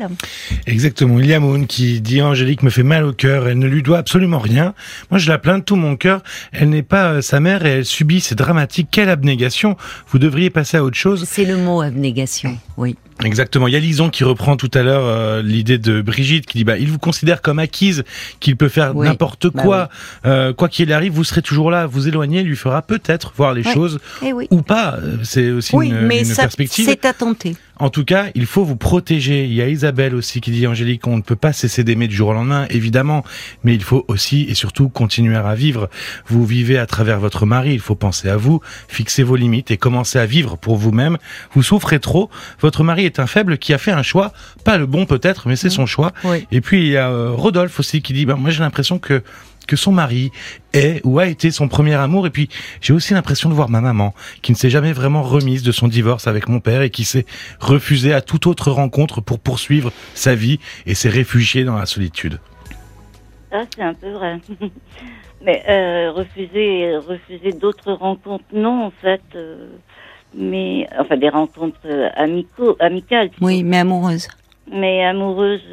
Exactement. 0.67 1.21
Il 1.21 1.25
y 1.25 1.33
a 1.33 1.39
Moon 1.39 1.63
qui 1.63 2.01
dit 2.01 2.21
Angélique 2.21 2.63
me 2.63 2.69
fait 2.69 2.83
mal 2.83 3.05
au 3.05 3.13
cœur, 3.13 3.47
elle 3.47 3.59
ne 3.59 3.67
lui 3.67 3.81
doit 3.81 3.97
absolument 3.97 4.39
rien. 4.39 4.73
Moi, 5.09 5.19
je 5.19 5.29
la 5.29 5.37
plains 5.37 5.59
de 5.59 5.63
tout 5.63 5.77
mon 5.77 5.95
cœur. 5.95 6.21
Elle 6.51 6.67
n'est 6.67 6.83
pas 6.83 7.13
euh, 7.13 7.21
sa 7.21 7.39
mère 7.39 7.65
et 7.65 7.69
elle 7.69 7.85
subit, 7.85 8.19
c'est 8.19 8.35
dramatique. 8.35 8.89
Quelle 8.91 9.07
abnégation 9.07 9.77
Vous 10.09 10.19
devriez 10.19 10.49
passer 10.49 10.75
à 10.75 10.83
autre 10.83 10.97
chose. 10.97 11.23
C'est 11.29 11.45
le 11.45 11.55
mot 11.55 11.79
abnégation, 11.79 12.57
oui. 12.75 12.97
Exactement. 13.23 13.67
Il 13.67 13.73
y 13.73 13.75
a 13.75 13.79
Lison 13.79 14.09
qui 14.09 14.23
reprend 14.23 14.55
tout 14.55 14.71
à 14.73 14.81
l'heure 14.81 15.03
euh, 15.05 15.41
l'idée 15.41 15.77
de 15.77 16.01
Brigitte 16.01 16.45
qui 16.45 16.59
dit 16.59 16.63
bah 16.63 16.77
il 16.77 16.89
vous 16.89 16.99
considère 16.99 17.41
comme 17.41 17.59
acquise, 17.59 18.03
qu'il 18.39 18.55
peut 18.55 18.69
faire 18.69 18.93
n'importe 18.93 19.47
bah 19.47 19.61
quoi, 19.61 19.89
euh, 20.25 20.53
quoi 20.53 20.69
qu'il 20.69 20.93
arrive, 20.93 21.13
vous 21.13 21.23
serez 21.23 21.41
toujours 21.41 21.71
là. 21.71 21.85
Vous 21.85 22.07
éloigner 22.07 22.43
lui 22.43 22.55
fera 22.55 22.81
peut-être 22.81 23.33
voir 23.35 23.53
les 23.53 23.63
choses 23.63 23.99
eh 24.23 24.33
ou 24.33 24.61
pas. 24.61 24.97
C'est 25.23 25.51
aussi 25.51 25.75
une, 25.75 26.01
mais 26.01 26.27
une 26.27 26.35
perspective. 26.35 26.85
C'est 26.85 27.05
à 27.05 27.13
tenter. 27.13 27.55
En 27.79 27.89
tout 27.89 28.03
cas, 28.03 28.27
il 28.35 28.45
faut 28.45 28.65
vous 28.65 28.75
protéger. 28.75 29.45
Il 29.45 29.53
y 29.53 29.61
a 29.61 29.67
Isabelle 29.67 30.13
aussi 30.13 30.41
qui 30.41 30.51
dit 30.51 30.67
Angélique, 30.67 31.07
on 31.07 31.15
ne 31.15 31.21
peut 31.21 31.37
pas 31.37 31.53
cesser 31.53 31.85
d'aimer 31.85 32.07
du 32.07 32.15
jour 32.15 32.29
au 32.29 32.33
lendemain, 32.33 32.67
évidemment, 32.69 33.23
mais 33.63 33.73
il 33.73 33.81
faut 33.81 34.03
aussi 34.09 34.45
et 34.49 34.53
surtout 34.53 34.89
continuer 34.89 35.37
à 35.37 35.55
vivre. 35.55 35.89
Vous 36.27 36.45
vivez 36.45 36.77
à 36.77 36.85
travers 36.85 37.19
votre 37.19 37.45
mari, 37.45 37.73
il 37.73 37.79
faut 37.79 37.95
penser 37.95 38.29
à 38.29 38.35
vous, 38.35 38.59
fixer 38.89 39.23
vos 39.23 39.37
limites 39.37 39.71
et 39.71 39.77
commencer 39.77 40.19
à 40.19 40.25
vivre 40.25 40.57
pour 40.57 40.75
vous-même. 40.75 41.17
Vous 41.53 41.63
souffrez 41.63 41.99
trop, 41.99 42.29
votre 42.59 42.83
mari 42.83 43.05
est 43.05 43.19
un 43.19 43.27
faible 43.27 43.57
qui 43.57 43.73
a 43.73 43.77
fait 43.77 43.91
un 43.91 44.03
choix, 44.03 44.33
pas 44.65 44.77
le 44.77 44.85
bon 44.85 45.05
peut-être, 45.05 45.47
mais 45.47 45.55
c'est 45.55 45.69
son 45.69 45.85
choix. 45.85 46.11
Et 46.51 46.59
puis 46.61 46.81
il 46.81 46.91
y 46.91 46.97
a 46.97 47.09
euh, 47.09 47.31
Rodolphe 47.31 47.79
aussi 47.79 48.01
qui 48.01 48.11
dit 48.11 48.25
ben, 48.25 48.35
moi 48.35 48.49
j'ai 48.49 48.59
l'impression 48.59 48.99
que 48.99 49.23
que 49.69 49.75
son 49.75 49.91
mari 49.91 50.31
est 50.73 50.99
ou 51.05 51.19
a 51.19 51.27
été 51.27 51.51
son 51.51 51.67
premier 51.67 51.93
amour. 51.93 52.25
Et 52.25 52.31
puis, 52.31 52.49
j'ai 52.81 52.91
aussi 52.91 53.13
l'impression 53.13 53.49
de 53.49 53.53
voir 53.53 53.69
ma 53.69 53.81
maman, 53.81 54.13
qui 54.41 54.51
ne 54.51 54.57
s'est 54.57 54.71
jamais 54.71 54.91
vraiment 54.91 55.21
remise 55.21 55.61
de 55.63 55.71
son 55.71 55.87
divorce 55.87 56.27
avec 56.27 56.49
mon 56.49 56.59
père 56.59 56.81
et 56.81 56.89
qui 56.89 57.05
s'est 57.05 57.25
refusée 57.59 58.13
à 58.13 58.21
toute 58.21 58.47
autre 58.47 58.71
rencontre 58.71 59.21
pour 59.21 59.39
poursuivre 59.39 59.93
sa 60.15 60.33
vie 60.33 60.59
et 60.87 60.95
s'est 60.95 61.09
réfugiée 61.09 61.63
dans 61.63 61.77
la 61.77 61.85
solitude. 61.85 62.39
Ça, 63.51 63.63
c'est 63.75 63.83
un 63.83 63.93
peu 63.93 64.09
vrai. 64.09 64.39
Mais 65.41 65.63
euh, 65.69 66.11
refuser, 66.11 66.97
refuser 66.97 67.53
d'autres 67.53 67.93
rencontres, 67.93 68.43
non, 68.51 68.87
en 68.87 68.91
fait. 68.91 69.21
Euh, 69.35 69.69
mais 70.33 70.87
enfin, 70.99 71.15
des 71.15 71.29
rencontres 71.29 71.79
euh, 71.85 72.09
amicaux, 72.15 72.75
amicales. 72.79 73.31
Oui, 73.39 73.63
mais 73.63 73.77
amoureuses. 73.77 74.27
Mais 74.71 75.03
amoureuses, 75.03 75.63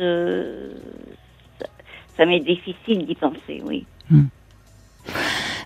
ça 2.17 2.27
m'est 2.27 2.41
difficile 2.41 3.07
d'y 3.07 3.15
penser, 3.15 3.63
oui. 3.65 3.85
Hmm. 4.11 4.25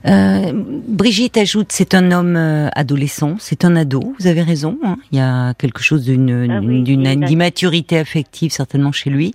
Euh, 0.07 0.53
Brigitte 0.55 1.37
ajoute, 1.37 1.67
c'est 1.71 1.95
un 1.95 2.11
homme 2.11 2.37
euh, 2.37 2.69
adolescent, 2.75 3.37
c'est 3.39 3.65
un 3.67 3.77
ado, 3.77 4.15
vous 4.19 4.27
avez 4.27 4.43
raison, 4.43 4.79
hein. 4.83 4.97
il 5.13 5.19
y 5.19 5.21
a 5.21 5.53
quelque 5.55 5.83
chose 5.83 6.05
d'une 6.05 6.51
ah 6.51 7.31
immaturité 7.31 7.99
affective 7.99 8.51
certainement 8.51 8.93
chez 8.93 9.11
lui. 9.11 9.35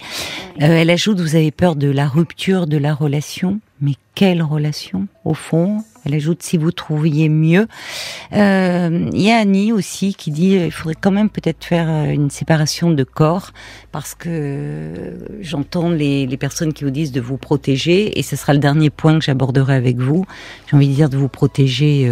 Euh, 0.62 0.66
elle 0.66 0.90
ajoute, 0.90 1.20
vous 1.20 1.36
avez 1.36 1.52
peur 1.52 1.76
de 1.76 1.90
la 1.90 2.08
rupture 2.08 2.66
de 2.66 2.78
la 2.78 2.96
relation, 2.96 3.60
mais 3.80 3.94
quelle 4.16 4.42
relation 4.42 5.08
au 5.24 5.36
fond? 5.36 5.84
Elle 6.06 6.14
ajoute 6.14 6.44
si 6.44 6.58
vous 6.58 6.72
trouviez 6.72 7.30
mieux. 7.30 7.68
Euh, 8.34 9.10
il 9.12 9.22
y 9.22 9.32
a 9.32 9.38
Annie 9.38 9.72
aussi 9.72 10.14
qui 10.14 10.32
dit 10.32 10.56
euh, 10.56 10.66
il 10.68 10.72
faudrait 10.72 10.96
quand 11.00 11.12
même 11.12 11.30
peut-être 11.30 11.64
faire 11.66 11.88
euh, 11.90 12.06
une 12.06 12.30
séparation 12.30 12.92
de 12.92 13.04
corps 13.04 13.52
parce 13.92 14.14
que 14.14 15.18
j'entends 15.42 15.90
les, 15.90 16.28
les, 16.28 16.38
personnes 16.38 16.74
qui 16.74 16.84
vous 16.84 16.92
disent 16.92 17.12
de 17.12 17.22
vous 17.22 17.38
protéger 17.38 18.20
et 18.20 18.24
ce 18.24 18.36
sera 18.36 18.54
le 18.54 18.60
dernier 18.60 18.90
point 18.90 19.18
que 19.18 19.26
j'aborderai 19.26 19.76
avec 19.76 19.98
vous. 19.98 20.26
J'ai 20.68 20.76
envie 20.76 20.90
de 20.90 20.94
dire 20.94 21.10
de 21.10 21.18
vous 21.18 21.30
protéger 21.30 22.12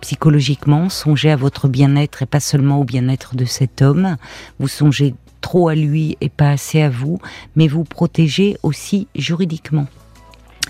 psychologiquement, 0.00 0.88
songez 0.88 1.30
à 1.30 1.36
votre 1.36 1.68
bien-être 1.68 2.22
et 2.22 2.26
pas 2.26 2.40
seulement 2.40 2.78
au 2.78 2.84
bien-être 2.84 3.36
de 3.36 3.44
cet 3.44 3.82
homme. 3.82 4.16
Vous 4.58 4.68
songez 4.68 5.14
trop 5.40 5.68
à 5.68 5.74
lui 5.74 6.16
et 6.20 6.30
pas 6.30 6.50
assez 6.50 6.80
à 6.80 6.88
vous, 6.88 7.18
mais 7.56 7.68
vous 7.68 7.84
protégez 7.84 8.56
aussi 8.62 9.08
juridiquement. 9.14 9.86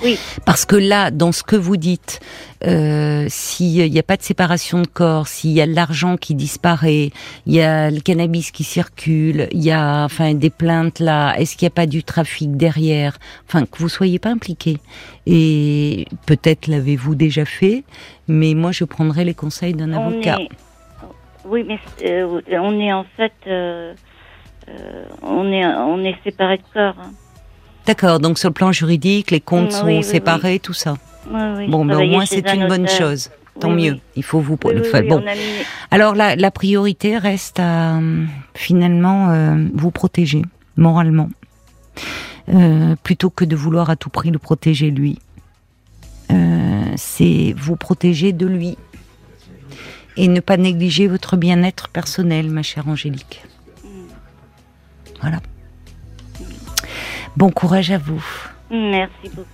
Oui. 0.03 0.19
Parce 0.45 0.65
que 0.65 0.77
là, 0.77 1.11
dans 1.11 1.33
ce 1.33 1.43
que 1.43 1.57
vous 1.57 1.77
dites, 1.77 2.21
euh, 2.67 3.27
s'il 3.29 3.91
n'y 3.91 3.99
a 3.99 4.03
pas 4.03 4.17
de 4.17 4.23
séparation 4.23 4.83
de 4.83 4.87
corps, 4.87 5.29
s'il 5.29 5.53
y 5.53 5.61
a 5.61 5.67
de 5.67 5.75
l'argent 5.75 6.17
qui 6.17 6.35
disparaît, 6.35 7.11
il 7.47 7.55
y 7.55 7.61
a 7.61 7.91
le 7.91 8.01
cannabis 8.01 8.51
qui 8.51 8.65
circule, 8.65 9.49
il 9.53 9.63
y 9.63 9.71
a 9.71 10.05
enfin 10.05 10.35
des 10.35 10.51
plaintes 10.51 10.99
là, 10.99 11.35
est-ce 11.39 11.57
qu'il 11.57 11.67
n'y 11.67 11.73
a 11.73 11.77
pas 11.77 11.87
du 11.87 12.03
trafic 12.03 12.57
derrière? 12.57 13.19
Enfin, 13.47 13.67
que 13.67 13.79
vous 13.79 13.89
soyez 13.89 14.19
pas 14.19 14.31
impliqué. 14.31 14.79
Et 15.27 16.07
peut-être 16.27 16.67
l'avez-vous 16.67 17.15
déjà 17.15 17.45
fait, 17.45 17.85
mais 18.29 18.55
moi 18.55 18.73
je 18.73 18.85
prendrai 18.85 19.25
les 19.25 19.35
conseils 19.35 19.75
d'un 19.75 19.93
avocat. 19.93 20.39
Oui, 21.47 21.65
mais 21.67 21.79
euh, 22.05 22.41
on 22.53 22.81
est 22.81 22.93
en 22.93 23.05
fait, 23.17 23.35
euh, 23.47 23.95
euh, 24.69 25.05
on 25.23 25.53
est 25.53 25.65
on 25.67 26.03
est 26.03 26.17
séparés 26.25 26.59
de 26.59 26.63
corps. 26.73 26.97
Hein. 26.99 27.13
D'accord, 27.87 28.19
donc 28.19 28.39
sur 28.39 28.49
le 28.49 28.55
plan 28.55 28.73
juridique, 28.73 29.31
les 29.31 29.41
comptes 29.41 29.73
sont 29.73 30.03
séparés, 30.03 30.59
tout 30.59 30.73
ça. 30.73 30.97
bon, 31.27 31.85
ben, 31.85 31.99
au 31.99 32.07
moins 32.07 32.27
c'est 32.27 32.49
une 32.53 32.69
bonne 32.69 32.89
chose. 32.89 33.31
Tant 33.61 33.71
mieux. 33.71 33.99
Il 34.17 34.25
faut 34.25 34.41
vous. 34.41 34.57
bon. 34.57 35.23
Alors 35.91 36.15
la, 36.15 36.35
la, 36.35 36.51
priorité 36.51 37.19
reste 37.19 37.61
à 37.61 38.01
finalement 38.55 39.31
euh, 39.31 39.69
vous 39.73 39.93
protéger 39.93 40.43
moralement, 40.77 41.31
euh, 42.49 42.97
plutôt 43.03 43.31
que 43.31 43.45
de 43.45 43.55
vouloir 43.55 43.91
à 43.91 43.97
tout 43.97 44.11
prix 44.11 44.31
le 44.31 44.39
protéger 44.39 44.91
lui. 44.91 45.19
Euh, 46.33 46.83
c'est 46.97 47.55
vous 47.57 47.77
protéger 47.77 48.33
de 48.33 48.47
lui 48.47 48.77
et 50.17 50.29
ne 50.29 50.41
pas 50.41 50.57
négliger 50.57 51.07
votre 51.07 51.37
bien-être 51.37 51.89
personnel, 51.89 52.51
ma 52.51 52.63
chère 52.63 52.89
Angélique. 52.89 53.45
Mm. 53.85 53.89
Voilà. 55.21 55.41
Bon 57.37 57.51
courage 57.51 57.91
à 57.91 57.99
vous. 57.99 58.25
Merci 58.71 59.29
beaucoup. 59.35 59.49